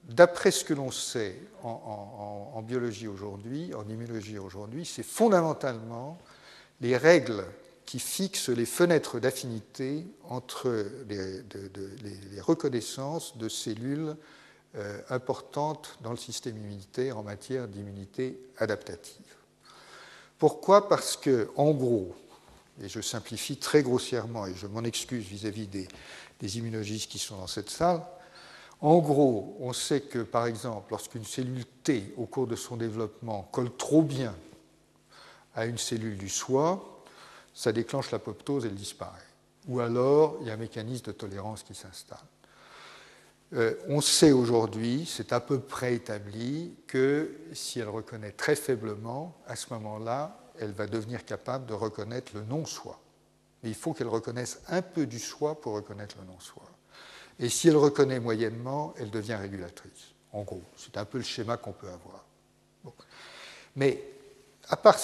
d'après 0.05 0.51
ce 0.51 0.65
que 0.65 0.75
l'on 0.75 0.91
sait 0.91 1.37
en, 1.63 2.63
biologie 2.63 3.09
aujourd'hui, 3.09 3.75
en 3.75 3.87
immunologie 3.89 4.39
aujourd'hui, 4.39 4.87
c'est 4.87 5.03
fondamentalement 5.03 6.19
les 6.81 6.97
règles 6.97 7.45
qui 7.85 7.99
fixent 7.99 8.49
les 8.49 8.65
fenêtres 8.65 9.21
d'affinité 9.21 10.07
entre 10.29 10.87
les, 11.09 12.41
reconnaissances 12.41 13.37
de 13.37 13.51
cellules 13.51 14.17
euh, 14.77 15.01
importantes 15.11 15.99
dans 16.03 16.11
le 16.11 16.17
système 16.17 16.57
immunitaire 16.57 17.19
en 17.19 17.23
matière 17.23 17.69
d'immunité 17.69 18.39
adaptative. 18.59 19.37
Pourquoi? 20.39 20.89
Parce 20.89 21.17
que, 21.17 21.51
en 21.57 21.71
gros, 21.73 22.15
et 22.83 22.89
je 22.89 23.01
simplifie 23.01 23.57
très 23.57 23.83
grossièrement, 23.83 24.47
et 24.47 24.55
je 24.55 24.67
m'en 24.67 24.83
excuse 24.83 25.25
vis-à-vis 25.25 25.69
des, 25.69 25.87
des 26.41 26.59
immunologistes 26.59 27.11
qui 27.11 27.19
sont 27.19 27.37
dans 27.37 27.47
cette 27.47 27.71
salle, 27.71 28.03
en 28.81 28.99
gros, 28.99 29.57
on 29.61 29.73
sait 29.73 30.03
que, 30.03 30.19
par 30.19 30.47
exemple, 30.47 30.89
lorsqu'une 30.91 31.25
cellule 31.25 31.65
T, 31.83 32.13
au 32.17 32.27
cours 32.27 32.47
de 32.47 32.57
son 32.57 32.77
développement, 32.77 33.49
colle 33.53 33.75
trop 33.77 34.03
bien 34.03 34.35
à 35.55 35.67
une 35.67 35.79
cellule 35.79 36.19
du 36.19 36.29
soi, 36.29 37.03
ça 37.55 37.73
déclenche 37.73 38.11
l'apoptose 38.11 38.65
et 38.65 38.69
elle 38.69 38.75
disparaît. 38.75 39.21
Ou 39.69 39.81
alors, 39.81 40.37
il 40.41 40.49
y 40.49 40.51
a 40.51 40.55
un 40.55 40.59
mécanisme 40.59 41.07
de 41.07 41.13
tolérance 41.13 41.63
qui 41.63 41.75
s'installe. 41.75 42.19
Euh, 43.55 43.75
on 43.89 44.01
sait 44.01 44.33
aujourd'hui, 44.33 45.07
c'est 45.07 45.33
à 45.33 45.41
peu 45.41 45.61
près 45.61 45.95
établi, 45.95 46.75
que 46.87 47.31
si 47.53 47.79
elle 47.79 47.89
reconnaît 47.89 48.33
très 48.33 48.57
faiblement, 48.57 49.37
à 49.47 49.55
ce 49.55 49.73
moment-là, 49.75 50.39
elle 50.59 50.73
va 50.73 50.87
devenir 50.87 51.25
capable 51.25 51.67
de 51.67 51.75
reconnaître 51.75 52.33
le 52.35 52.43
non-soi. 52.43 53.01
Mais 53.63 53.71
il 53.71 53.75
faut 53.75 53.93
qu'elle 53.93 54.09
reconnaisse 54.09 54.61
un 54.69 54.83
peu 54.83 55.07
du 55.07 55.19
soi 55.19 55.61
pour 55.61 55.75
reconnaître 55.75 56.17
le 56.21 56.27
non-soi. 56.27 56.65
Et 57.39 57.49
si 57.49 57.69
elle 57.69 57.77
reconnaît 57.77 58.21
moyennement, 58.21 58.95
elle 58.99 59.11
devient 59.11 59.35
régulatrice. 59.35 60.15
En 60.33 60.43
gros, 60.43 60.63
c'est 60.77 60.97
un 60.97 61.05
peu 61.05 61.19
le 61.19 61.25
schéma 61.25 61.57
qu'on 61.57 61.73
peut 61.73 61.89
avoir. 61.89 62.25
Mais 63.77 64.03
à 64.69 64.77
part 64.77 64.99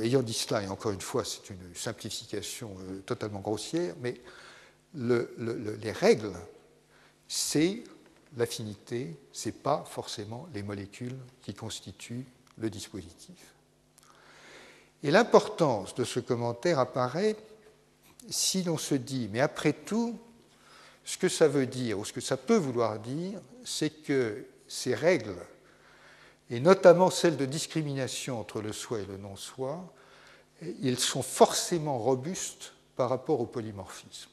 ayant 0.00 0.22
dit 0.22 0.32
cela, 0.32 0.62
et 0.62 0.68
encore 0.68 0.92
une 0.92 1.00
fois, 1.00 1.24
c'est 1.24 1.50
une 1.50 1.74
simplification 1.74 2.76
euh, 2.80 3.00
totalement 3.00 3.40
grossière, 3.40 3.94
mais 4.00 4.20
les 4.94 5.92
règles 5.92 6.32
c'est 7.28 7.82
l'affinité, 8.36 9.16
ce 9.32 9.48
n'est 9.48 9.54
pas 9.54 9.84
forcément 9.88 10.48
les 10.54 10.62
molécules 10.62 11.16
qui 11.42 11.54
constituent 11.54 12.26
le 12.58 12.70
dispositif. 12.70 13.54
Et 15.02 15.10
l'importance 15.10 15.94
de 15.94 16.04
ce 16.04 16.20
commentaire 16.20 16.78
apparaît 16.78 17.36
si 18.28 18.62
l'on 18.62 18.78
se 18.78 18.94
dit, 18.94 19.28
mais 19.30 19.40
après 19.40 19.72
tout, 19.72 20.18
ce 21.04 21.18
que 21.18 21.28
ça 21.28 21.46
veut 21.46 21.66
dire, 21.66 21.98
ou 21.98 22.04
ce 22.04 22.12
que 22.12 22.22
ça 22.22 22.36
peut 22.36 22.56
vouloir 22.56 22.98
dire, 22.98 23.40
c'est 23.64 23.90
que 23.90 24.46
ces 24.66 24.94
règles, 24.94 25.36
et 26.50 26.60
notamment 26.60 27.10
celles 27.10 27.36
de 27.36 27.44
discrimination 27.44 28.40
entre 28.40 28.62
le 28.62 28.72
soi 28.72 29.00
et 29.00 29.06
le 29.06 29.18
non-soi, 29.18 29.92
ils 30.80 30.98
sont 30.98 31.22
forcément 31.22 31.98
robustes 31.98 32.72
par 32.96 33.10
rapport 33.10 33.40
au 33.40 33.46
polymorphisme. 33.46 34.30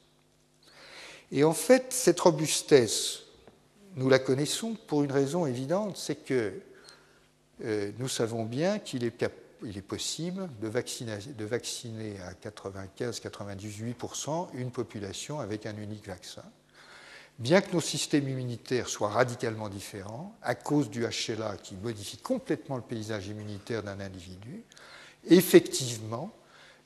Et 1.32 1.42
en 1.44 1.52
fait, 1.54 1.94
cette 1.94 2.20
robustesse, 2.20 3.20
nous 3.96 4.10
la 4.10 4.18
connaissons 4.18 4.74
pour 4.86 5.02
une 5.02 5.12
raison 5.12 5.46
évidente, 5.46 5.96
c'est 5.96 6.16
que 6.16 6.60
euh, 7.64 7.90
nous 7.98 8.08
savons 8.08 8.44
bien 8.44 8.78
qu'il 8.78 9.04
est, 9.04 9.16
possible 9.80 10.50
de 10.60 10.68
vacciner, 10.68 11.16
de 11.16 11.44
vacciner 11.46 12.20
à 12.20 12.34
95-98% 12.34 14.48
une 14.54 14.70
population 14.70 15.40
avec 15.40 15.64
un 15.64 15.78
unique 15.78 16.06
vaccin. 16.06 16.44
Bien 17.38 17.62
que 17.62 17.72
nos 17.72 17.80
systèmes 17.80 18.28
immunitaires 18.28 18.90
soient 18.90 19.08
radicalement 19.08 19.70
différents, 19.70 20.36
à 20.42 20.54
cause 20.54 20.90
du 20.90 21.06
HLA 21.06 21.56
qui 21.56 21.76
modifie 21.76 22.18
complètement 22.18 22.76
le 22.76 22.82
paysage 22.82 23.28
immunitaire 23.28 23.82
d'un 23.82 24.00
individu, 24.00 24.64
effectivement, 25.30 26.30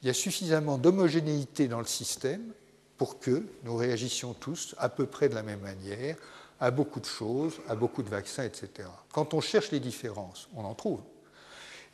il 0.02 0.06
y 0.06 0.10
a 0.10 0.14
suffisamment 0.14 0.78
d'homogénéité 0.78 1.66
dans 1.66 1.80
le 1.80 1.86
système 1.86 2.52
pour 2.98 3.18
que 3.18 3.42
nous 3.64 3.76
réagissions 3.76 4.34
tous 4.34 4.74
à 4.78 4.88
peu 4.88 5.06
près 5.06 5.28
de 5.28 5.34
la 5.34 5.42
même 5.42 5.60
manière 5.60 6.16
à 6.60 6.70
beaucoup 6.70 7.00
de 7.00 7.06
choses, 7.06 7.54
à 7.68 7.74
beaucoup 7.74 8.02
de 8.02 8.08
vaccins, 8.08 8.44
etc. 8.44 8.88
Quand 9.12 9.34
on 9.34 9.40
cherche 9.40 9.70
les 9.70 9.80
différences, 9.80 10.48
on 10.56 10.64
en 10.64 10.74
trouve. 10.74 11.00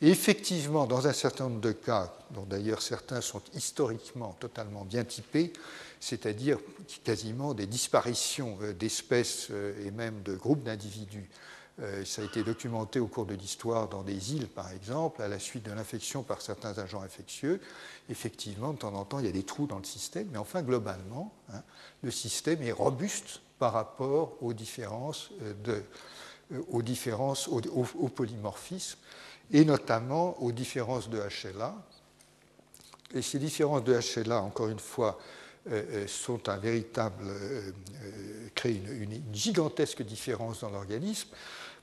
Et 0.01 0.09
effectivement, 0.09 0.85
dans 0.85 1.07
un 1.07 1.13
certain 1.13 1.45
nombre 1.45 1.61
de 1.61 1.71
cas, 1.71 2.13
dont 2.31 2.43
d'ailleurs 2.43 2.81
certains 2.81 3.21
sont 3.21 3.41
historiquement 3.53 4.35
totalement 4.39 4.85
bien 4.85 5.03
typés, 5.03 5.53
c'est-à-dire 5.99 6.57
quasiment 7.03 7.53
des 7.53 7.67
disparitions 7.67 8.57
euh, 8.61 8.73
d'espèces 8.73 9.47
euh, 9.51 9.85
et 9.85 9.91
même 9.91 10.21
de 10.23 10.35
groupes 10.35 10.63
d'individus 10.63 11.29
ça 12.05 12.21
a 12.21 12.25
été 12.25 12.43
documenté 12.43 12.99
au 12.99 13.07
cours 13.07 13.25
de 13.25 13.33
l'histoire 13.33 13.89
dans 13.89 14.03
des 14.03 14.35
îles, 14.35 14.47
par 14.47 14.71
exemple, 14.71 15.21
à 15.21 15.27
la 15.27 15.39
suite 15.39 15.63
de 15.63 15.71
l'infection 15.71 16.21
par 16.21 16.41
certains 16.41 16.77
agents 16.77 17.01
infectieux. 17.01 17.59
Effectivement, 18.09 18.73
de 18.73 18.77
temps 18.77 18.93
en 18.93 19.05
temps, 19.05 19.19
il 19.19 19.25
y 19.25 19.29
a 19.29 19.31
des 19.31 19.43
trous 19.43 19.65
dans 19.65 19.79
le 19.79 19.83
système, 19.83 20.27
mais 20.31 20.37
enfin, 20.37 20.61
globalement, 20.61 21.33
hein, 21.51 21.63
le 22.03 22.11
système 22.11 22.61
est 22.61 22.71
robuste 22.71 23.41
par 23.57 23.73
rapport 23.73 24.37
aux 24.41 24.53
différences, 24.53 25.31
euh, 25.41 25.53
euh, 26.51 26.61
aux, 26.69 26.81
différences 26.81 27.49
polymorphisme, 28.15 28.99
et 29.51 29.65
notamment 29.65 30.41
aux 30.41 30.51
différences 30.51 31.09
de 31.09 31.17
HLA. 31.17 31.73
Et 33.13 33.21
ces 33.21 33.39
différences 33.39 33.83
de 33.83 33.97
HLA, 33.97 34.41
encore 34.41 34.67
une 34.67 34.79
fois, 34.79 35.17
sont 36.07 36.49
un 36.49 36.57
véritable, 36.57 37.25
créent 38.55 38.81
une, 38.99 39.21
gigantesque 39.33 40.03
différence 40.03 40.61
dans 40.61 40.69
l'organisme 40.69 41.29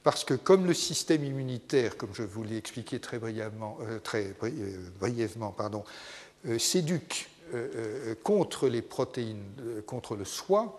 parce 0.02 0.24
que 0.24 0.34
comme 0.34 0.66
le 0.66 0.74
système 0.74 1.24
immunitaire, 1.24 1.96
comme 1.96 2.14
je 2.14 2.22
vous 2.22 2.42
l'ai 2.42 2.56
expliqué 2.56 3.00
très, 3.00 3.18
brièvement, 3.18 3.78
euh, 3.82 3.98
très 3.98 4.34
euh, 4.42 4.90
brièvement, 4.98 5.50
pardon, 5.50 5.84
euh, 6.46 6.58
s'éduque 6.58 7.28
contre 8.22 8.68
les 8.68 8.80
protéines, 8.80 9.42
contre 9.84 10.14
le 10.14 10.24
soi, 10.24 10.78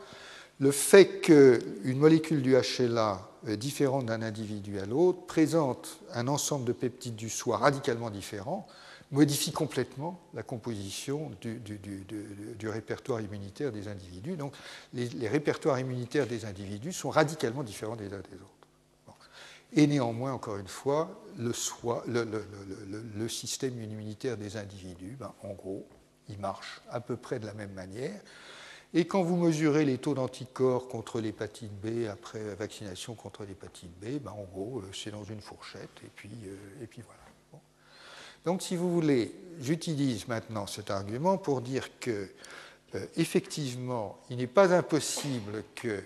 le 0.62 0.72
fait 0.72 1.20
qu'une 1.20 1.98
molécule 1.98 2.42
du 2.42 2.56
HLA 2.56 3.30
différente 3.58 4.06
d'un 4.06 4.22
individu 4.22 4.80
à 4.80 4.86
l'autre 4.86 5.20
présente 5.28 6.00
un 6.14 6.30
ensemble 6.30 6.64
de 6.64 6.72
peptides 6.72 7.18
du 7.18 7.30
soi 7.30 7.58
radicalement 7.58 8.10
différents 8.10 8.66
modifie 9.12 9.52
complètement 9.52 10.20
la 10.34 10.44
composition 10.44 11.32
du, 11.42 12.70
répertoire 12.70 13.22
immunitaire 13.22 13.72
des 13.72 13.88
individus. 13.88 14.38
Donc 14.38 14.54
les, 14.94 15.28
répertoires 15.28 15.80
immunitaires 15.80 16.28
des 16.28 16.46
individus 16.46 16.94
sont 16.94 17.10
radicalement 17.10 17.64
différents 17.64 17.96
des 17.96 18.08
uns 18.08 18.22
des 18.22 18.36
autres. 18.36 18.62
Et 19.74 19.88
néanmoins, 19.88 20.34
encore 20.34 20.58
une 20.58 20.68
fois, 20.68 21.24
le, 21.38 21.54
système 23.30 23.82
immunitaire 23.82 24.36
des 24.38 24.58
individus, 24.58 25.16
ben, 25.18 25.34
en 25.44 25.54
gros, 25.54 25.88
il 26.28 26.38
marche 26.40 26.82
à 26.90 27.00
peu 27.00 27.16
près 27.16 27.40
de 27.40 27.46
la 27.46 27.54
même 27.54 27.72
manière. 27.72 28.20
Et 28.94 29.06
quand 29.06 29.24
vous 29.24 29.38
mesurez 29.38 29.86
les 29.86 29.98
taux 29.98 30.14
d'anticorps 30.14 30.90
contre 30.90 31.22
l'hépatite 31.22 31.72
B 31.82 32.10
après 32.12 32.56
vaccination 32.56 33.16
contre 33.16 33.46
l'hépatite 33.46 33.92
B, 34.02 34.20
ben, 34.22 34.32
en 34.32 34.44
gros, 34.44 34.80
euh, 34.80 34.90
c'est 34.94 35.12
dans 35.12 35.24
une 35.24 35.40
fourchette, 35.40 36.02
et 36.04 36.10
puis, 36.14 36.32
euh, 36.46 36.84
et 36.84 36.88
puis 36.88 37.02
voilà. 37.02 37.21
Donc, 38.46 38.62
si 38.62 38.76
vous 38.76 38.92
voulez, 38.92 39.34
j'utilise 39.60 40.28
maintenant 40.28 40.68
cet 40.68 40.90
argument 40.90 41.38
pour 41.38 41.62
dire 41.62 41.88
que, 42.00 42.30
euh, 42.96 43.06
effectivement, 43.18 44.20
il 44.30 44.38
n'est 44.38 44.48
pas 44.48 44.74
impossible 44.74 45.64
que 45.76 46.02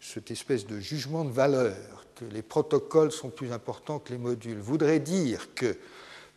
cette 0.00 0.30
espèce 0.30 0.66
de 0.66 0.78
jugement 0.78 1.24
de 1.24 1.30
valeur 1.30 2.04
que 2.14 2.24
les 2.24 2.42
protocoles 2.42 3.12
sont 3.12 3.30
plus 3.30 3.52
importants 3.52 3.98
que 3.98 4.12
les 4.12 4.18
modules 4.18 4.58
voudrait 4.58 5.00
dire 5.00 5.54
que 5.54 5.76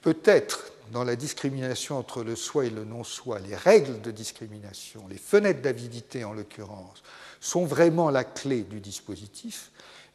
peut-être 0.02 0.72
dans 0.92 1.04
la 1.04 1.16
discrimination 1.16 1.98
entre 1.98 2.24
le 2.24 2.36
soi 2.36 2.66
et 2.66 2.70
le 2.70 2.84
non-soi, 2.84 3.40
les 3.40 3.56
règles 3.56 4.02
de 4.02 4.12
discrimination, 4.12 5.08
les 5.10 5.18
fenêtres 5.18 5.62
d'avidité 5.62 6.24
en 6.24 6.34
l'occurrence, 6.34 7.02
sont 7.40 7.66
vraiment 7.66 8.10
la 8.10 8.24
clé 8.24 8.62
du 8.62 8.80
dispositif, 8.80 9.71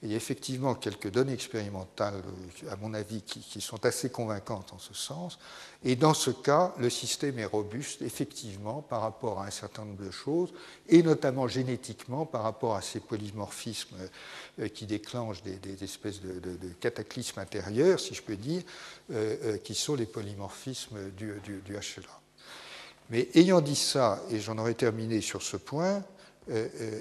il 0.07 0.13
y 0.13 0.15
a 0.15 0.17
effectivement 0.17 0.77
quelques 0.77 1.11
données 1.11 1.33
expérimentales, 1.33 2.23
euh, 2.65 2.71
à 2.71 2.77
mon 2.77 2.95
avis, 2.95 3.23
qui, 3.23 3.61
sont 3.61 3.85
assez 3.85 4.09
convaincantes 4.09 4.73
en 4.73 4.79
ce 4.79 4.95
sens. 4.95 5.39
Et 5.85 5.97
dans 5.97 6.15
ce 6.15 6.31
cas, 6.31 6.73
le 6.79 6.89
système 6.89 7.39
est 7.41 7.45
robuste, 7.45 8.03
effectivement, 8.03 8.83
par 8.83 9.01
rapport 9.03 9.41
à 9.41 9.47
un 9.47 9.51
certain 9.51 9.85
nombre 9.85 10.05
de 10.05 10.11
choses, 10.13 10.53
et 10.89 11.03
notamment 11.03 11.49
génétiquement 11.49 12.25
par 12.25 12.45
rapport 12.45 12.77
à 12.77 12.83
ces 12.83 13.01
polymorphismes 13.01 13.97
euh, 14.61 14.69
qui 14.69 14.87
déclenchent 14.87 15.43
des, 15.43 15.83
espèces 15.83 16.21
de, 16.23 16.57
cataclysmes 16.81 17.41
intérieurs, 17.41 17.99
si 17.99 18.15
je 18.15 18.23
peux 18.23 18.37
dire, 18.37 18.63
euh, 19.11 19.59
qui 19.59 19.75
sont 19.75 19.97
les 19.97 20.07
polymorphismes 20.07 21.11
du, 21.17 21.33
du 21.45 21.73
HLA. 21.73 22.21
Mais 23.11 23.29
ayant 23.35 23.61
dit 23.61 23.77
ça, 23.77 24.23
et 24.31 24.39
j'en 24.39 24.59
aurais 24.59 24.75
terminé 24.75 25.21
sur 25.21 25.43
ce 25.43 25.57
point, 25.57 26.05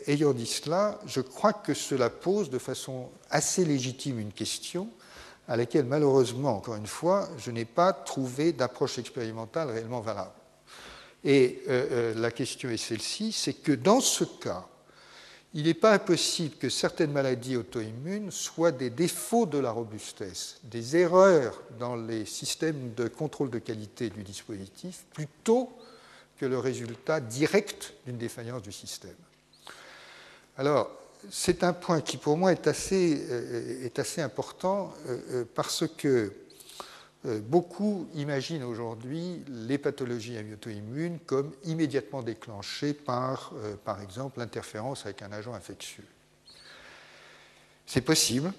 ayant 0.07 0.33
dit 0.33 0.47
cela, 0.47 0.99
je 1.05 1.21
crois 1.21 1.53
que 1.53 1.73
cela 1.73 2.09
pose 2.09 2.49
de 2.49 2.57
façon 2.57 3.09
assez 3.29 3.65
légitime 3.65 4.19
une 4.19 4.31
question 4.33 4.89
à 5.47 5.55
laquelle, 5.55 5.85
malheureusement, 5.85 6.57
encore 6.57 6.75
une 6.75 6.87
fois, 6.87 7.29
je 7.37 7.51
n'ai 7.51 7.65
pas 7.65 7.93
trouvé 7.93 8.51
d'approche 8.53 8.97
expérimentale 8.97 9.69
réellement 9.69 10.01
valable. 10.01 10.31
Et 11.23 11.61
la 12.15 12.31
question 12.31 12.69
est 12.69 12.77
celle-ci, 12.77 13.31
c'est 13.31 13.53
que 13.53 13.71
dans 13.71 13.99
ce 13.99 14.23
cas, 14.23 14.65
il 15.53 15.63
n'est 15.63 15.73
pas 15.73 15.93
impossible 15.93 16.57
que 16.57 16.69
certaines 16.69 17.13
maladies 17.13 17.55
auto-immunes 17.55 18.29
soient 18.29 18.73
des 18.73 18.89
défauts 18.89 19.45
de 19.45 19.57
la 19.57 19.71
robustesse, 19.71 20.57
des 20.63 20.97
erreurs 20.97 21.61
dans 21.79 21.95
les 21.95 22.25
systèmes 22.25 22.93
de 22.93 23.07
contrôle 23.07 23.49
de 23.49 23.59
qualité 23.59 24.09
du 24.09 24.23
dispositif, 24.23 25.05
plutôt 25.13 25.71
que 26.37 26.45
le 26.45 26.59
résultat 26.59 27.21
direct 27.21 27.93
d'une 28.05 28.17
défaillance 28.17 28.63
du 28.63 28.73
système. 28.73 29.15
Alors, 30.57 30.89
c'est 31.29 31.63
un 31.63 31.73
point 31.73 32.01
qui 32.01 32.17
pour 32.17 32.37
moi 32.37 32.51
est 32.51 32.67
assez, 32.67 33.25
euh, 33.29 33.89
important 34.17 34.93
euh, 35.07 35.19
euh, 35.31 35.45
parce 35.53 35.85
que 35.87 36.33
beaucoup 37.49 38.07
imaginent 38.13 38.63
aujourd'hui 38.63 39.43
les 39.47 39.79
pathologies 39.79 40.37
auto-immunes 40.53 41.17
comme 41.25 41.51
immédiatement 41.63 42.21
déclenchées 42.21 42.93
par, 42.93 43.51
par 43.83 43.99
exemple, 43.99 44.37
l'interférence 44.37 45.07
avec 45.07 45.23
un 45.23 45.31
agent 45.31 45.51
infectieux. 45.55 46.05
C'est 47.87 48.01
possible. 48.01 48.53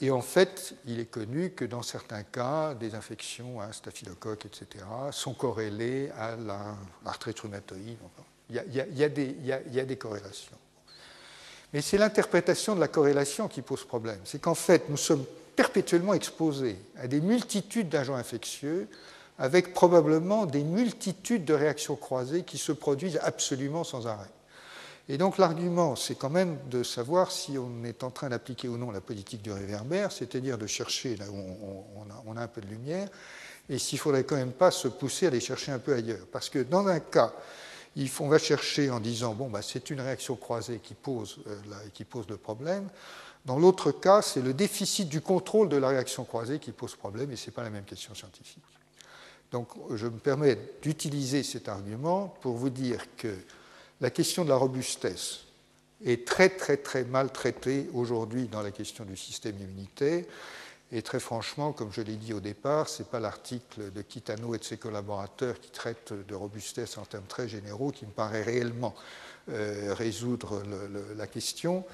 Et 0.00 0.10
en 0.10 0.22
fait, 0.22 0.74
il 0.86 1.00
est 1.00 1.10
connu 1.10 1.50
que 1.50 1.66
dans 1.66 1.82
certains 1.82 2.22
cas, 2.22 2.72
des 2.72 2.94
infections 2.94 3.60
à 3.60 3.74
staphylocoque, 3.74 4.46
etc., 4.46 4.82
sont 5.10 5.34
corrélées 5.34 6.10
à 6.16 6.36
l'arthrite 7.04 7.40
rhumatoïde. 7.40 7.98
Il 8.48 8.56
y 8.56 9.80
a 9.80 9.84
des 9.84 9.96
corrélations. 9.98 10.56
Mais 11.72 11.82
c'est 11.82 11.98
l'interprétation 11.98 12.74
de 12.74 12.80
la 12.80 12.88
corrélation 12.88 13.48
qui 13.48 13.62
pose 13.62 13.84
problème. 13.84 14.18
C'est 14.24 14.40
qu'en 14.40 14.54
fait, 14.54 14.88
nous 14.88 14.96
sommes 14.96 15.24
perpétuellement 15.56 16.14
exposés 16.14 16.76
à 16.96 17.06
des 17.06 17.20
multitudes 17.20 17.88
d'agents 17.88 18.16
infectieux 18.16 18.88
avec 19.38 19.72
probablement 19.72 20.46
des 20.46 20.62
multitudes 20.62 21.44
de 21.44 21.54
réactions 21.54 21.96
croisées 21.96 22.42
qui 22.42 22.58
se 22.58 22.72
produisent 22.72 23.18
absolument 23.22 23.84
sans 23.84 24.06
arrêt. 24.06 24.30
Et 25.08 25.18
donc 25.18 25.38
l'argument, 25.38 25.96
c'est 25.96 26.14
quand 26.14 26.30
même 26.30 26.58
de 26.70 26.82
savoir 26.82 27.32
si 27.32 27.58
on 27.58 27.84
est 27.84 28.04
en 28.04 28.10
train 28.10 28.28
d'appliquer 28.28 28.68
ou 28.68 28.76
non 28.76 28.90
la 28.90 29.00
politique 29.00 29.42
du 29.42 29.50
réverbère, 29.50 30.12
c'est-à-dire 30.12 30.56
de 30.56 30.66
chercher 30.66 31.16
là 31.16 31.24
où 31.28 31.84
on, 32.26 32.36
a, 32.36 32.40
un 32.40 32.46
peu 32.46 32.60
de 32.60 32.68
lumière, 32.68 33.08
et 33.68 33.78
s'il 33.78 33.96
ne 33.96 34.02
faudrait 34.02 34.24
quand 34.24 34.36
même 34.36 34.52
pas 34.52 34.70
se 34.70 34.88
pousser 34.88 35.26
à 35.26 35.28
aller 35.30 35.40
chercher 35.40 35.72
un 35.72 35.78
peu 35.78 35.94
ailleurs. 35.94 36.26
Parce 36.30 36.48
que 36.48 36.60
dans 36.60 36.86
un 36.86 37.00
cas, 37.00 37.32
on 38.20 38.28
va 38.28 38.38
chercher 38.38 38.90
en 38.90 39.00
disant, 39.00 39.34
bon, 39.34 39.48
bah, 39.48 39.62
c'est 39.62 39.90
une 39.90 40.00
réaction 40.00 40.36
croisée 40.36 40.80
qui 40.82 40.94
pose, 40.94 41.38
euh, 41.46 41.56
qui 41.92 42.04
pose 42.04 42.26
le 42.28 42.36
problème. 42.36 42.88
Dans 43.46 43.58
l'autre 43.58 43.90
cas, 43.90 44.22
c'est 44.22 44.42
le 44.42 44.52
déficit 44.52 45.08
du 45.08 45.20
contrôle 45.20 45.68
de 45.68 45.76
la 45.76 45.88
réaction 45.88 46.24
croisée 46.24 46.58
qui 46.58 46.72
pose 46.72 46.94
problème 46.94 47.30
et 47.32 47.36
ce 47.36 47.46
n'est 47.46 47.54
pas 47.54 47.62
la 47.62 47.70
même 47.70 47.84
question 47.84 48.14
scientifique. 48.14 48.62
Donc 49.50 49.68
je 49.94 50.06
me 50.06 50.18
permets 50.18 50.58
d'utiliser 50.82 51.42
cet 51.42 51.68
argument 51.68 52.34
pour 52.40 52.56
vous 52.56 52.70
dire 52.70 53.02
que 53.16 53.34
la 54.00 54.10
question 54.10 54.44
de 54.44 54.50
la 54.50 54.56
robustesse 54.56 55.40
est 56.04 56.26
très 56.26 56.48
très 56.48 56.76
très 56.76 57.04
mal 57.04 57.32
traitée 57.32 57.90
aujourd'hui 57.92 58.46
dans 58.46 58.62
la 58.62 58.70
question 58.70 59.04
du 59.04 59.16
système 59.16 59.56
immunitaire. 59.60 60.24
Et 60.92 61.02
très 61.02 61.20
franchement, 61.20 61.72
comme 61.72 61.92
je 61.92 62.00
l'ai 62.00 62.16
dit 62.16 62.32
au 62.32 62.40
départ, 62.40 62.88
ce 62.88 63.02
n'est 63.02 63.08
pas 63.08 63.20
l'article 63.20 63.92
de 63.92 64.02
Kitano 64.02 64.54
et 64.54 64.58
de 64.58 64.64
ses 64.64 64.76
collaborateurs 64.76 65.60
qui 65.60 65.70
traite 65.70 66.12
de 66.12 66.34
robustesse 66.34 66.98
en 66.98 67.04
termes 67.04 67.26
très 67.26 67.48
généraux 67.48 67.92
qui 67.92 68.06
me 68.06 68.10
paraît 68.10 68.42
réellement 68.42 68.94
euh, 69.50 69.94
résoudre 69.94 70.62
la 71.16 71.26
question. 71.28 71.84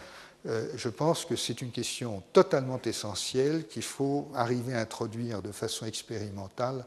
Euh, 0.47 0.71
je 0.77 0.89
pense 0.89 1.27
que 1.27 1.37
c'est 1.37 1.61
une 1.61 1.73
question 1.73 2.23
totalement 2.33 2.81
essentielle 2.83 3.67
qu'il 3.67 3.83
faut 3.83 4.31
arriver 4.35 4.75
à 4.75 4.81
introduire 4.81 5.43
de 5.43 5.53
façon 5.53 5.85
expérimentale 5.85 6.87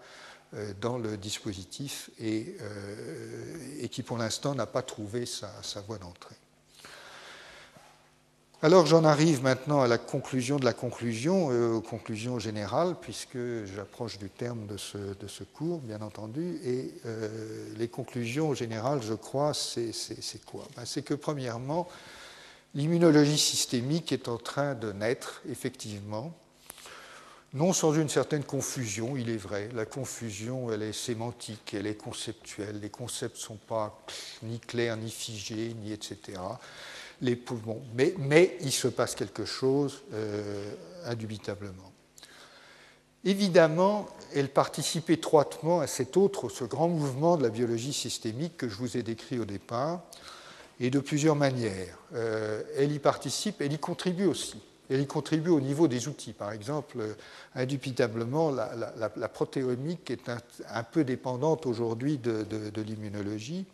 euh, 0.56 0.74
dans 0.82 0.98
le 0.98 1.16
dispositif 1.16 2.10
et, 2.20 2.58
qui 3.92 4.02
pour 4.02 4.18
l'instant 4.18 4.56
n'a 4.56 4.66
pas 4.66 4.82
trouvé 4.82 5.28
sa, 5.28 5.82
voie 5.88 6.00
d'entrée. 6.00 6.36
Alors 8.62 8.86
j'en 8.86 9.06
arrive 9.06 9.42
maintenant 9.42 9.82
à 9.82 9.88
la 9.88 9.98
conclusion 9.98 10.58
de 10.58 10.66
la 10.66 10.74
conclusion, 10.74 11.48
aux 11.76 11.82
conclusions 11.82 12.40
générales, 12.40 12.96
puisque 13.00 13.38
j'approche 13.74 14.18
du 14.18 14.30
terme 14.30 14.68
de 14.68 14.76
ce, 14.78 15.44
cours, 15.54 15.80
bien 15.80 16.02
entendu. 16.02 16.60
Et 16.66 16.94
les 17.78 17.88
conclusions 17.88 18.54
générales, 18.54 19.02
je 19.02 19.14
crois, 19.14 19.54
c'est 19.54 19.94
quoi? 20.46 20.68
Ben, 20.76 20.84
C'est 20.86 21.04
que 21.04 21.14
premièrement, 21.14 21.88
L'immunologie 22.76 23.40
systémique 23.40 24.12
est 24.12 24.28
en 24.28 24.38
train 24.38 24.76
de 24.76 24.92
naître, 24.92 25.42
effectivement, 25.50 26.32
non 27.54 27.74
sans 27.74 27.94
une 27.94 28.10
certaine 28.10 28.44
confusion, 28.44 29.18
il 29.18 29.32
est 29.32 29.38
vrai. 29.38 29.70
La 29.74 29.86
confusion, 29.86 30.72
elle 30.72 30.84
est 30.84 30.94
sémantique, 30.94 31.74
elle 31.74 31.88
est 31.88 31.96
conceptuelle. 31.96 32.80
Les 32.80 32.92
concepts 32.92 33.38
ne 33.38 33.42
sont 33.42 33.56
pas 33.56 34.00
ni 34.44 34.60
clairs, 34.60 34.98
ni 34.98 35.10
figés, 35.10 35.76
ni 35.82 35.92
etc. 35.92 36.38
Les, 37.22 37.36
poumons. 37.36 37.82
mais, 37.94 38.58
il 38.62 38.72
se 38.72 38.88
passe 38.88 39.16
quelque 39.16 39.46
chose 39.46 40.04
euh, 40.14 40.72
indubitablement. 41.06 41.92
Évidemment, 43.26 44.08
elle 44.34 44.50
participe 44.50 45.10
étroitement 45.10 45.82
à 45.82 45.88
cet 45.88 46.16
autre, 46.16 46.48
ce 46.48 46.64
grand 46.64 46.88
mouvement 46.88 47.36
de 47.36 47.44
la 47.44 47.50
biologie 47.50 47.92
systémique 47.92 48.56
que 48.56 48.70
je 48.70 48.76
vous 48.76 48.96
ai 48.96 49.04
décrit 49.04 49.40
au 49.40 49.46
départ, 49.46 50.02
et 50.80 50.90
de 50.90 51.00
plusieurs 51.00 51.36
manières. 51.36 51.98
Euh, 52.16 52.64
elle 52.78 52.94
y 52.94 53.00
participe, 53.00 53.62
elle 53.62 53.74
y 53.74 53.80
contribue 53.80 54.26
aussi. 54.26 54.62
Elle 54.90 55.02
y 55.02 55.08
contribue 55.08 55.50
au 55.50 55.60
niveau 55.60 55.88
des 55.88 56.08
outils. 56.08 56.34
Par 56.34 56.52
exemple, 56.52 57.16
indubitablement, 57.54 58.50
la, 58.52 59.30
protéomique 59.30 60.10
est 60.10 60.30
un, 60.30 60.84
peu 60.84 61.04
dépendante 61.04 61.68
aujourd'hui 61.68 62.18
de, 62.18 62.82
l'immunologie. 62.82 63.68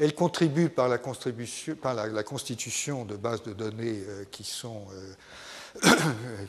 Elle 0.00 0.14
contribue 0.14 0.70
par 0.70 0.88
la, 0.88 0.98
constitution 0.98 3.04
de 3.04 3.16
bases 3.16 3.42
de 3.42 3.52
données 3.52 4.02
euh, 4.08 4.24
qui 4.30 4.44
sont, 4.44 4.86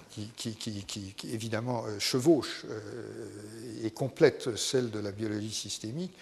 qui, 0.10 0.56
qui, 0.56 1.16
évidemment 1.32 1.84
chevauchent 2.00 2.66
et 3.84 3.92
complètent 3.92 4.56
celles 4.56 4.90
de 4.90 5.00
la 5.00 5.12
biologie 5.12 5.54
systémique. 5.54 6.14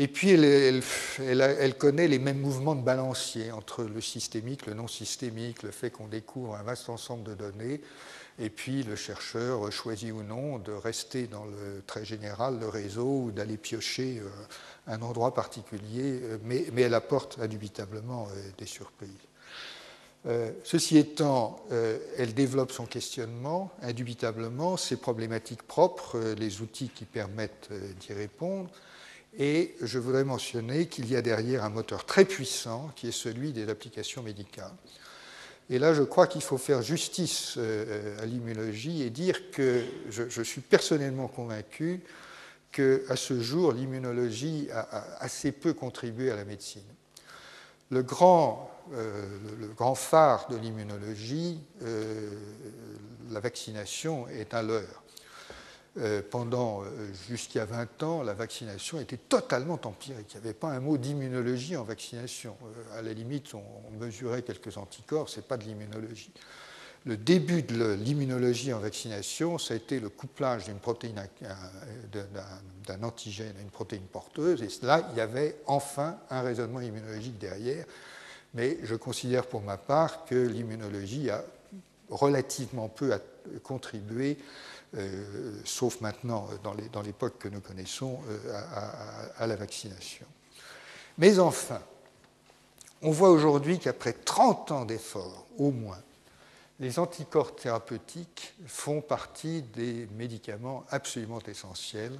Et 0.00 0.06
puis, 0.06 0.30
elle, 0.30 1.74
connaît 1.76 2.06
les 2.06 2.20
mêmes 2.20 2.38
mouvements 2.38 2.76
de 2.76 2.82
balancier 2.82 3.50
entre 3.50 3.82
le 3.82 4.00
systémique, 4.00 4.66
le 4.66 4.74
non 4.74 4.86
systémique, 4.86 5.64
le 5.64 5.72
fait 5.72 5.90
qu'on 5.90 6.06
découvre 6.06 6.54
un 6.54 6.62
vaste 6.62 6.88
ensemble 6.88 7.24
de 7.24 7.34
données, 7.34 7.80
et 8.38 8.50
puis 8.50 8.82
le 8.82 8.94
chercheur 8.94 9.70
choisit 9.72 10.12
ou 10.12 10.22
non 10.22 10.58
de 10.58 10.72
rester 10.72 11.26
dans 11.26 11.44
le 11.44 11.82
très 11.86 12.04
général, 12.04 12.60
le 12.60 12.68
réseau, 12.68 13.24
ou 13.24 13.30
d'aller 13.30 13.56
piocher 13.56 14.20
euh, 14.20 14.28
un 14.86 15.02
endroit 15.02 15.34
particulier, 15.34 16.20
euh, 16.22 16.38
mais, 16.44 16.66
elle 16.76 16.94
apporte 16.94 17.38
indubitablement 17.40 18.28
euh, 18.30 18.50
des 18.56 18.66
surprises. 18.66 19.08
ceci 20.64 20.98
étant, 20.98 21.64
elle 22.18 22.34
développe 22.34 22.72
son 22.72 22.86
questionnement, 22.86 23.70
indubitablement, 23.82 24.76
ses 24.76 24.96
problématiques 24.96 25.62
propres, 25.62 26.34
les 26.36 26.60
outils 26.60 26.90
qui 26.90 27.06
permettent 27.06 27.70
d'y 28.00 28.12
répondre, 28.12 28.68
et 29.38 29.74
je 29.80 29.98
voudrais 29.98 30.24
mentionner 30.24 30.86
qu'il 30.86 31.08
y 31.10 31.16
a 31.16 31.22
derrière 31.22 31.64
un 31.64 31.70
moteur 31.70 32.04
très 32.04 32.24
puissant 32.26 32.90
qui 32.94 33.08
est 33.08 33.12
celui 33.12 33.52
des 33.52 33.70
applications 33.70 34.22
médicales. 34.22 34.74
Et 35.70 35.78
là, 35.78 35.92
je 35.92 36.02
crois 36.02 36.26
qu'il 36.26 36.42
faut 36.42 36.56
faire 36.56 36.80
justice 36.82 37.54
euh, 37.58 38.18
à 38.22 38.26
l'immunologie 38.26 39.02
et 39.02 39.10
dire 39.10 39.50
que 39.50 39.84
je, 40.08 40.42
suis 40.42 40.62
personnellement 40.62 41.28
convaincu 41.28 42.00
qu'à 42.72 43.16
ce 43.16 43.40
jour, 43.40 43.72
l'immunologie 43.72 44.68
a, 44.72 45.16
assez 45.20 45.52
peu 45.52 45.74
contribué 45.74 46.30
à 46.30 46.36
la 46.36 46.44
médecine. 46.44 46.82
Le 47.90 48.02
grand, 48.02 48.70
euh, 48.94 49.94
phare 49.94 50.48
de 50.48 50.56
l'immunologie, 50.56 51.60
euh, 51.82 52.30
la 53.30 53.40
vaccination, 53.40 54.26
est 54.28 54.54
un 54.54 54.62
leurre. 54.62 55.02
Euh, 56.00 56.22
pendant 56.28 56.82
euh, 56.82 56.86
jusqu'à 57.28 57.64
20 57.64 58.02
ans, 58.04 58.22
la 58.22 58.34
vaccination 58.34 59.00
était 59.00 59.16
totalement 59.16 59.80
empirique. 59.82 60.32
Il 60.34 60.40
n'y 60.40 60.46
avait 60.46 60.54
pas 60.54 60.68
un 60.68 60.78
mot 60.78 60.96
d'immunologie 60.96 61.76
en 61.76 61.82
vaccination. 61.82 62.56
Euh, 62.62 62.98
à 62.98 63.02
la 63.02 63.12
limite, 63.12 63.52
on, 63.54 63.62
mesurait 63.98 64.42
quelques 64.42 64.76
anticorps, 64.76 65.28
ce 65.28 65.36
n'est 65.36 65.46
pas 65.46 65.56
de 65.56 65.64
l'immunologie. 65.64 66.30
Le 67.04 67.16
début 67.16 67.62
de 67.62 67.94
l'immunologie 67.94 68.72
en 68.72 68.78
vaccination, 68.78 69.58
ça 69.58 69.74
a 69.74 69.76
été 69.76 69.98
le 69.98 70.08
couplage 70.08 70.66
d'une 70.66 70.78
protéine, 70.78 71.20
d'un 72.86 73.02
antigène 73.02 73.54
à 73.58 73.60
une 73.60 73.70
protéine 73.70 74.02
porteuse, 74.02 74.62
et 74.62 74.68
là, 74.86 75.08
il 75.10 75.18
y 75.18 75.20
avait 75.20 75.56
enfin 75.66 76.18
un 76.30 76.42
raisonnement 76.42 76.80
immunologique 76.80 77.38
derrière. 77.38 77.86
Mais 78.54 78.78
je 78.84 78.94
considère 78.94 79.46
pour 79.46 79.62
ma 79.62 79.78
part 79.78 80.26
que 80.26 80.34
l'immunologie 80.34 81.30
a 81.30 81.42
relativement 82.10 82.88
peu 82.88 83.12
contribué 83.62 84.38
sauf 85.64 86.00
maintenant 86.00 86.48
euh, 86.52 86.86
dans 86.92 87.02
l'époque 87.02 87.38
que 87.38 87.48
nous 87.48 87.60
connaissons, 87.60 88.20
euh, 88.28 89.30
à, 89.36 89.46
la 89.46 89.56
vaccination. 89.56 90.26
Mais 91.18 91.38
enfin, 91.38 91.80
On 93.02 93.12
voit 93.12 93.30
aujourd'hui 93.30 93.78
qu'après 93.78 94.12
30 94.12 94.72
ans 94.72 94.84
d'efforts, 94.84 95.46
au 95.56 95.70
moins, 95.70 96.02
les 96.80 96.98
anticorps 96.98 97.54
thérapeutiques 97.54 98.54
font 98.66 99.00
partie 99.00 99.62
des 99.62 100.08
médicaments 100.16 100.84
absolument 100.90 101.40
essentiels, 101.46 102.18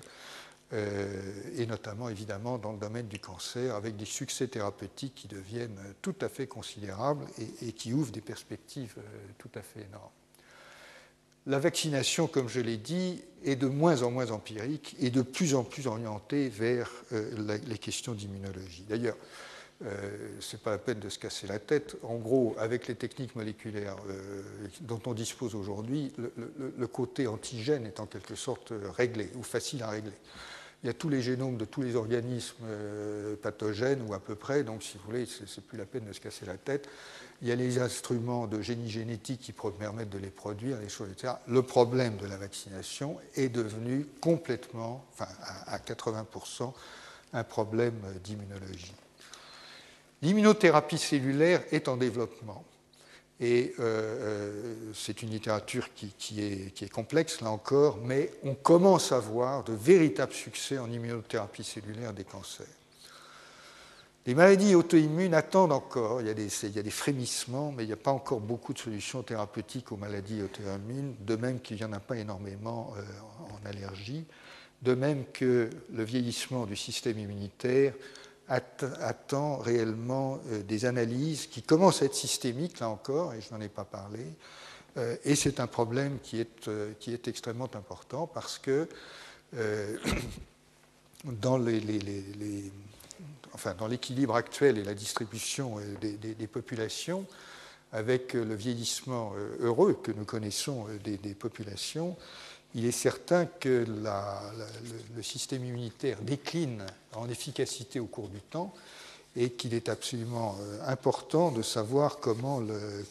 euh, 0.74 1.42
et 1.56 1.66
notamment 1.66 2.10
évidemment 2.10 2.58
dans 2.58 2.72
le 2.72 2.78
domaine 2.78 3.08
du 3.08 3.18
cancer, 3.18 3.74
avec 3.74 3.96
des 3.96 4.04
succès 4.04 4.48
thérapeutiques 4.48 5.14
qui 5.14 5.28
deviennent 5.28 5.80
tout 6.02 6.14
à 6.20 6.28
fait 6.28 6.46
considérables 6.46 7.24
et, 7.62 7.72
qui 7.72 7.94
ouvrent 7.94 8.12
des 8.12 8.20
perspectives 8.20 8.94
euh, 8.98 9.02
tout 9.38 9.50
à 9.54 9.62
fait 9.62 9.84
énormes. 9.84 10.10
La 11.48 11.58
vaccination, 11.58 12.26
comme 12.26 12.46
je 12.46 12.60
l'ai 12.60 12.76
dit, 12.76 13.22
est 13.42 13.56
de 13.56 13.66
moins 13.66 14.02
en 14.02 14.10
moins 14.10 14.32
empirique 14.32 14.94
et 15.00 15.08
de 15.08 15.22
plus 15.22 15.54
en 15.54 15.64
plus 15.64 15.86
orientée 15.86 16.50
vers 16.50 16.90
euh, 17.12 17.58
les 17.66 17.78
questions 17.78 18.12
d'immunologie. 18.12 18.84
D'ailleurs, 18.86 19.16
euh, 19.82 20.36
ce 20.40 20.56
n'est 20.56 20.62
pas 20.62 20.72
la 20.72 20.78
peine 20.78 20.98
de 20.98 21.08
se 21.08 21.18
casser 21.18 21.46
la 21.46 21.58
tête. 21.58 21.96
En 22.02 22.16
gros, 22.16 22.54
avec 22.58 22.86
les 22.86 22.96
techniques 22.96 23.34
moléculaires 23.34 23.96
euh, 24.10 24.42
dont 24.82 25.00
on 25.06 25.14
dispose 25.14 25.54
aujourd'hui, 25.54 26.12
le, 26.76 26.86
côté 26.86 27.26
antigène 27.26 27.86
est 27.86 27.98
en 27.98 28.04
quelque 28.04 28.34
sorte 28.34 28.74
réglé 28.98 29.30
ou 29.34 29.42
facile 29.42 29.82
à 29.82 29.88
régler. 29.88 30.12
Il 30.84 30.86
y 30.86 30.90
a 30.90 30.94
tous 30.94 31.08
les 31.08 31.22
génomes 31.22 31.56
de 31.56 31.64
tous 31.64 31.80
les 31.80 31.96
organismes 31.96 32.66
pathogènes 33.42 34.02
ou 34.06 34.14
à 34.14 34.20
peu 34.20 34.36
près, 34.36 34.62
donc 34.62 34.82
si 34.84 34.96
vous 34.96 35.04
voulez, 35.06 35.26
ce 35.26 35.42
n'est 35.42 35.66
plus 35.66 35.76
la 35.76 35.86
peine 35.86 36.04
de 36.04 36.12
se 36.12 36.20
casser 36.20 36.46
la 36.46 36.56
tête. 36.56 36.88
Il 37.40 37.48
y 37.48 37.52
a 37.52 37.56
les 37.56 37.78
instruments 37.78 38.46
de 38.46 38.60
génie 38.60 38.90
génétique 38.90 39.40
qui 39.40 39.52
permettent 39.52 40.10
de 40.10 40.18
les 40.18 40.30
produire, 40.30 40.78
les 40.80 40.88
choses, 40.88 41.10
etc. 41.12 41.34
Le 41.46 41.62
problème 41.62 42.16
de 42.16 42.26
la 42.26 42.36
vaccination 42.36 43.18
est 43.36 43.48
devenu 43.48 44.06
complètement, 44.20 45.04
enfin 45.12 45.28
à 45.66 45.78
80%, 45.78 46.72
un 47.32 47.44
problème 47.44 48.00
d'immunologie. 48.24 48.94
L'immunothérapie 50.22 50.98
cellulaire 50.98 51.62
est 51.70 51.86
en 51.86 51.96
développement. 51.96 52.64
Et 53.40 53.74
euh, 53.78 53.82
euh, 53.82 54.74
c'est 54.94 55.22
une 55.22 55.30
littérature 55.30 55.90
qui, 55.94 56.40
est, 56.40 56.88
complexe, 56.90 57.40
là 57.40 57.50
encore, 57.50 57.98
mais 57.98 58.32
on 58.42 58.54
commence 58.54 59.12
à 59.12 59.20
voir 59.20 59.62
de 59.62 59.72
véritables 59.72 60.32
succès 60.32 60.78
en 60.78 60.90
immunothérapie 60.90 61.62
cellulaire 61.62 62.12
des 62.12 62.24
cancers. 62.24 62.66
Les 64.28 64.34
maladies 64.34 64.74
auto-immunes 64.74 65.32
attendent 65.32 65.72
encore, 65.72 66.20
il 66.20 66.26
y, 66.26 66.30
a 66.30 66.34
des, 66.34 66.90
frémissements, 66.90 67.72
mais 67.72 67.84
il 67.84 67.86
n'y 67.86 67.94
a 67.94 67.96
pas 67.96 68.10
encore 68.10 68.40
beaucoup 68.40 68.74
de 68.74 68.78
solutions 68.78 69.22
thérapeutiques 69.22 69.90
aux 69.90 69.96
maladies 69.96 70.42
auto-immunes, 70.42 71.14
de 71.20 71.34
même 71.34 71.60
qu'il 71.60 71.78
n'y 71.78 71.84
en 71.84 71.94
a 71.94 71.98
pas 71.98 72.18
énormément 72.18 72.92
euh, 72.98 73.02
en 73.54 73.66
allergie, 73.66 74.26
de 74.82 74.92
même 74.92 75.24
que 75.32 75.70
le 75.94 76.04
vieillissement 76.04 76.66
du 76.66 76.76
système 76.76 77.18
immunitaire 77.18 77.94
attend 78.48 79.56
réellement 79.56 80.40
euh, 80.50 80.62
des 80.62 80.84
analyses 80.84 81.46
qui 81.46 81.62
commencent 81.62 82.02
à 82.02 82.04
être 82.04 82.14
systémiques, 82.14 82.80
là 82.80 82.90
encore, 82.90 83.32
et 83.32 83.40
je 83.40 83.54
n'en 83.54 83.62
ai 83.62 83.70
pas 83.70 83.84
parlé. 83.84 84.26
Euh, 84.98 85.16
et 85.24 85.36
c'est 85.36 85.58
un 85.58 85.66
problème 85.66 86.18
qui 86.22 86.38
est 86.38 87.28
extrêmement 87.28 87.70
important 87.74 88.26
parce 88.26 88.58
que 88.58 88.90
dans 91.24 91.56
les, 91.56 91.80
enfin, 93.58 93.74
dans 93.74 93.88
l'équilibre 93.88 94.36
actuel 94.36 94.78
et 94.78 94.84
la 94.84 94.94
distribution 94.94 95.78
des, 96.00 96.46
populations, 96.46 97.26
avec 97.92 98.34
le 98.34 98.54
vieillissement 98.54 99.32
heureux 99.60 99.98
que 100.00 100.12
nous 100.12 100.24
connaissons 100.24 100.86
des, 101.02 101.34
populations, 101.34 102.16
il 102.76 102.84
est 102.84 102.92
certain 102.92 103.46
que 103.46 103.84
le, 105.16 105.22
système 105.22 105.64
immunitaire 105.64 106.20
décline 106.20 106.84
en 107.14 107.28
efficacité 107.28 107.98
au 107.98 108.06
cours 108.06 108.28
du 108.28 108.40
temps 108.40 108.72
et 109.36 109.50
qu'il 109.50 109.74
est 109.74 109.88
absolument 109.88 110.56
euh, 110.60 110.78
important 110.86 111.52
de 111.52 111.62
savoir 111.62 112.18
comment, 112.18 112.60
le, 112.60 113.04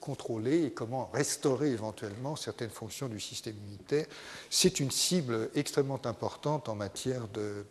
contrôler 0.00 0.64
et 0.64 0.70
comment 0.70 1.10
restaurer 1.12 1.70
éventuellement 1.70 2.36
certaines 2.36 2.70
fonctions 2.70 3.08
du 3.08 3.18
système 3.18 3.56
immunitaire. 3.56 4.06
C'est 4.50 4.78
une 4.78 4.90
cible 4.90 5.50
extrêmement 5.54 6.00
importante 6.04 6.68
en 6.68 6.74
matière 6.74 7.26
de 7.28 7.64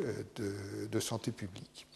euh, 0.00 1.00
santé 1.00 1.30
publique. 1.30 1.86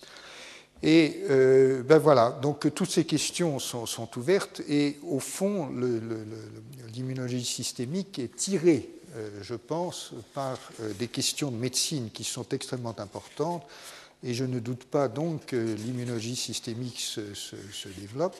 Et 0.82 1.22
euh, 1.30 1.82
ben 1.84 1.98
voilà, 1.98 2.30
donc 2.42 2.74
toutes 2.74 2.90
ces 2.90 3.04
questions 3.04 3.60
sont, 3.60 4.08
ouvertes 4.16 4.62
et 4.68 4.98
au 5.04 5.20
fond, 5.20 5.70
l'immunologie 6.92 7.44
systémique 7.44 8.18
est 8.18 8.34
tirée, 8.34 8.88
euh, 9.14 9.30
je 9.42 9.54
pense, 9.54 10.12
par 10.34 10.58
euh, 10.80 10.92
des 10.94 11.06
questions 11.06 11.52
de 11.52 11.56
médecine 11.56 12.10
qui 12.12 12.24
sont 12.24 12.46
extrêmement 12.50 12.96
importantes 12.98 13.64
et 14.24 14.34
je 14.34 14.44
ne 14.44 14.58
doute 14.58 14.84
pas 14.84 15.06
donc 15.06 15.46
que 15.46 15.56
l'immunologie 15.56 16.36
systémique 16.36 16.98
se, 16.98 17.20
développe. 18.00 18.36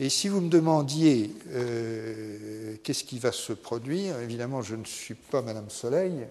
Et 0.00 0.08
si 0.08 0.28
vous 0.28 0.40
me 0.40 0.48
demandiez 0.48 1.30
qu'est-ce 2.82 3.04
qui 3.04 3.18
va 3.18 3.30
se 3.30 3.52
produire, 3.52 4.18
évidemment, 4.18 4.62
je 4.62 4.74
ne 4.74 4.84
suis 4.84 5.14
pas 5.14 5.42
Madame 5.42 5.70
Soleil, 5.70 6.26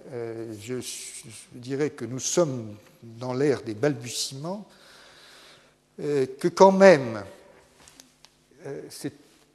je, 0.60 0.76
dirais 1.54 1.92
que 1.92 2.04
nous 2.04 2.20
sommes 2.20 2.76
dans 3.04 3.34
l'ère 3.34 3.62
des 3.62 3.76
balbutiements 3.76 4.68
euh, 6.02 6.26
que 6.40 6.48
quand 6.48 6.72
même, 6.72 7.24
euh, 8.66 8.82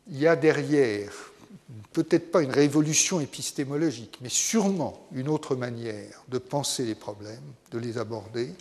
il 0.09 0.19
y 0.19 0.27
a 0.27 0.37
derrière, 0.37 1.11
peut-être 1.93 2.31
pas 2.31 2.43
une 2.43 2.51
révolution 2.51 3.21
épistémologique, 3.21 4.19
mais 4.21 4.29
sûrement 4.29 5.07
une 5.13 5.29
autre 5.29 5.57
manière 5.57 6.23
de 6.29 6.37
penser 6.37 6.85
les 6.85 6.95
problèmes, 6.95 7.53
de 7.71 7.79
les 7.79 7.97
aborder. 7.97 8.53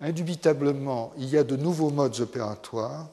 Indubitablement, 0.00 1.12
il 1.18 1.28
y 1.28 1.36
a 1.36 1.42
de 1.42 1.56
nouveaux 1.56 1.90
modes 1.90 2.20
opératoires. 2.20 3.08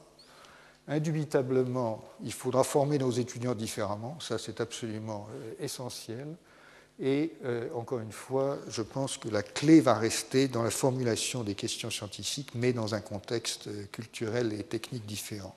Indubitablement, 0.90 2.02
il 2.24 2.32
faudra 2.32 2.64
former 2.64 2.98
nos 2.98 3.12
étudiants 3.12 3.54
différemment, 3.54 4.18
ça 4.18 4.38
c'est 4.38 4.60
absolument 4.60 5.28
euh, 5.32 5.64
essentiel. 5.64 6.26
Et 6.98 7.32
euh, 7.44 7.68
encore 7.76 8.00
une 8.00 8.10
fois, 8.10 8.58
je 8.68 8.82
pense 8.82 9.16
que 9.16 9.28
la 9.28 9.44
clé 9.44 9.80
va 9.80 9.94
rester 9.94 10.48
dans 10.48 10.64
la 10.64 10.70
formulation 10.70 11.44
des 11.44 11.54
questions 11.54 11.90
scientifiques, 11.90 12.56
mais 12.56 12.72
dans 12.72 12.96
un 12.96 13.00
contexte 13.00 13.68
euh, 13.68 13.84
culturel 13.92 14.52
et 14.52 14.64
technique 14.64 15.06
différent. 15.06 15.54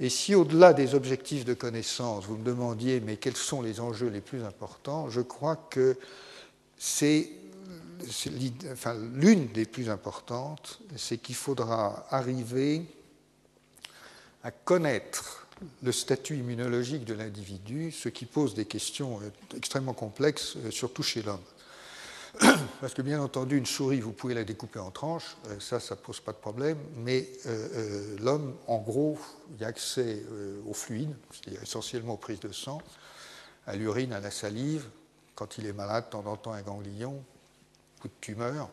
Et 0.00 0.08
si 0.08 0.34
au-delà 0.34 0.72
des 0.72 0.96
objectifs 0.96 1.44
de 1.44 1.54
connaissance, 1.54 2.24
vous 2.24 2.36
me 2.36 2.44
demandiez, 2.44 2.98
mais 2.98 3.18
quels 3.18 3.36
sont 3.36 3.62
les 3.62 3.78
enjeux 3.78 4.08
les 4.08 4.20
plus 4.20 4.42
importants, 4.42 5.08
je 5.10 5.20
crois 5.20 5.54
que 5.54 5.96
c'est 6.76 7.30
l'une 9.14 9.46
des 9.52 9.66
plus 9.66 9.90
importantes, 9.90 10.80
c'est 10.96 11.18
qu'il 11.18 11.36
faudra 11.36 12.06
arriver 12.10 12.82
à 14.42 14.50
connaître 14.50 15.46
le 15.82 15.92
statut 15.92 16.36
immunologique 16.36 17.04
de 17.04 17.14
l'individu, 17.14 17.92
ce 17.92 18.08
qui 18.08 18.24
pose 18.24 18.54
des 18.54 18.64
questions 18.64 19.20
euh, 19.20 19.56
extrêmement 19.56 19.92
complexes, 19.92 20.56
euh, 20.56 20.70
surtout 20.70 21.02
chez 21.02 21.22
l'homme. 21.22 21.42
Parce 22.80 22.94
que 22.94 23.02
bien 23.02 23.20
entendu, 23.20 23.58
une 23.58 23.66
souris, 23.66 24.00
vous 24.00 24.12
pouvez 24.12 24.34
la 24.34 24.44
découper 24.44 24.78
en 24.78 24.90
tranches, 24.90 25.36
euh, 25.48 25.60
ça, 25.60 25.80
ça 25.80 25.96
ne 25.96 26.00
pose 26.00 26.20
pas 26.20 26.32
de 26.32 26.38
problème, 26.38 26.78
mais 26.96 27.28
l'homme, 28.20 28.56
en 28.66 28.78
gros, 28.78 29.18
il 29.58 29.64
a 29.64 29.68
accès 29.68 30.22
aux 30.66 30.74
fluides, 30.74 31.14
c'est-à-dire 31.32 31.62
essentiellement 31.62 32.14
aux 32.14 32.18
prises 32.18 32.40
de 32.40 32.52
sang, 32.52 32.80
à 33.66 33.76
l'urine, 33.76 34.12
à 34.12 34.20
la 34.20 34.30
salive, 34.30 34.86
quand 35.34 35.58
il 35.58 35.66
est 35.66 35.72
malade, 35.72 36.06
de 36.06 36.10
temps 36.10 36.26
en 36.26 36.36
temps 36.36 36.52
un 36.52 36.62
ganglion, 36.62 37.22
coup 38.00 38.08
de 38.08 38.14
tumeur. 38.20 38.68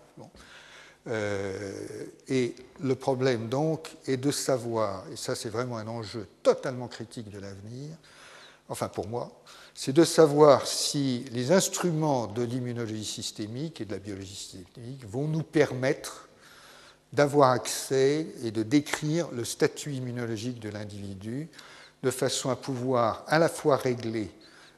Et 1.08 2.56
le 2.82 2.96
problème 2.96 3.48
donc 3.48 3.96
est 4.08 4.18
de 4.18 4.32
savoir, 4.32 5.04
et 5.12 5.16
ça 5.16 5.36
c'est 5.36 5.50
vraiment 5.50 5.78
un 5.78 5.88
enjeu 5.88 6.28
totalement 6.44 6.88
critique 6.88 7.30
de 7.30 7.40
l'avenir, 7.40 7.90
enfin 8.70 8.90
pour 8.90 9.08
moi, 9.08 9.32
c'est 9.80 9.94
de 9.94 10.04
savoir 10.04 10.66
si 10.66 11.24
les 11.32 11.52
instruments 11.52 12.26
de 12.26 12.42
l'immunologie 12.42 13.06
systémique 13.06 13.80
et 13.80 13.86
de 13.86 13.92
la 13.92 14.00
biologie 14.00 14.36
systémique 14.36 15.06
vont 15.08 15.28
nous 15.28 15.44
permettre 15.44 16.28
d'avoir 17.14 17.52
accès 17.52 18.26
et 18.44 18.50
de 18.50 18.64
décrire 18.64 19.30
le 19.32 19.46
statut 19.46 19.94
immunologique 19.94 20.60
de 20.60 20.70
l'individu 20.70 21.48
de 22.04 22.12
façon 22.12 22.50
à 22.50 22.56
pouvoir 22.56 23.24
à 23.28 23.40
la 23.40 23.50
fois 23.50 23.78
régler 23.78 24.32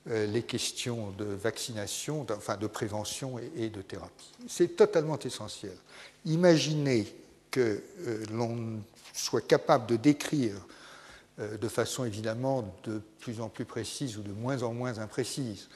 euh, 0.10 0.26
les 0.28 0.44
questions 0.44 1.12
de 1.12 1.26
vaccination, 1.26 2.26
enfin 2.30 2.58
de 2.58 2.68
prévention 2.68 3.40
et 3.56 3.70
de 3.70 3.82
thérapie. 3.82 4.32
C'est 4.48 4.76
totalement 4.76 5.20
essentiel. 5.20 5.76
Imaginez 6.26 7.08
que 7.52 7.82
euh, 8.02 8.24
l'on 8.32 8.82
soit 9.14 9.46
capable 9.46 9.88
de 9.88 9.96
décrire 9.96 10.56
euh, 11.40 11.58
de 11.58 11.68
façon 11.68 12.06
évidemment 12.06 12.74
de 12.84 13.02
plus 13.20 13.42
en 13.42 13.50
plus 13.50 13.66
précise 13.66 14.18
ou 14.18 14.22
de 14.22 14.32
moins 14.32 14.64
en 14.64 14.74
moins 14.74 15.00
imprécise 15.00 15.70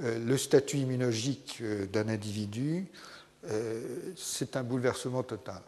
euh, 0.00 0.18
le 0.18 0.38
statut 0.38 0.78
immunologique 0.78 1.62
d'un 1.92 2.08
individu, 2.08 2.86
c'est 4.16 4.56
un 4.56 4.64
bouleversement 4.64 5.22
total. 5.22 5.62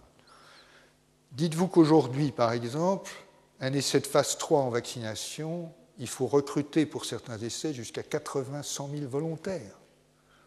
Dites-vous 1.33 1.69
qu'aujourd'hui, 1.69 2.33
par 2.33 2.53
exemple, 2.53 3.13
un 3.61 3.73
essai 3.73 4.01
de 4.01 4.07
phase 4.07 4.37
3 4.37 4.61
en 4.61 4.71
vaccination, 4.71 5.73
il 5.99 6.09
faut 6.09 6.27
recruter 6.27 6.85
pour 6.85 7.05
certains 7.05 7.39
essais 7.39 7.73
jusqu'à 7.73 8.03
80-100 8.03 8.91
000 8.91 9.09
volontaires. 9.09 9.79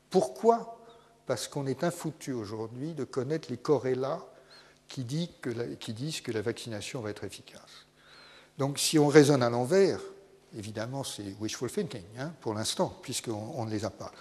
Pourquoi 0.09 0.82
parce 1.25 1.47
qu'on 1.47 1.65
est 1.67 1.83
infoutu 1.83 2.33
aujourd'hui 2.33 2.93
de 2.93 3.03
connaître 3.03 3.49
les 3.49 3.57
corrélats 3.57 4.25
qui, 4.87 5.03
disent 5.03 6.21
que 6.21 6.31
la 6.31 6.41
vaccination 6.41 7.01
va 7.01 7.09
être 7.09 7.23
efficace. 7.23 7.87
Donc 8.57 8.77
si 8.77 8.99
on 8.99 9.07
raisonne 9.07 9.41
à 9.41 9.49
l'envers, 9.49 9.99
évidemment 10.55 11.03
c'est 11.03 11.35
wishful 11.39 11.71
thinking 11.71 12.03
hein, 12.19 12.31
pour 12.41 12.53
l'instant, 12.53 12.95
puisqu'on 13.01 13.65
ne 13.65 13.71
les 13.71 13.85
a 13.85 13.89
pas. 13.89 14.11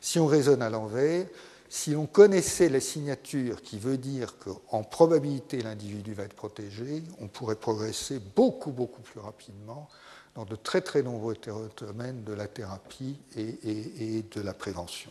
Si 0.00 0.18
on 0.18 0.26
raisonne 0.26 0.62
à 0.62 0.70
l'envers, 0.70 1.26
si 1.68 1.94
on 1.94 2.06
connaissait 2.06 2.68
la 2.68 2.80
signature 2.80 3.62
qui 3.62 3.78
veut 3.78 3.96
dire 3.96 4.36
qu'en 4.38 4.82
probabilité 4.82 5.62
l'individu 5.62 6.14
va 6.14 6.24
être 6.24 6.34
protégé, 6.34 7.02
on 7.20 7.28
pourrait 7.28 7.56
progresser 7.56 8.18
beaucoup, 8.18 8.72
beaucoup 8.72 9.02
plus 9.02 9.20
rapidement 9.20 9.88
dans 10.34 10.44
de 10.44 10.56
très, 10.56 10.80
très 10.80 11.02
nombreux 11.02 11.36
domaines 11.76 12.24
de 12.24 12.32
la 12.32 12.46
thérapie 12.46 13.18
et, 13.36 14.24
de 14.30 14.40
la 14.40 14.54
prévention. 14.54 15.10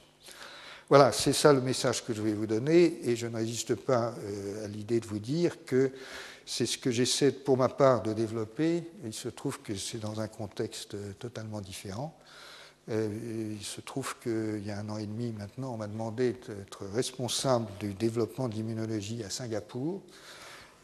Voilà, 0.89 1.11
c'est 1.11 1.33
ça 1.33 1.53
le 1.53 1.61
message 1.61 2.03
que 2.03 2.13
je 2.13 2.21
vais 2.21 2.33
vous 2.33 2.47
donner 2.47 2.99
et 3.07 3.15
je 3.15 3.27
ne 3.27 3.35
résiste 3.35 3.75
pas 3.75 4.15
euh, 4.17 4.65
à 4.65 4.67
l'idée 4.67 4.99
de 4.99 5.05
vous 5.05 5.19
dire 5.19 5.63
que 5.63 5.91
c'est 6.45 6.65
ce 6.65 6.79
que 6.79 6.89
j'essaie 6.89 7.31
pour 7.31 7.57
ma 7.57 7.69
part 7.69 8.01
de 8.01 8.11
développer. 8.11 8.83
Il 9.05 9.13
se 9.13 9.29
trouve 9.29 9.61
que 9.61 9.75
c'est 9.75 9.99
dans 9.99 10.19
un 10.19 10.27
contexte 10.27 10.97
totalement 11.19 11.61
différent. 11.61 12.17
Euh, 12.89 13.55
il 13.59 13.63
se 13.63 13.81
trouve 13.81 14.15
qu'il 14.19 14.65
y 14.65 14.71
a 14.71 14.79
un 14.79 14.89
an 14.89 14.97
et 14.97 15.05
demi 15.05 15.31
maintenant, 15.31 15.73
on 15.73 15.77
m'a 15.77 15.87
demandé 15.87 16.33
d'être 16.33 16.85
responsable 16.93 17.67
du 17.79 17.93
développement 17.93 18.47
de 18.47 18.55
l'immunologie 18.55 19.23
à 19.23 19.29
Singapour, 19.29 20.01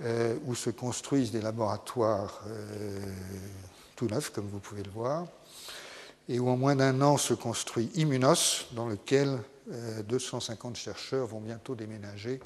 euh, 0.03 0.36
où 0.45 0.53
se 0.53 0.70
construisent 0.70 1.32
des 1.32 1.41
laboratoires 1.41 2.41
euh, 2.47 2.99
tout 3.95 4.06
neufs, 4.06 4.32
comme 4.32 4.47
vous 4.49 4.60
pouvez 4.60 4.84
le 4.84 4.91
voir, 4.91 5.26
et 6.30 6.39
où 6.39 6.47
en 6.47 6.58
moins 6.58 6.76
d'un 6.76 7.01
an 7.01 7.18
se 7.18 7.34
construit 7.34 7.89
Immunos, 7.95 8.68
dans 8.74 8.88
lequel 8.88 9.39
250 9.68 10.76
chercheurs 10.76 11.28
vont 11.28 11.41
bientôt 11.41 11.76
déménager 11.76 12.39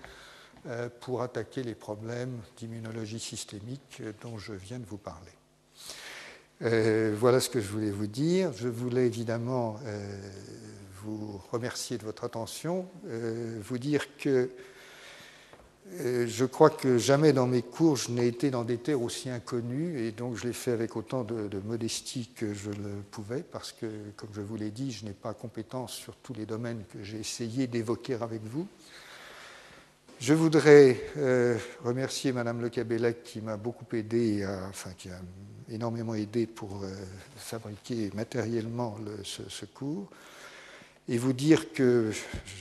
pour 1.01 1.21
attaquer 1.21 1.63
les 1.63 1.75
problèmes 1.75 2.39
d'immunologie 2.57 3.19
systémique 3.19 4.01
dont 4.21 4.37
je 4.37 4.53
viens 4.53 4.79
de 4.79 4.85
vous 4.85 4.97
parler. 4.97 5.31
Euh, 6.61 7.15
voilà 7.17 7.39
ce 7.39 7.49
que 7.49 7.61
je 7.61 7.67
voulais 7.69 7.91
vous 7.91 8.07
dire. 8.07 8.51
Je 8.53 8.67
voulais 8.67 9.05
évidemment 9.05 9.79
euh, 9.85 10.19
vous 11.03 11.41
remercier 11.51 11.97
de 11.97 12.03
votre 12.03 12.25
attention, 12.25 12.85
euh, 13.07 13.57
vous 13.61 13.77
dire 13.77 14.17
que 14.17 14.49
je 15.99 16.45
crois 16.45 16.69
que 16.69 16.97
jamais 16.97 17.33
dans 17.33 17.47
mes 17.47 17.61
cours 17.61 17.97
je 17.97 18.11
n'ai 18.11 18.27
été 18.27 18.51
dans 18.51 18.63
des 18.63 18.77
terres 18.77 19.01
aussi 19.01 19.29
inconnues 19.29 19.99
et 19.99 20.11
donc 20.11 20.35
je 20.35 20.47
l'ai 20.47 20.53
fait 20.53 20.71
avec 20.71 20.95
autant 20.95 21.23
de, 21.23 21.47
de, 21.47 21.59
modestie 21.59 22.29
que 22.35 22.53
je 22.53 22.69
le 22.69 23.03
pouvais 23.11 23.43
parce 23.43 23.71
que, 23.71 23.85
comme 24.15 24.29
je 24.33 24.41
vous 24.41 24.55
l'ai 24.55 24.71
dit, 24.71 24.91
je 24.91 25.05
n'ai 25.05 25.13
pas 25.13 25.33
compétence 25.33 25.93
sur 25.93 26.15
tous 26.15 26.33
les 26.33 26.45
domaines 26.45 26.83
que 26.93 27.03
j'ai 27.03 27.19
essayé 27.19 27.67
d'évoquer 27.67 28.15
avec 28.15 28.41
vous. 28.43 28.67
Je 30.19 30.33
voudrais 30.33 31.01
remercier 31.83 32.33
Madame 32.33 32.61
Le 32.61 32.69
Cabellec 32.69 33.23
qui 33.23 33.41
m'a 33.41 33.55
beaucoup 33.57 33.85
aidé, 33.95 34.45
enfin 34.69 34.91
qui 34.97 35.09
a 35.09 35.19
énormément 35.71 36.15
aidé 36.15 36.47
pour 36.47 36.83
euh, 36.83 36.87
fabriquer 37.35 38.11
matériellement 38.13 38.97
ce, 39.23 39.65
cours 39.65 40.09
et 41.09 41.17
vous 41.17 41.33
dire 41.33 41.73
que 41.73 42.11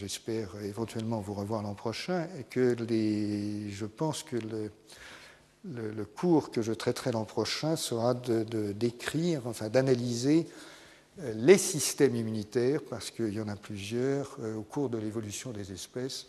j'espère 0.01 0.49
éventuellement 0.65 1.21
vous 1.21 1.35
revoir 1.35 1.63
l'an 1.63 1.75
prochain 1.75 2.27
et 2.41 2.45
que 2.45 2.75
je 2.81 3.85
pense 3.85 4.23
que 4.23 4.37
le, 5.65 6.05
cours 6.05 6.51
que 6.51 6.63
je 6.63 6.73
traiterai 6.73 7.13
l'an 7.13 7.27
prochain 7.27 7.77
sera 7.77 8.15
de, 8.15 8.73
d'écrire, 8.73 9.43
enfin 9.47 9.69
d'analyser 9.69 10.47
euh, 11.21 11.35
les 11.37 11.59
systèmes 11.59 12.17
immunitaires, 12.17 12.81
parce 12.89 13.11
qu'il 13.11 13.35
y 13.35 13.41
en 13.41 13.49
a 13.49 13.57
plusieurs, 13.57 14.37
euh, 14.41 14.57
au 14.57 14.63
cours 14.63 14.89
de 14.89 14.97
l'évolution 14.97 15.51
des 15.51 15.71
espèces, 15.71 16.27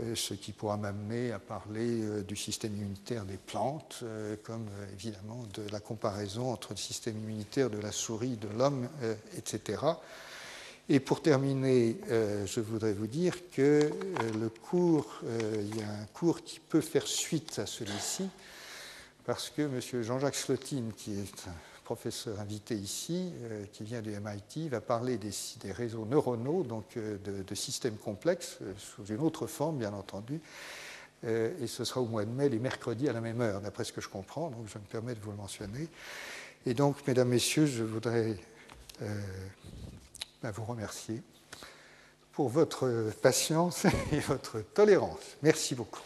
euh, 0.00 0.16
ce 0.16 0.34
qui 0.34 0.50
pourra 0.50 0.76
m'amener 0.76 1.30
à 1.30 1.38
parler 1.38 2.24
du 2.26 2.34
système 2.34 2.74
immunitaire 2.74 3.24
des 3.24 3.36
plantes, 3.36 4.02
comme 4.42 4.66
évidemment 4.94 5.44
de 5.54 5.62
la 5.70 5.78
comparaison 5.78 6.50
entre 6.50 6.72
le 6.72 6.78
système 6.78 7.18
immunitaire 7.18 7.70
de 7.70 7.78
la 7.78 7.92
souris, 7.92 8.36
de 8.36 8.48
l'homme, 8.48 8.88
etc. 9.36 9.76
Et 10.88 11.00
pour 11.00 11.22
terminer, 11.22 11.96
je 12.08 12.60
voudrais 12.60 12.92
vous 12.92 13.06
dire 13.06 13.34
que 13.50 13.88
le 14.38 14.48
cours, 14.48 15.20
il 15.24 15.76
y 15.76 15.82
a 15.82 15.88
un 15.88 16.06
cours 16.12 16.42
qui 16.42 16.60
peut 16.60 16.80
faire 16.80 17.06
suite 17.06 17.58
à 17.58 17.66
celui-ci, 17.66 18.28
parce 19.24 19.48
que 19.48 19.62
M. 19.62 20.02
Jean-Jacques 20.02 20.34
Slotine, 20.34 20.92
qui 20.92 21.12
est 21.12 21.48
professeur 21.94 22.40
invité 22.40 22.74
ici, 22.74 23.32
euh, 23.42 23.64
qui 23.72 23.84
vient 23.84 24.00
du 24.00 24.10
MIT, 24.10 24.68
va 24.68 24.80
parler 24.80 25.18
des, 25.18 25.72
réseaux 25.72 26.06
neuronaux, 26.06 26.62
donc 26.62 26.84
euh, 26.96 27.18
de, 27.18 27.54
systèmes 27.54 27.96
complexes, 27.96 28.58
euh, 28.62 28.72
sous 28.78 29.04
une 29.12 29.20
autre 29.20 29.46
forme, 29.46 29.78
bien 29.78 29.92
entendu. 29.92 30.40
et 31.24 31.66
ce 31.66 31.84
sera 31.84 32.00
au 32.00 32.06
mois 32.06 32.24
de 32.24 32.30
mai, 32.30 32.48
les 32.48 32.58
mercredis 32.58 33.08
à 33.08 33.12
la 33.12 33.20
même 33.20 33.40
heure, 33.40 33.60
d'après 33.60 33.84
ce 33.84 33.92
que 33.92 34.00
je 34.00 34.08
comprends, 34.08 34.50
donc 34.50 34.66
je 34.66 34.78
me 34.78 34.84
permets 34.84 35.14
de 35.14 35.20
vous 35.20 35.30
le 35.30 35.36
mentionner. 35.36 35.86
Et 36.66 36.74
donc, 36.74 36.96
mesdames, 37.06 37.28
messieurs, 37.28 37.66
je 37.66 37.84
voudrais 37.84 38.36
ben, 40.42 40.50
vous 40.50 40.64
remercier 40.64 41.22
pour 42.32 42.48
votre 42.48 43.12
patience 43.22 43.86
et 44.12 44.20
votre 44.20 44.60
tolérance. 44.60 45.36
Merci 45.42 45.74
beaucoup. 45.74 46.02